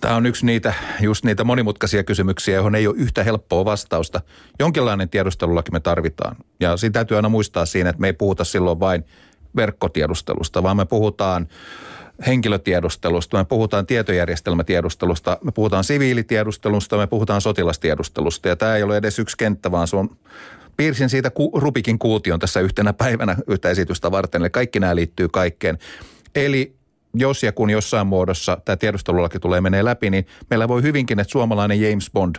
Tämä 0.00 0.16
on 0.16 0.26
yksi 0.26 0.46
niitä, 0.46 0.74
just 1.00 1.24
niitä 1.24 1.44
monimutkaisia 1.44 2.04
kysymyksiä, 2.04 2.54
johon 2.54 2.74
ei 2.74 2.86
ole 2.86 2.96
yhtä 2.98 3.24
helppoa 3.24 3.64
vastausta. 3.64 4.20
Jonkinlainen 4.58 5.08
tiedustelulaki 5.08 5.70
me 5.70 5.80
tarvitaan. 5.80 6.36
Ja 6.60 6.76
siinä 6.76 6.92
täytyy 6.92 7.16
aina 7.16 7.28
muistaa 7.28 7.66
siinä, 7.66 7.90
että 7.90 8.00
me 8.00 8.06
ei 8.06 8.12
puhuta 8.12 8.44
silloin 8.44 8.80
vain 8.80 9.04
verkkotiedustelusta, 9.56 10.62
vaan 10.62 10.76
me 10.76 10.84
puhutaan 10.84 11.48
henkilötiedustelusta, 12.26 13.38
me 13.38 13.44
puhutaan 13.44 13.86
tietojärjestelmätiedustelusta, 13.86 15.38
me 15.44 15.52
puhutaan 15.52 15.84
siviilitiedustelusta, 15.84 16.96
me 16.96 17.06
puhutaan 17.06 17.40
sotilastiedustelusta. 17.40 18.48
Ja 18.48 18.56
tämä 18.56 18.76
ei 18.76 18.82
ole 18.82 18.96
edes 18.96 19.18
yksi 19.18 19.36
kenttä, 19.36 19.70
vaan 19.70 19.88
se 19.88 19.96
on 19.96 20.16
piirsin 20.78 21.08
siitä 21.08 21.30
ku, 21.30 21.50
Rubikin 21.54 21.98
kuution 21.98 22.38
tässä 22.38 22.60
yhtenä 22.60 22.92
päivänä 22.92 23.36
yhtä 23.46 23.70
esitystä 23.70 24.10
varten. 24.10 24.42
Eli 24.42 24.50
kaikki 24.50 24.80
nämä 24.80 24.96
liittyy 24.96 25.28
kaikkeen. 25.28 25.78
Eli 26.34 26.74
jos 27.14 27.42
ja 27.42 27.52
kun 27.52 27.70
jossain 27.70 28.06
muodossa 28.06 28.58
tämä 28.64 28.76
tiedustelulaki 28.76 29.38
tulee 29.38 29.60
menee 29.60 29.84
läpi, 29.84 30.10
niin 30.10 30.26
meillä 30.50 30.68
voi 30.68 30.82
hyvinkin, 30.82 31.20
että 31.20 31.30
suomalainen 31.30 31.80
James 31.80 32.10
Bond 32.10 32.36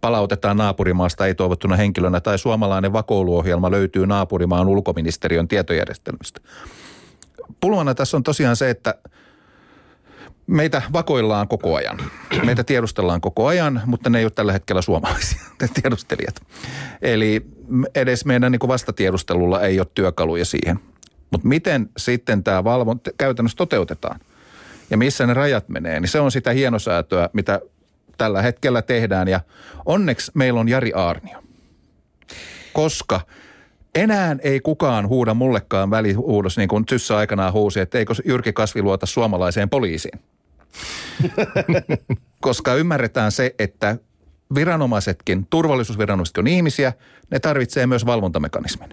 palautetaan 0.00 0.56
naapurimaasta 0.56 1.26
ei-toivottuna 1.26 1.76
henkilönä 1.76 2.20
tai 2.20 2.38
suomalainen 2.38 2.92
vakoiluohjelma 2.92 3.70
löytyy 3.70 4.06
naapurimaan 4.06 4.68
ulkoministeriön 4.68 5.48
tietojärjestelmistä. 5.48 6.40
Pulmana 7.60 7.94
tässä 7.94 8.16
on 8.16 8.22
tosiaan 8.22 8.56
se, 8.56 8.70
että 8.70 8.94
meitä 10.50 10.82
vakoillaan 10.92 11.48
koko 11.48 11.74
ajan. 11.74 11.98
Meitä 12.44 12.64
tiedustellaan 12.64 13.20
koko 13.20 13.46
ajan, 13.46 13.82
mutta 13.86 14.10
ne 14.10 14.18
ei 14.18 14.24
ole 14.24 14.30
tällä 14.30 14.52
hetkellä 14.52 14.82
suomalaisia 14.82 15.40
tiedustelijat. 15.82 16.34
Eli 17.02 17.46
edes 17.94 18.24
meidän 18.24 18.52
niin 18.52 18.68
vastatiedustelulla 18.68 19.60
ei 19.60 19.80
ole 19.80 19.86
työkaluja 19.94 20.44
siihen. 20.44 20.80
Mutta 21.30 21.48
miten 21.48 21.88
sitten 21.96 22.44
tämä 22.44 22.64
valvonta 22.64 23.10
käytännössä 23.18 23.56
toteutetaan 23.56 24.20
ja 24.90 24.96
missä 24.96 25.26
ne 25.26 25.34
rajat 25.34 25.68
menee, 25.68 26.00
niin 26.00 26.08
se 26.08 26.20
on 26.20 26.32
sitä 26.32 26.50
hienosäätöä, 26.50 27.30
mitä 27.32 27.60
tällä 28.18 28.42
hetkellä 28.42 28.82
tehdään. 28.82 29.28
Ja 29.28 29.40
onneksi 29.84 30.30
meillä 30.34 30.60
on 30.60 30.68
Jari 30.68 30.92
Aarnio, 30.94 31.42
koska 32.72 33.20
enää 33.94 34.36
ei 34.42 34.60
kukaan 34.60 35.08
huuda 35.08 35.34
mullekaan 35.34 35.90
välihuudos, 35.90 36.56
niin 36.56 36.68
kuin 36.68 36.86
Tyssä 36.86 37.16
aikanaan 37.16 37.52
huusi, 37.52 37.80
että 37.80 37.98
eikö 37.98 38.14
Jyrki 38.24 38.52
Kasvi 38.52 38.82
luota 38.82 39.06
suomalaiseen 39.06 39.70
poliisiin. 39.70 40.20
koska 42.40 42.74
ymmärretään 42.74 43.32
se, 43.32 43.54
että 43.58 43.96
viranomaisetkin, 44.54 45.46
turvallisuusviranomaiset 45.50 46.38
on 46.38 46.46
ihmisiä, 46.46 46.92
ne 47.30 47.38
tarvitsee 47.38 47.86
myös 47.86 48.06
valvontamekanismin. 48.06 48.88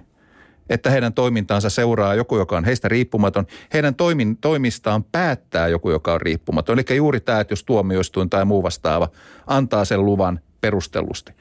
Että 0.70 0.90
heidän 0.90 1.14
toimintaansa 1.14 1.70
seuraa 1.70 2.16
joku, 2.16 2.38
joka 2.38 2.58
on 2.58 2.66
heistä 2.66 2.88
riippumaton. 2.88 3.48
Heidän 3.74 3.96
toimin, 3.96 4.38
toimistaan 4.38 5.04
päättää 5.04 5.68
joku, 5.68 5.92
joka 5.92 6.14
on 6.14 6.22
riippumaton. 6.22 6.80
Eli 6.80 6.98
juuri 6.98 7.20
tämä, 7.20 7.40
että 7.40 7.52
jos 7.52 7.64
tuomioistuin 7.64 8.30
tai 8.30 8.46
muu 8.46 8.64
vastaava 8.64 9.10
antaa 9.48 9.86
sen 9.86 10.06
luvan 10.06 10.40
perustellusti. 10.62 11.34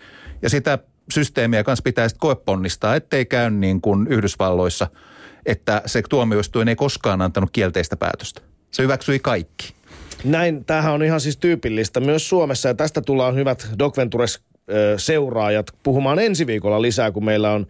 Ja 0.43 0.51
sitä 0.51 0.79
systeemiä 1.13 1.65
kanssa 1.65 1.83
pitää 1.83 2.09
sitten 2.09 2.21
koeponnistaa, 2.21 2.95
ettei 2.95 3.27
käy 3.27 3.51
niin 3.51 3.81
kuin 3.81 4.07
Yhdysvalloissa, 4.07 4.87
että 5.47 5.83
se 5.87 6.03
tuomioistuin 6.09 6.69
ei 6.69 6.77
koskaan 6.77 7.23
antanut 7.23 7.51
kielteistä 7.51 7.97
päätöstä. 7.97 8.41
Se 8.71 8.83
hyväksyi 8.83 9.19
kaikki. 9.19 9.76
Näin, 10.25 10.65
tämähän 10.65 10.95
on 10.95 11.03
ihan 11.03 11.21
siis 11.21 11.37
tyypillistä 11.37 12.01
myös 12.01 12.29
Suomessa 12.29 12.69
ja 12.69 12.75
tästä 12.75 13.01
tullaan 13.01 13.37
hyvät 13.37 13.69
Doc 13.79 13.97
Ventures 13.97 14.41
seuraajat 14.97 15.67
puhumaan 15.83 16.19
ensi 16.19 16.47
viikolla 16.47 16.83
lisää, 16.83 17.13
kun 17.13 17.25
meillä 17.25 17.53
on 17.53 17.67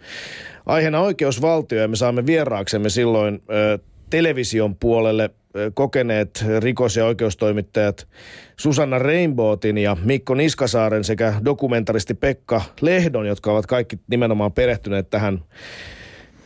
aiheena 0.66 1.00
oikeusvaltio 1.00 1.80
ja 1.80 1.88
me 1.88 1.96
saamme 1.96 2.26
vieraaksemme 2.26 2.88
silloin 2.88 3.42
television 4.10 4.76
puolelle 4.76 5.30
kokeneet 5.74 6.44
rikos- 6.60 6.96
ja 6.96 7.06
oikeustoimittajat 7.06 8.08
Susanna 8.56 8.98
Rainbowtin 8.98 9.78
ja 9.78 9.96
Mikko 10.04 10.34
Niskasaaren 10.34 11.04
sekä 11.04 11.34
dokumentaristi 11.44 12.14
Pekka 12.14 12.62
Lehdon, 12.80 13.26
jotka 13.26 13.52
ovat 13.52 13.66
kaikki 13.66 13.98
nimenomaan 14.10 14.52
perehtyneet 14.52 15.10
tähän 15.10 15.44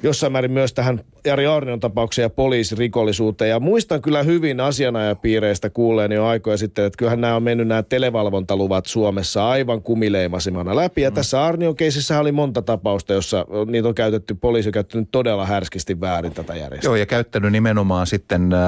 jossain 0.02 0.32
määrin 0.32 0.52
myös 0.52 0.72
tähän 0.72 1.00
Jari 1.24 1.46
Arnion 1.46 1.80
tapaukseen 1.80 2.24
ja 2.24 2.30
poliisirikollisuuteen. 2.30 3.50
Ja 3.50 3.60
muistan 3.60 4.02
kyllä 4.02 4.22
hyvin 4.22 4.60
asianajapiireistä 4.60 5.70
kuulleeni 5.70 6.14
jo 6.14 6.26
aikoja 6.26 6.56
sitten, 6.56 6.84
että 6.84 6.96
kyllähän 6.96 7.20
nämä 7.20 7.36
on 7.36 7.42
mennyt 7.42 7.68
nämä 7.68 7.82
televalvontaluvat 7.82 8.86
Suomessa 8.86 9.48
aivan 9.48 9.82
kumileimasimana 9.82 10.76
läpi. 10.76 11.02
Ja 11.02 11.10
mm. 11.10 11.14
tässä 11.14 11.44
Arnion 11.44 11.76
keisissä 11.76 12.20
oli 12.20 12.32
monta 12.32 12.62
tapausta, 12.62 13.12
jossa 13.12 13.46
niitä 13.66 13.88
on 13.88 13.94
käytetty, 13.94 14.34
poliisi 14.34 14.68
on 14.68 14.72
käyttänyt 14.72 15.08
todella 15.12 15.46
härskisti 15.46 16.00
väärin 16.00 16.32
tätä 16.32 16.54
järjestelmää. 16.54 16.96
Joo, 16.96 16.96
ja 16.96 17.06
käyttänyt 17.06 17.52
nimenomaan 17.52 18.06
sitten 18.06 18.52
äh, 18.52 18.60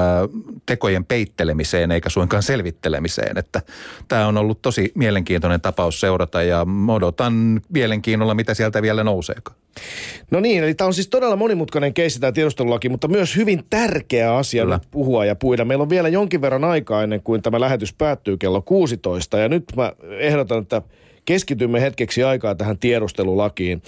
tekojen 0.65 1.05
peittelemiseen 1.05 1.91
eikä 1.91 2.09
suinkaan 2.09 2.43
selvittelemiseen. 2.43 3.37
Että 3.37 3.61
tämä 4.07 4.27
on 4.27 4.37
ollut 4.37 4.61
tosi 4.61 4.91
mielenkiintoinen 4.95 5.61
tapaus 5.61 5.99
seurata 5.99 6.43
ja 6.43 6.65
odotan 6.87 7.61
mielenkiinnolla, 7.69 8.33
mitä 8.33 8.53
sieltä 8.53 8.81
vielä 8.81 9.03
nouseekaan. 9.03 9.57
No 10.31 10.39
niin, 10.39 10.63
eli 10.63 10.73
tämä 10.73 10.85
on 10.87 10.93
siis 10.93 11.07
todella 11.07 11.35
monimutkainen 11.35 11.93
keissi 11.93 12.19
tämä 12.19 12.31
tiedustelulaki, 12.43 12.89
mutta 12.89 13.07
myös 13.07 13.35
hyvin 13.35 13.63
tärkeä 13.69 14.35
asia 14.35 14.63
Kyllä. 14.63 14.75
nyt 14.75 14.87
puhua 14.91 15.25
ja 15.25 15.35
puida. 15.35 15.65
Meillä 15.65 15.81
on 15.81 15.89
vielä 15.89 16.09
jonkin 16.09 16.41
verran 16.41 16.63
aikaa 16.63 17.03
ennen 17.03 17.21
kuin 17.21 17.41
tämä 17.41 17.59
lähetys 17.59 17.93
päättyy 17.93 18.37
kello 18.37 18.61
16 18.61 19.37
ja 19.37 19.49
nyt 19.49 19.63
mä 19.75 19.91
ehdotan, 20.19 20.61
että 20.61 20.81
keskitymme 21.25 21.81
hetkeksi 21.81 22.23
aikaa 22.23 22.55
tähän 22.55 22.77
tiedustelulakiin. 22.77 23.81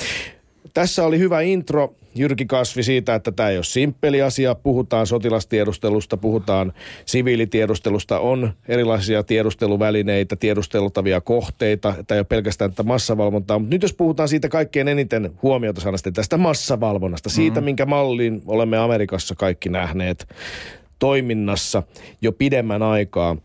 Tässä 0.73 1.05
oli 1.05 1.19
hyvä 1.19 1.41
intro. 1.41 1.93
Jyrki 2.17 2.45
Kasvi 2.45 2.83
siitä, 2.83 3.15
että 3.15 3.31
tämä 3.31 3.49
ei 3.49 3.57
ole 3.57 3.63
simppeli 3.63 4.21
asia. 4.21 4.55
Puhutaan 4.55 5.07
sotilastiedustelusta, 5.07 6.17
puhutaan 6.17 6.73
siviilitiedustelusta, 7.05 8.19
on 8.19 8.53
erilaisia 8.67 9.23
tiedusteluvälineitä, 9.23 10.35
tiedusteltavia 10.35 11.21
kohteita. 11.21 11.93
Tämä 12.07 12.15
ei 12.15 12.19
ole 12.19 12.25
pelkästään 12.29 12.71
tätä 12.71 12.83
massavalvontaa. 12.83 13.59
Mutta 13.59 13.73
nyt 13.73 13.81
jos 13.81 13.93
puhutaan 13.93 14.29
siitä 14.29 14.49
kaikkein 14.49 14.87
eniten 14.87 15.31
huomiota 15.43 15.81
sanasta 15.81 16.11
tästä 16.11 16.37
massavalvonnasta, 16.37 17.29
siitä 17.29 17.53
mm-hmm. 17.53 17.65
minkä 17.65 17.85
mallin 17.85 18.41
olemme 18.45 18.77
Amerikassa 18.77 19.35
kaikki 19.35 19.69
nähneet 19.69 20.27
toiminnassa 20.99 21.83
jo 22.21 22.31
pidemmän 22.31 22.83
aikaa. 22.83 23.37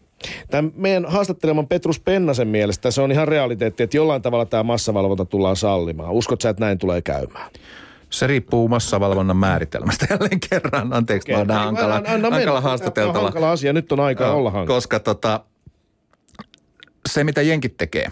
Tämän 0.51 0.73
meidän 0.77 1.05
haastatteleman 1.07 1.67
Petrus 1.67 2.01
Pennasen 2.01 2.49
mielestä 2.49 2.91
se 2.91 3.03
on 3.03 3.13
ihan 3.13 3.29
realiteetti, 3.29 3.83
että 3.83 3.97
jollain 3.97 4.23
tavalla 4.23 4.47
tämä 4.47 4.63
massavalvonta 4.63 5.25
tullaan 5.25 5.57
sallimaan. 5.57 6.13
Uskot 6.13 6.41
sä, 6.41 6.49
että 6.49 6.65
näin 6.65 6.79
tulee 6.79 7.03
käymään? 7.03 7.51
Se 8.11 8.27
riippuu 8.27 8.69
massavalvonnan 8.69 9.37
määritelmästä 9.37 10.07
jälleen 10.11 10.41
kerran. 10.51 10.93
Anteeksi, 10.93 11.33
okay. 11.33 11.45
mä 11.45 11.55
hankala, 11.55 11.97
anna, 11.97 12.13
anna 12.13 12.31
hankala 12.31 12.61
haastateltava. 12.61 13.23
Hankala 13.23 13.51
asia, 13.51 13.73
nyt 13.73 13.93
on 13.93 14.01
aika 14.01 14.27
no, 14.27 14.37
olla 14.37 14.51
hankala. 14.51 14.77
Koska 14.77 15.01
tota, 15.01 15.41
se, 17.09 17.25
mitä 17.25 17.43
jenkit 17.43 17.77
tekee, 17.77 18.11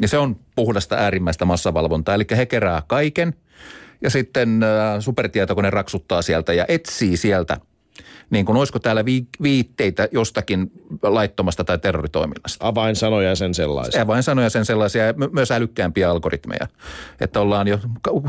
niin 0.00 0.08
se 0.08 0.18
on 0.18 0.36
puhdasta 0.54 0.96
äärimmäistä 0.96 1.44
massavalvontaa. 1.44 2.14
Eli 2.14 2.24
he 2.36 2.46
kerää 2.46 2.82
kaiken 2.86 3.34
ja 4.02 4.10
sitten 4.10 4.62
äh, 4.62 5.00
supertietokone 5.00 5.70
raksuttaa 5.70 6.22
sieltä 6.22 6.52
ja 6.52 6.64
etsii 6.68 7.16
sieltä– 7.16 7.56
niin 8.30 8.46
kuin 8.46 8.56
olisiko 8.56 8.78
täällä 8.78 9.04
viitteitä 9.42 10.08
jostakin 10.12 10.70
laittomasta 11.02 11.64
tai 11.64 11.78
terroritoiminnasta. 11.78 12.68
Avainsanoja 12.68 13.34
sen 13.34 13.54
sellaisia. 13.54 14.02
Avainsanoja 14.02 14.50
sen 14.50 14.64
sellaisia 14.64 15.06
ja 15.06 15.14
myös 15.32 15.50
älykkäämpiä 15.50 16.10
algoritmeja. 16.10 16.66
Että 17.20 17.40
ollaan 17.40 17.68
jo 17.68 17.78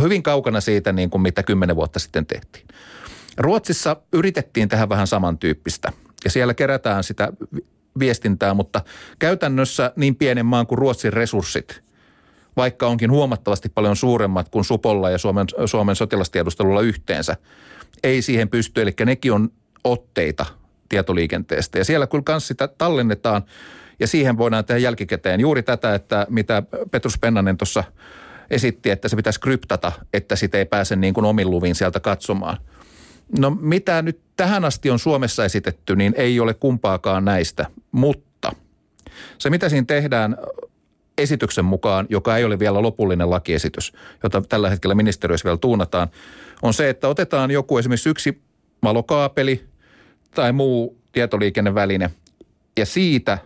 hyvin 0.02 0.24
kaukana 0.24 0.62
siitä, 0.62 0.94
niin 0.94 1.10
kuin 1.10 1.22
mitä 1.22 1.44
kymmenen 1.44 1.76
vuotta 1.76 2.00
sitten 2.00 2.26
tehtiin. 2.26 2.68
Ruotsissa 3.38 3.96
yritettiin 4.14 4.70
tähän 4.70 4.90
vähän 4.90 5.08
samantyyppistä 5.08 5.94
ja 6.24 6.30
siellä 6.32 6.54
kerätään 6.54 7.04
sitä 7.04 7.34
viestintää, 8.00 8.54
mutta 8.54 8.82
käytännössä 9.20 9.92
niin 9.96 10.16
pienen 10.16 10.46
maan 10.46 10.68
kuin 10.68 10.78
Ruotsin 10.78 11.14
resurssit, 11.14 11.82
vaikka 12.58 12.88
onkin 12.88 13.12
huomattavasti 13.12 13.70
paljon 13.70 13.96
suuremmat 13.96 14.50
kuin 14.50 14.66
Supolla 14.66 15.10
ja 15.10 15.18
Suomen, 15.18 15.46
Suomen 15.66 15.96
sotilastiedustelulla 15.96 16.82
yhteensä, 16.82 17.36
ei 18.04 18.22
siihen 18.22 18.50
pysty. 18.50 18.82
Eli 18.82 18.94
nekin 19.06 19.34
on 19.34 19.50
otteita 19.88 20.46
tietoliikenteestä. 20.90 21.78
Ja 21.78 21.86
siellä 21.86 22.08
kyllä 22.08 22.24
myös 22.30 22.48
sitä 22.48 22.68
tallennetaan 22.68 23.44
ja 24.00 24.08
siihen 24.08 24.38
voidaan 24.38 24.66
tehdä 24.66 24.80
jälkikäteen 24.80 25.40
juuri 25.40 25.64
tätä, 25.64 25.96
että 25.96 26.28
mitä 26.30 26.64
Petrus 26.92 27.18
Pennanen 27.20 27.58
tuossa 27.58 27.84
esitti, 28.50 28.90
että 28.90 29.08
se 29.08 29.16
pitäisi 29.16 29.40
kryptata, 29.40 29.92
että 30.14 30.36
sitä 30.36 30.58
ei 30.58 30.66
pääse 30.66 30.96
niin 30.96 31.14
kuin 31.14 31.26
omin 31.26 31.52
luvin 31.52 31.76
sieltä 31.76 32.00
katsomaan. 32.00 32.58
No 33.40 33.58
mitä 33.62 34.02
nyt 34.02 34.20
tähän 34.36 34.66
asti 34.66 34.90
on 34.90 35.00
Suomessa 35.00 35.46
esitetty, 35.46 35.96
niin 35.96 36.14
ei 36.18 36.40
ole 36.40 36.54
kumpaakaan 36.54 37.26
näistä, 37.26 37.66
mutta 37.92 38.52
se 39.38 39.50
mitä 39.50 39.70
siinä 39.70 39.86
tehdään 39.86 40.38
esityksen 41.18 41.66
mukaan, 41.66 42.06
joka 42.10 42.38
ei 42.38 42.46
ole 42.46 42.60
vielä 42.60 42.82
lopullinen 42.82 43.30
lakiesitys, 43.30 43.94
jota 44.24 44.42
tällä 44.42 44.70
hetkellä 44.70 44.96
ministeriössä 44.96 45.46
vielä 45.46 45.58
tuunataan, 45.58 46.08
on 46.62 46.74
se, 46.74 46.90
että 46.90 47.08
otetaan 47.08 47.52
joku 47.52 47.78
esimerkiksi 47.78 48.10
yksi 48.10 48.42
valokaapeli 48.84 49.66
tai 50.36 50.52
muu 50.52 50.98
tietoliikenneväline 51.12 52.12
ja 52.78 52.86
siitä 52.86 53.38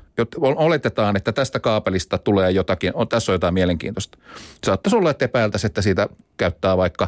oletetaan, 0.42 1.16
että 1.16 1.32
tästä 1.32 1.60
kaapelista 1.60 2.18
tulee 2.18 2.52
jotakin, 2.52 2.92
on, 2.94 3.08
tässä 3.08 3.32
on 3.32 3.34
jotain 3.34 3.54
mielenkiintoista. 3.54 4.18
Saattaisi 4.66 4.96
olla, 4.96 5.12
että 5.12 5.26
epäiltäisi, 5.26 5.68
että 5.68 5.82
siitä 5.82 6.10
käyttää 6.38 6.78
vaikka 6.78 7.08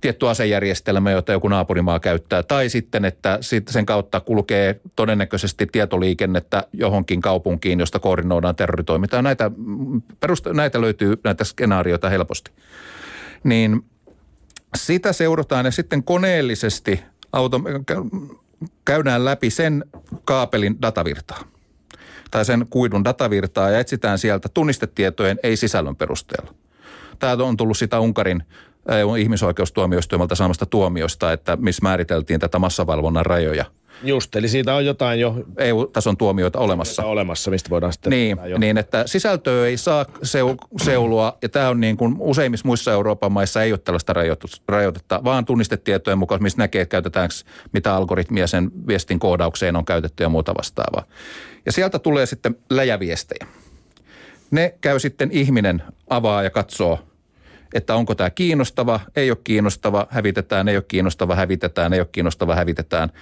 tietty 0.00 0.28
asejärjestelmä, 0.28 1.10
jota 1.10 1.32
joku 1.32 1.48
naapurimaa 1.48 2.00
käyttää, 2.00 2.42
tai 2.42 2.68
sitten, 2.68 3.04
että 3.04 3.38
sen 3.68 3.86
kautta 3.86 4.20
kulkee 4.20 4.80
todennäköisesti 4.96 5.66
tietoliikennettä 5.72 6.64
johonkin 6.72 7.20
kaupunkiin, 7.20 7.80
josta 7.80 7.98
koordinoidaan 7.98 8.56
terroritoimintaa. 8.56 9.22
Näitä, 9.22 9.50
perusta, 10.20 10.52
näitä 10.52 10.80
löytyy 10.80 11.16
näitä 11.24 11.44
skenaarioita 11.44 12.08
helposti. 12.08 12.50
Niin 13.44 13.84
sitä 14.76 15.12
seurataan 15.12 15.64
ja 15.64 15.70
sitten 15.70 16.02
koneellisesti 16.02 17.02
auto, 17.32 17.60
käydään 18.84 19.24
läpi 19.24 19.50
sen 19.50 19.84
kaapelin 20.24 20.82
datavirtaa 20.82 21.44
tai 22.30 22.44
sen 22.44 22.66
kuidun 22.70 23.04
datavirtaa 23.04 23.70
ja 23.70 23.78
etsitään 23.78 24.18
sieltä 24.18 24.48
tunnistetietojen, 24.54 25.38
ei 25.42 25.56
sisällön 25.56 25.96
perusteella. 25.96 26.54
Tämä 27.18 27.32
on 27.32 27.56
tullut 27.56 27.78
sitä 27.78 28.00
Unkarin 28.00 28.42
ihmisoikeustuomioistuimelta 29.18 30.34
saamasta 30.34 30.66
tuomiosta, 30.66 31.32
että 31.32 31.56
missä 31.56 31.82
määriteltiin 31.82 32.40
tätä 32.40 32.58
massavalvonnan 32.58 33.26
rajoja– 33.26 33.64
Just, 34.02 34.36
eli 34.36 34.48
siitä 34.48 34.74
on 34.74 34.86
jotain 34.86 35.20
jo... 35.20 35.34
EU-tason 35.58 36.16
tuomioita 36.16 36.58
olemassa. 36.58 37.04
Olemassa, 37.04 37.50
mistä 37.50 37.70
voidaan 37.70 37.92
sitten... 37.92 38.10
Niin, 38.10 38.38
niin 38.58 38.78
että 38.78 39.02
sisältöä 39.06 39.66
ei 39.66 39.76
saa 39.76 40.06
seulua, 40.82 41.38
ja 41.42 41.48
tämä 41.48 41.68
on 41.68 41.80
niin 41.80 41.96
kuin 41.96 42.16
useimmissa 42.18 42.66
muissa 42.66 42.92
Euroopan 42.92 43.32
maissa 43.32 43.62
ei 43.62 43.72
ole 43.72 43.78
tällaista 43.78 44.12
rajoitetta, 44.68 45.24
vaan 45.24 45.44
tunnistetietojen 45.44 46.18
mukaan, 46.18 46.42
missä 46.42 46.58
näkee, 46.58 46.82
että 46.82 46.90
käytetäänkö 46.90 47.34
mitä 47.72 47.94
algoritmia 47.94 48.46
sen 48.46 48.70
viestin 48.86 49.18
koodaukseen 49.18 49.76
on 49.76 49.84
käytetty 49.84 50.22
ja 50.22 50.28
muuta 50.28 50.54
vastaavaa. 50.58 51.04
Ja 51.66 51.72
sieltä 51.72 51.98
tulee 51.98 52.26
sitten 52.26 52.56
läjäviestejä. 52.70 53.46
Ne 54.50 54.74
käy 54.80 54.98
sitten 54.98 55.30
ihminen 55.32 55.82
avaa 56.10 56.42
ja 56.42 56.50
katsoo, 56.50 56.98
että 57.74 57.94
onko 57.94 58.14
tämä 58.14 58.30
kiinnostava, 58.30 59.00
ei 59.16 59.30
ole 59.30 59.38
kiinnostava, 59.44 60.06
hävitetään, 60.10 60.68
ei 60.68 60.76
ole 60.76 60.84
kiinnostava, 60.88 61.34
hävitetään, 61.34 61.92
ei 61.92 62.00
ole 62.00 62.08
kiinnostava, 62.12 62.54
hävitetään. 62.54 63.12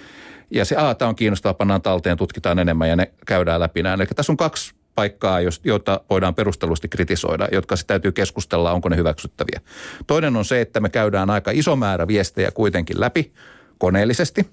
Ja 0.51 0.65
se, 0.65 0.77
a, 0.77 0.95
tämä 0.95 1.09
on 1.09 1.17
kiinnostava, 1.17 1.55
pannaan 1.55 1.83
talteen, 1.83 2.17
tutkitaan 2.17 2.59
enemmän 2.59 2.89
ja 2.89 2.97
ne 2.97 3.13
käydään 3.27 3.61
läpi 3.61 3.83
näin. 3.83 4.01
Eli 4.01 4.07
tässä 4.07 4.33
on 4.33 4.37
kaksi 4.37 4.75
paikkaa, 4.95 5.39
joita 5.65 6.01
voidaan 6.11 6.35
perustellusti 6.35 6.89
kritisoida, 6.89 7.49
jotka 7.53 7.77
sitten 7.77 7.95
täytyy 7.95 8.13
keskustella, 8.13 8.73
onko 8.73 8.89
ne 8.89 8.97
hyväksyttäviä. 8.97 9.61
Toinen 10.07 10.37
on 10.37 10.45
se, 10.45 10.61
että 10.61 10.81
me 10.81 10.89
käydään 10.89 11.31
aika 11.31 11.51
iso 11.51 11.77
määrä 11.77 12.09
viestejä 12.09 12.51
kuitenkin 12.51 13.01
läpi 13.01 13.33
koneellisesti. 13.79 14.51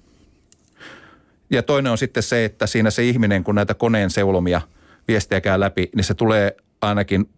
Ja 1.50 1.62
toinen 1.62 1.92
on 1.92 1.98
sitten 1.98 2.22
se, 2.22 2.44
että 2.44 2.66
siinä 2.66 2.90
se 2.90 3.04
ihminen, 3.04 3.44
kun 3.44 3.54
näitä 3.54 3.74
koneen 3.74 4.10
seulomia 4.10 4.60
viestejä 5.08 5.40
käy 5.40 5.60
läpi, 5.60 5.90
niin 5.96 6.04
se 6.04 6.14
tulee 6.14 6.56
ainakin 6.80 7.28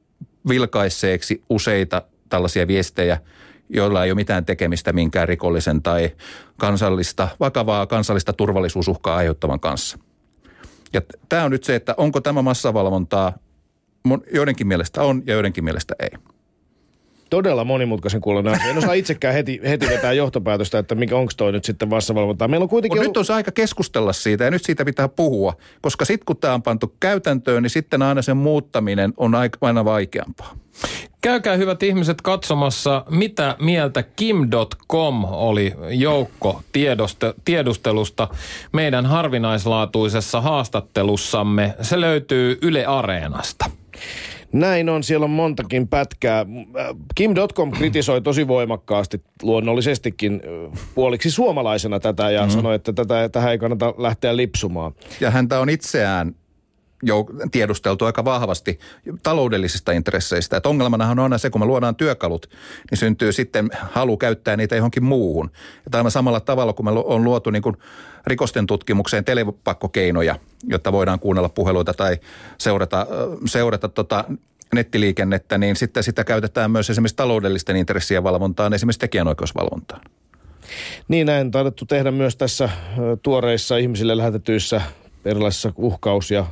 vilkaisseeksi 0.48 1.42
useita 1.48 2.02
tällaisia 2.28 2.66
viestejä– 2.66 3.18
joilla 3.68 4.04
ei 4.04 4.10
ole 4.10 4.16
mitään 4.16 4.44
tekemistä 4.44 4.92
minkään 4.92 5.28
rikollisen 5.28 5.82
tai 5.82 6.10
kansallista, 6.56 7.28
vakavaa 7.40 7.86
kansallista 7.86 8.32
turvallisuusuhkaa 8.32 9.16
aiheuttavan 9.16 9.60
kanssa. 9.60 9.98
Ja 10.92 11.02
tämä 11.28 11.44
on 11.44 11.50
nyt 11.50 11.64
se, 11.64 11.74
että 11.74 11.94
onko 11.96 12.20
tämä 12.20 12.42
massavalvontaa, 12.42 13.32
joidenkin 14.34 14.66
mielestä 14.66 15.02
on 15.02 15.22
ja 15.26 15.32
joidenkin 15.32 15.64
mielestä 15.64 15.94
ei 16.00 16.08
todella 17.30 17.64
monimutkaisen 17.64 18.20
kuulonen 18.20 18.54
asia. 18.54 18.70
En 18.70 18.78
osaa 18.78 18.92
itsekään 18.92 19.34
heti, 19.34 19.60
heti 19.64 19.88
vetää 19.88 20.12
johtopäätöstä, 20.12 20.78
että 20.78 20.94
mikä 20.94 21.16
onko 21.16 21.32
toi 21.36 21.52
nyt 21.52 21.64
sitten 21.64 21.88
massavalvontaa. 21.88 22.48
Meillä 22.48 22.64
on 22.64 22.68
kuitenkin... 22.68 22.98
Ollut... 22.98 23.16
Nyt 23.16 23.30
on 23.30 23.36
aika 23.36 23.52
keskustella 23.52 24.12
siitä 24.12 24.44
ja 24.44 24.50
nyt 24.50 24.64
siitä 24.64 24.84
pitää 24.84 25.08
puhua, 25.08 25.54
koska 25.80 26.04
sitten 26.04 26.24
kun 26.24 26.36
tämä 26.36 26.54
on 26.54 26.62
pantu 26.62 26.94
käytäntöön, 27.00 27.62
niin 27.62 27.70
sitten 27.70 28.02
aina 28.02 28.22
sen 28.22 28.36
muuttaminen 28.36 29.12
on 29.16 29.32
aina 29.60 29.84
vaikeampaa. 29.84 30.56
Käykää 31.20 31.56
hyvät 31.56 31.82
ihmiset 31.82 32.22
katsomassa, 32.22 33.04
mitä 33.10 33.56
mieltä 33.60 34.02
Kim.com 34.02 35.24
oli 35.24 35.74
joukko 35.90 36.62
tiedustelusta 37.44 38.28
meidän 38.72 39.06
harvinaislaatuisessa 39.06 40.40
haastattelussamme. 40.40 41.74
Se 41.82 42.00
löytyy 42.00 42.58
Yle 42.62 42.86
Areenasta. 42.86 43.70
Näin 44.52 44.88
on, 44.88 45.02
siellä 45.02 45.24
on 45.24 45.30
montakin 45.30 45.88
pätkää. 45.88 46.46
Kim.com 47.14 47.70
kritisoi 47.70 48.20
tosi 48.20 48.48
voimakkaasti 48.48 49.22
luonnollisestikin 49.42 50.42
puoliksi 50.94 51.30
suomalaisena 51.30 52.00
tätä 52.00 52.30
ja 52.30 52.40
mm-hmm. 52.40 52.52
sanoi, 52.52 52.74
että 52.74 52.92
tätä, 52.92 53.28
tähän 53.28 53.50
ei 53.50 53.58
kannata 53.58 53.94
lähteä 53.98 54.36
lipsumaan. 54.36 54.92
Ja 55.20 55.30
häntä 55.30 55.60
on 55.60 55.70
itseään 55.70 56.34
jo 57.02 57.26
tiedusteltu 57.50 58.04
aika 58.04 58.24
vahvasti 58.24 58.78
taloudellisista 59.22 59.92
intresseistä. 59.92 60.56
Että 60.56 60.68
ongelmanahan 60.68 61.18
on 61.18 61.22
aina 61.22 61.38
se, 61.38 61.50
kun 61.50 61.60
me 61.60 61.66
luodaan 61.66 61.96
työkalut, 61.96 62.50
niin 62.90 62.98
syntyy 62.98 63.32
sitten 63.32 63.70
halu 63.90 64.16
käyttää 64.16 64.56
niitä 64.56 64.76
johonkin 64.76 65.04
muuhun. 65.04 65.50
Ja 65.92 65.98
aivan 65.98 66.10
samalla 66.10 66.40
tavalla, 66.40 66.72
kun 66.72 66.84
me 66.84 66.90
on 66.90 67.24
luotu 67.24 67.50
niin 67.50 67.62
kuin 67.62 67.76
rikosten 68.26 68.66
tutkimukseen 68.66 69.24
telepakkokeinoja, 69.24 70.38
jotta 70.64 70.92
voidaan 70.92 71.20
kuunnella 71.20 71.48
puheluita 71.48 71.94
tai 71.94 72.16
seurata, 72.58 73.06
seurata 73.46 73.88
tota 73.88 74.24
nettiliikennettä, 74.74 75.58
niin 75.58 75.76
sitten 75.76 76.02
sitä 76.02 76.24
käytetään 76.24 76.70
myös 76.70 76.90
esimerkiksi 76.90 77.16
taloudellisten 77.16 77.76
intressien 77.76 78.24
valvontaan, 78.24 78.74
esimerkiksi 78.74 79.00
tekijänoikeusvalvontaan. 79.00 80.00
Niin 81.08 81.26
näin 81.26 81.50
taidettu 81.50 81.86
tehdä 81.86 82.10
myös 82.10 82.36
tässä 82.36 82.68
tuoreissa 83.22 83.76
ihmisille 83.76 84.16
lähetetyissä 84.16 84.80
erilaisissa 85.24 85.72
uhkaus- 85.76 86.30
ja 86.30 86.46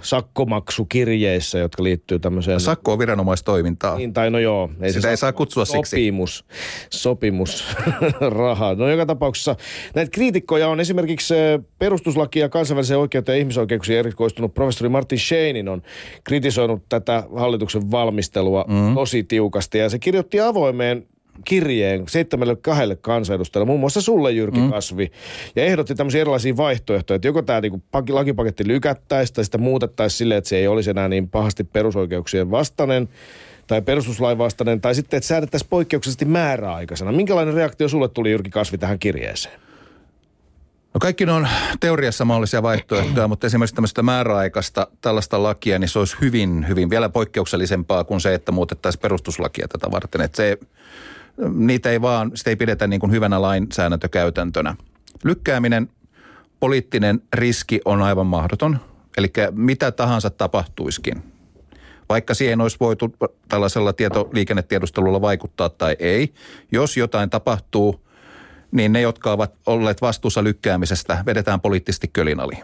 sakkomaksukirjeissä, 0.00 1.58
jotka 1.58 1.82
liittyy 1.82 2.18
tämmöiseen... 2.18 2.60
Sakko 2.60 2.92
on 2.92 2.98
viranomaistoimintaa. 2.98 3.96
Niin, 3.96 4.12
tai 4.12 4.30
no 4.30 4.38
joo. 4.38 4.70
Ei 4.80 4.90
Sitä 4.92 5.02
se 5.02 5.10
ei 5.10 5.16
saa 5.16 5.32
kutsua 5.32 5.64
sopimus, 5.64 6.38
siksi. 6.38 7.00
Sopimus, 7.00 7.76
raha. 8.38 8.74
No 8.74 8.88
joka 8.88 9.06
tapauksessa 9.06 9.56
näitä 9.94 10.10
kriitikkoja 10.10 10.68
on 10.68 10.80
esimerkiksi 10.80 11.34
perustuslaki 11.78 12.38
ja 12.38 12.48
kansainvälisen 12.48 12.98
oikeuteen 12.98 13.36
ja 13.36 13.40
ihmisoikeuksien 13.40 13.98
erikoistunut 13.98 14.54
professori 14.54 14.88
Martin 14.88 15.18
Scheinin 15.18 15.68
on 15.68 15.82
kritisoinut 16.24 16.82
tätä 16.88 17.22
hallituksen 17.36 17.90
valmistelua 17.90 18.64
mm. 18.68 18.94
tosi 18.94 19.24
tiukasti. 19.24 19.78
Ja 19.78 19.88
se 19.88 19.98
kirjoitti 19.98 20.40
avoimeen 20.40 21.06
kirjeen 21.44 22.08
72 22.08 22.82
kansanedustajalle, 23.00 23.66
muun 23.66 23.80
muassa 23.80 24.00
sulle 24.00 24.32
Jyrki 24.32 24.60
mm. 24.60 24.70
Kasvi, 24.70 25.10
ja 25.56 25.64
ehdotti 25.64 25.94
tämmöisiä 25.94 26.20
erilaisia 26.20 26.56
vaihtoehtoja, 26.56 27.16
että 27.16 27.28
joko 27.28 27.42
tämä 27.42 27.60
niinku 27.60 27.82
lakipaketti 28.10 28.66
lykättäisiin 28.66 29.34
tai 29.34 29.44
sitä 29.44 29.58
muutettaisiin 29.58 30.18
silleen, 30.18 30.38
että 30.38 30.48
se 30.48 30.56
ei 30.56 30.68
olisi 30.68 30.90
enää 30.90 31.08
niin 31.08 31.28
pahasti 31.28 31.64
perusoikeuksien 31.64 32.50
vastainen 32.50 33.08
tai 33.66 33.82
perustuslain 33.82 34.38
vastainen, 34.38 34.80
tai 34.80 34.94
sitten, 34.94 35.16
että 35.18 35.28
säädettäisiin 35.28 35.70
poikkeuksellisesti 35.70 36.24
määräaikaisena. 36.24 37.12
Minkälainen 37.12 37.54
reaktio 37.54 37.88
sulle 37.88 38.08
tuli 38.08 38.30
Jyrki 38.30 38.50
Kasvi 38.50 38.78
tähän 38.78 38.98
kirjeeseen? 38.98 39.60
No 40.94 40.98
kaikki 41.00 41.26
ne 41.26 41.32
on 41.32 41.48
teoriassa 41.80 42.24
mahdollisia 42.24 42.62
vaihtoehtoja, 42.62 43.28
mutta 43.28 43.46
esimerkiksi 43.46 43.74
tämmöistä 43.74 44.02
määräaikaista 44.02 44.86
tällaista 45.00 45.42
lakia, 45.42 45.78
niin 45.78 45.88
se 45.88 45.98
olisi 45.98 46.16
hyvin, 46.20 46.68
hyvin 46.68 46.90
vielä 46.90 47.08
poikkeuksellisempaa 47.08 48.04
kuin 48.04 48.20
se, 48.20 48.34
että 48.34 48.52
muutettaisiin 48.52 49.00
perustuslakia 49.00 49.68
tätä 49.68 49.90
varten. 49.90 50.20
Että 50.20 50.36
se 50.36 50.58
niitä 51.54 51.90
ei 51.90 52.00
vaan, 52.00 52.30
sitä 52.34 52.50
ei 52.50 52.56
pidetä 52.56 52.86
niin 52.86 53.00
kuin 53.00 53.12
hyvänä 53.12 53.42
lainsäädäntökäytäntönä. 53.42 54.74
Lykkääminen, 55.24 55.88
poliittinen 56.60 57.22
riski 57.34 57.80
on 57.84 58.02
aivan 58.02 58.26
mahdoton. 58.26 58.78
Eli 59.16 59.32
mitä 59.50 59.92
tahansa 59.92 60.30
tapahtuiskin. 60.30 61.22
Vaikka 62.08 62.34
siihen 62.34 62.60
olisi 62.60 62.76
voitu 62.80 63.14
tällaisella 63.48 63.92
tietoliikennetiedustelulla 63.92 65.20
vaikuttaa 65.20 65.68
tai 65.68 65.96
ei. 65.98 66.34
Jos 66.72 66.96
jotain 66.96 67.30
tapahtuu, 67.30 68.08
niin 68.70 68.92
ne, 68.92 69.00
jotka 69.00 69.32
ovat 69.32 69.54
olleet 69.66 70.02
vastuussa 70.02 70.44
lykkäämisestä, 70.44 71.22
vedetään 71.26 71.60
poliittisesti 71.60 72.08
kölin 72.12 72.40
ali. 72.40 72.54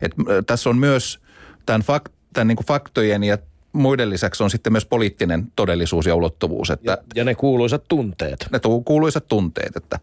Et, 0.00 0.12
tässä 0.46 0.70
on 0.70 0.78
myös 0.78 1.20
tämän, 1.66 1.82
fakt, 1.82 2.12
tämän 2.32 2.48
niin 2.48 2.56
kuin 2.56 2.66
faktojen 2.66 3.24
ja 3.24 3.38
muiden 3.78 4.10
lisäksi 4.10 4.42
on 4.42 4.50
sitten 4.50 4.72
myös 4.72 4.86
poliittinen 4.86 5.52
todellisuus 5.56 6.06
ja 6.06 6.14
ulottuvuus. 6.14 6.70
Että 6.70 6.90
ja, 6.90 6.98
ja 7.14 7.24
ne 7.24 7.34
kuuluisat 7.34 7.84
tunteet. 7.88 8.46
Ne 8.52 8.60
kuuluisat 8.84 9.28
tunteet, 9.28 9.76
että 9.76 9.98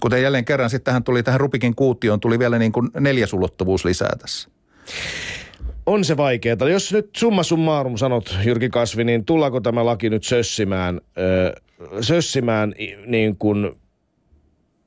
kuten 0.00 0.22
jälleen 0.22 0.44
kerran 0.44 0.70
sitten 0.70 0.84
tähän 0.84 1.04
tuli 1.04 1.22
tähän 1.22 1.40
Rupikin 1.40 1.74
kuutioon 1.74 2.20
tuli 2.20 2.38
vielä 2.38 2.58
niin 2.58 2.72
kuin 2.72 2.90
neljäs 3.00 3.32
ulottuvuus 3.32 3.84
lisää 3.84 4.16
tässä. 4.20 4.48
On 5.86 6.04
se 6.04 6.16
vaikeaa. 6.16 6.68
Jos 6.70 6.92
nyt 6.92 7.10
summa 7.16 7.42
summarum 7.42 7.96
sanot, 7.96 8.38
Jyrki 8.44 8.68
Kasvi, 8.68 9.04
niin 9.04 9.24
tullaanko 9.24 9.60
tämä 9.60 9.86
laki 9.86 10.10
nyt 10.10 10.24
sössimään, 10.24 11.00
ö, 11.18 11.60
sössimään 12.00 12.74
niin 13.06 13.36
kuin 13.38 13.72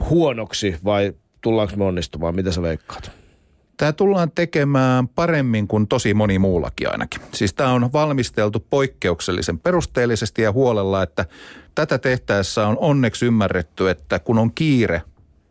huonoksi 0.09 0.75
vai 0.83 1.13
tullaanko 1.41 1.75
me 1.75 1.83
onnistumaan? 1.83 2.35
Mitä 2.35 2.51
sä 2.51 2.61
veikkaat? 2.61 3.11
Tämä 3.77 3.93
tullaan 3.93 4.31
tekemään 4.31 5.07
paremmin 5.07 5.67
kuin 5.67 5.87
tosi 5.87 6.13
moni 6.13 6.39
muullakin 6.39 6.91
ainakin. 6.91 7.21
Siis 7.33 7.53
tämä 7.53 7.71
on 7.71 7.93
valmisteltu 7.93 8.65
poikkeuksellisen 8.69 9.59
perusteellisesti 9.59 10.41
ja 10.41 10.51
huolella, 10.51 11.03
että 11.03 11.25
tätä 11.75 11.97
tehtäessä 11.97 12.67
on 12.67 12.77
onneksi 12.79 13.25
ymmärretty, 13.25 13.89
että 13.89 14.19
kun 14.19 14.37
on 14.37 14.51
kiire, 14.53 15.01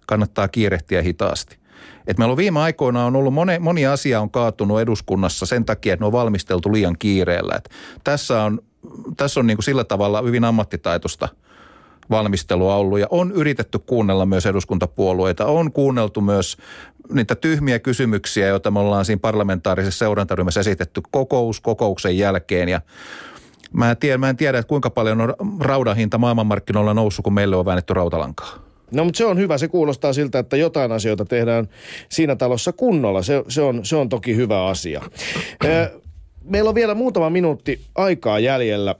kannattaa 0.07 0.49
kiirehtiä 0.49 1.03
hitaasti. 1.03 1.59
Et 2.07 2.18
meillä 2.18 2.33
on 2.33 2.37
viime 2.37 2.61
aikoina 2.61 3.05
on 3.05 3.16
ollut 3.16 3.35
moni, 3.35 3.59
moni 3.59 3.87
asia 3.87 4.20
on 4.20 4.31
kaatunut 4.31 4.81
eduskunnassa 4.81 5.47
sen 5.47 5.64
takia, 5.64 5.95
että 5.95 6.03
ne 6.03 6.07
on 6.07 6.12
valmisteltu 6.12 6.72
liian 6.72 6.97
kiireellä. 6.99 7.55
Et 7.57 7.68
tässä 8.05 8.43
on, 8.43 8.61
tässä 9.16 9.41
on 9.41 9.47
niin 9.47 9.57
kuin 9.57 9.64
sillä 9.64 9.85
tavalla 9.85 10.22
hyvin 10.22 10.45
ammattitaitosta– 10.45 11.29
valmistelua 12.11 12.76
ollut 12.76 12.98
ja 12.98 13.07
on 13.11 13.32
yritetty 13.32 13.78
kuunnella 13.78 14.26
myös 14.26 14.46
eduskuntapuolueita. 14.46 15.46
On 15.46 15.72
kuunneltu 15.72 16.20
myös 16.20 16.57
niitä 17.12 17.34
tyhmiä 17.34 17.78
kysymyksiä, 17.78 18.46
joita 18.46 18.70
me 18.70 18.78
ollaan 18.78 19.05
siinä 19.05 19.20
parlamentaarisessa 19.20 19.98
seurantaryhmässä 19.98 20.61
esitetty 20.61 21.00
kokous 21.11 21.61
kokouksen 21.61 22.18
jälkeen 22.18 22.68
ja 22.68 22.80
Mä 23.72 23.90
en, 23.90 23.96
tiedä, 23.96 24.18
mä 24.18 24.28
en 24.28 24.36
tiedä, 24.36 24.59
että 24.59 24.68
kuinka 24.68 24.90
paljon 24.90 25.20
on 25.20 25.34
raudan 25.61 25.96
hinta 25.96 26.18
maailmanmarkkinoilla 26.18 26.94
noussut, 26.94 27.22
kun 27.22 27.32
meille 27.32 27.57
on 27.57 27.64
väännetty 27.64 27.94
rautalankaa. 27.94 28.64
No 28.90 29.05
mutta 29.05 29.18
se 29.18 29.24
on 29.24 29.38
hyvä. 29.38 29.59
Se 29.59 29.68
kuulostaa 29.68 30.12
siltä, 30.12 30.38
että 30.38 30.57
jotain 30.57 30.92
asioita 30.92 31.24
tehdään 31.24 31.68
siinä 32.09 32.36
talossa 32.36 32.72
kunnolla. 32.72 33.22
Se, 33.22 33.44
se, 33.48 33.62
on, 33.62 33.84
se 33.84 33.96
on 33.96 34.09
toki 34.09 34.36
hyvä 34.36 34.66
asia. 34.66 35.02
Meillä 36.44 36.68
on 36.68 36.74
vielä 36.74 36.94
muutama 36.94 37.30
minuutti 37.30 37.80
aikaa 37.94 38.38
jäljellä. 38.38 38.94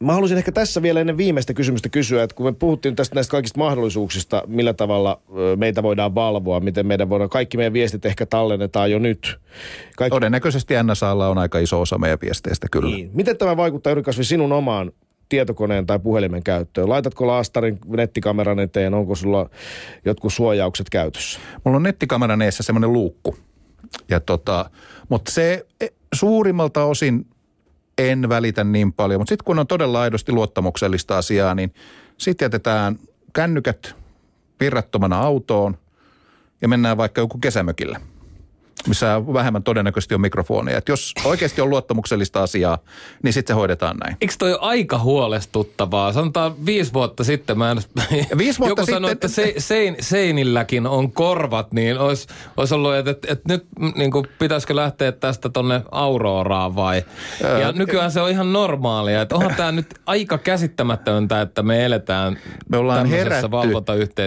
Mä 0.00 0.12
haluaisin 0.12 0.38
ehkä 0.38 0.52
tässä 0.52 0.82
vielä 0.82 1.00
ennen 1.00 1.16
viimeistä 1.16 1.54
kysymystä 1.54 1.88
kysyä, 1.88 2.22
että 2.22 2.36
kun 2.36 2.46
me 2.46 2.52
puhuttiin 2.52 2.96
tästä 2.96 3.14
näistä 3.14 3.30
kaikista 3.30 3.58
mahdollisuuksista, 3.58 4.42
millä 4.46 4.72
tavalla 4.74 5.20
meitä 5.56 5.82
voidaan 5.82 6.14
valvoa, 6.14 6.60
miten 6.60 6.86
meidän 6.86 7.08
voidaan, 7.08 7.30
kaikki 7.30 7.56
meidän 7.56 7.72
viestit 7.72 8.06
ehkä 8.06 8.26
tallennetaan 8.26 8.90
jo 8.90 8.98
nyt. 8.98 9.36
Kaikki... 9.96 10.14
Todennäköisesti 10.14 10.74
NSAlla 10.82 11.28
on 11.28 11.38
aika 11.38 11.58
iso 11.58 11.80
osa 11.80 11.98
meidän 11.98 12.18
viesteistä 12.22 12.66
kyllä. 12.70 12.96
Niin. 12.96 13.10
Miten 13.14 13.36
tämä 13.36 13.56
vaikuttaa 13.56 13.90
Jyrki 13.90 14.24
sinun 14.24 14.52
omaan 14.52 14.92
tietokoneen 15.28 15.86
tai 15.86 15.98
puhelimen 15.98 16.42
käyttöön? 16.42 16.88
Laitatko 16.88 17.26
laastarin 17.26 17.78
nettikameran 17.86 18.58
eteen, 18.58 18.94
onko 18.94 19.14
sulla 19.14 19.50
jotkut 20.04 20.32
suojaukset 20.32 20.90
käytössä? 20.90 21.40
Mulla 21.64 21.76
on 21.76 21.82
nettikameran 21.82 22.42
eessä 22.42 22.62
semmoinen 22.62 22.92
luukku. 22.92 23.36
Ja 24.08 24.20
tota, 24.20 24.70
mutta 25.08 25.32
se 25.32 25.66
e, 25.80 25.86
suurimmalta 26.14 26.84
osin 26.84 27.26
en 27.98 28.28
välitä 28.28 28.64
niin 28.64 28.92
paljon. 28.92 29.20
Mutta 29.20 29.28
sitten 29.28 29.44
kun 29.44 29.58
on 29.58 29.66
todella 29.66 30.00
aidosti 30.00 30.32
luottamuksellista 30.32 31.18
asiaa, 31.18 31.54
niin 31.54 31.74
sitten 32.18 32.46
jätetään 32.46 32.98
kännykät 33.32 33.96
virrattomana 34.60 35.18
autoon 35.18 35.78
ja 36.60 36.68
mennään 36.68 36.96
vaikka 36.96 37.20
joku 37.20 37.38
kesämökille– 37.38 38.00
missä 38.88 39.22
vähemmän 39.32 39.62
todennäköisesti 39.62 40.14
on 40.14 40.20
mikrofonia. 40.20 40.78
Et 40.78 40.88
jos 40.88 41.14
oikeasti 41.24 41.60
on 41.60 41.70
luottamuksellista 41.70 42.42
asiaa, 42.42 42.78
niin 43.22 43.32
sitten 43.32 43.54
se 43.54 43.58
hoidetaan 43.58 43.96
näin. 43.96 44.16
Eikö 44.20 44.34
toi 44.38 44.58
aika 44.60 44.98
huolestuttavaa? 44.98 46.12
Sanotaan 46.12 46.66
viisi 46.66 46.92
vuotta 46.92 47.24
sitten 47.24 47.58
mä 47.58 47.70
en... 47.70 47.78
Viisi 48.38 48.58
vuotta 48.58 48.70
Joku 48.70 48.80
sitten... 48.80 48.94
sanoi, 48.94 49.12
että 49.12 49.28
se, 49.28 49.54
sein, 49.58 49.96
seinilläkin 50.00 50.86
on 50.86 51.12
korvat, 51.12 51.72
niin 51.72 51.98
olisi, 51.98 52.28
olisi 52.56 52.74
ollut, 52.74 52.94
että, 52.94 53.10
että, 53.10 53.32
että 53.32 53.54
nyt 53.54 53.66
niin 53.96 54.10
kuin, 54.10 54.26
pitäisikö 54.38 54.76
lähteä 54.76 55.12
tästä 55.12 55.48
tonne 55.48 55.82
Auroraan 55.90 56.76
vai? 56.76 57.04
Ja 57.60 57.72
nykyään 57.72 58.10
se 58.10 58.20
on 58.20 58.30
ihan 58.30 58.52
normaalia. 58.52 59.22
Että 59.22 59.34
onhan 59.34 59.54
tämä 59.54 59.72
nyt 59.72 59.94
aika 60.06 60.38
käsittämätöntä, 60.38 61.40
että 61.40 61.62
me 61.62 61.84
eletään 61.84 62.38
me 62.68 62.76
ollaan 62.76 63.06
herätty. 63.06 63.50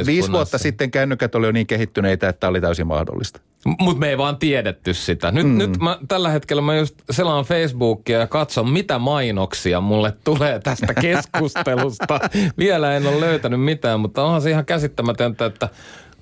Viisi 0.05 0.31
vuotta 0.31 0.57
sitten 0.57 0.91
kännykät 0.91 1.35
oli 1.35 1.45
jo 1.45 1.51
niin 1.51 1.67
kehittyneitä, 1.67 2.29
että 2.29 2.39
tämä 2.39 2.49
oli 2.49 2.61
täysin 2.61 2.87
mahdollista. 2.87 3.41
Mutta 3.79 3.99
me 3.99 4.09
ei 4.09 4.17
vaan 4.17 4.37
tiedetty 4.37 4.93
sitä. 4.93 5.31
Nyt, 5.31 5.47
mm. 5.47 5.57
nyt 5.57 5.77
mä, 5.77 5.97
tällä 6.07 6.29
hetkellä 6.29 6.61
mä 6.61 6.75
just 6.75 6.95
selaan 7.11 7.45
Facebookia 7.45 8.19
ja 8.19 8.27
katson, 8.27 8.69
mitä 8.69 8.99
mainoksia 8.99 9.81
mulle 9.81 10.13
tulee 10.23 10.59
tästä 10.59 10.93
keskustelusta. 11.01 12.19
Vielä 12.57 12.95
en 12.95 13.07
ole 13.07 13.19
löytänyt 13.19 13.61
mitään, 13.61 13.99
mutta 13.99 14.23
onhan 14.23 14.41
se 14.41 14.49
ihan 14.49 14.65
käsittämätöntä, 14.65 15.45
että 15.45 15.69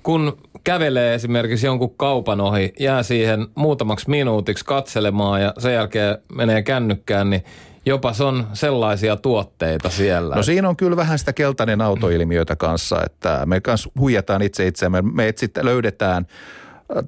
kun 0.02 0.38
kävelee 0.64 1.14
esimerkiksi 1.14 1.66
jonkun 1.66 1.94
kaupan 1.96 2.40
ohi, 2.40 2.72
jää 2.80 3.02
siihen 3.02 3.46
muutamaksi 3.54 4.10
minuutiksi 4.10 4.64
katselemaan 4.64 5.42
ja 5.42 5.54
sen 5.58 5.74
jälkeen 5.74 6.18
menee 6.34 6.62
kännykkään, 6.62 7.30
niin 7.30 7.44
jopa 7.86 8.12
se 8.12 8.24
on 8.24 8.46
sellaisia 8.52 9.16
tuotteita 9.16 9.90
siellä. 9.90 10.34
No 10.34 10.42
siinä 10.42 10.68
on 10.68 10.76
kyllä 10.76 10.96
vähän 10.96 11.18
sitä 11.18 11.32
keltainen 11.32 11.80
autoilmiötä 11.80 12.56
kanssa, 12.56 13.02
että 13.06 13.42
me 13.46 13.60
kanssa 13.60 13.90
huijataan 13.98 14.42
itse 14.42 14.66
itseämme. 14.66 15.02
Me 15.02 15.28
etsit, 15.28 15.56
löydetään 15.62 16.26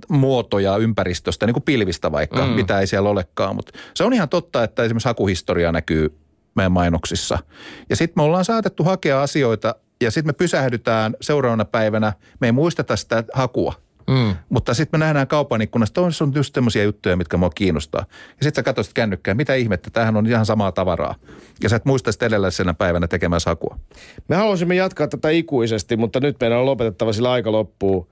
muotoja 0.08 0.76
ympäristöstä, 0.76 1.46
niin 1.46 1.54
kuin 1.54 1.62
pilvistä 1.62 2.12
vaikka, 2.12 2.46
mm. 2.46 2.52
mitä 2.52 2.80
ei 2.80 2.86
siellä 2.86 3.08
olekaan. 3.08 3.56
Mutta 3.56 3.72
se 3.94 4.04
on 4.04 4.12
ihan 4.12 4.28
totta, 4.28 4.64
että 4.64 4.84
esimerkiksi 4.84 5.08
hakuhistoria 5.08 5.72
näkyy 5.72 6.16
meidän 6.54 6.72
mainoksissa. 6.72 7.38
Ja 7.90 7.96
sitten 7.96 8.14
me 8.16 8.22
ollaan 8.22 8.44
saatettu 8.44 8.84
hakea 8.84 9.22
asioita 9.22 9.74
ja 10.00 10.10
sitten 10.10 10.28
me 10.28 10.32
pysähdytään 10.32 11.16
seuraavana 11.20 11.64
päivänä, 11.64 12.12
me 12.40 12.48
ei 12.48 12.52
muisteta 12.52 12.96
sitä 12.96 13.24
hakua. 13.32 13.74
Mm. 14.10 14.36
Mutta 14.48 14.74
sitten 14.74 15.00
me 15.00 15.04
nähdään 15.04 15.26
kaupan 15.26 15.62
ikkunasta, 15.62 16.00
että 16.08 16.24
on 16.24 16.32
just 16.34 16.54
semmoisia 16.54 16.84
juttuja, 16.84 17.16
mitkä 17.16 17.36
mua 17.36 17.50
kiinnostaa. 17.50 18.06
Ja 18.10 18.42
sitten 18.42 18.54
sä 18.54 18.62
katsoit 18.62 18.92
kännykkää, 18.94 19.34
mitä 19.34 19.54
ihmettä, 19.54 19.90
tämähän 19.90 20.16
on 20.16 20.26
ihan 20.26 20.46
samaa 20.46 20.72
tavaraa. 20.72 21.14
Ja 21.62 21.68
sä 21.68 21.76
et 21.76 21.84
muista 21.84 22.12
sitä 22.12 22.26
edellisenä 22.26 22.74
päivänä 22.74 23.08
tekemään 23.08 23.40
hakua. 23.46 23.78
Me 24.28 24.36
haluaisimme 24.36 24.74
jatkaa 24.74 25.08
tätä 25.08 25.30
ikuisesti, 25.30 25.96
mutta 25.96 26.20
nyt 26.20 26.36
meidän 26.40 26.58
on 26.58 26.66
lopetettava, 26.66 27.12
sillä 27.12 27.32
aika 27.32 27.52
loppuu. 27.52 28.08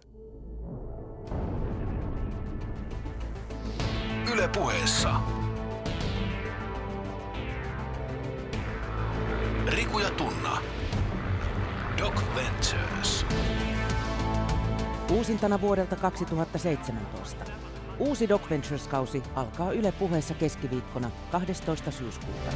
Puheessa. 4.55 5.21
Riku 9.67 9.99
ja 9.99 10.11
Tunna. 10.11 10.59
Doc 11.99 12.15
Ventures. 12.35 13.27
Uusintana 15.11 15.61
vuodelta 15.61 15.97
2017. 15.97 17.45
Uusi 17.99 18.29
Doc 18.29 18.51
Ventures-kausi 18.51 19.23
alkaa 19.35 19.73
Yle 19.73 19.93
puheessa 19.93 20.35
keskiviikkona 20.35 21.11
12. 21.33 21.91
syyskuuta. 21.91 22.51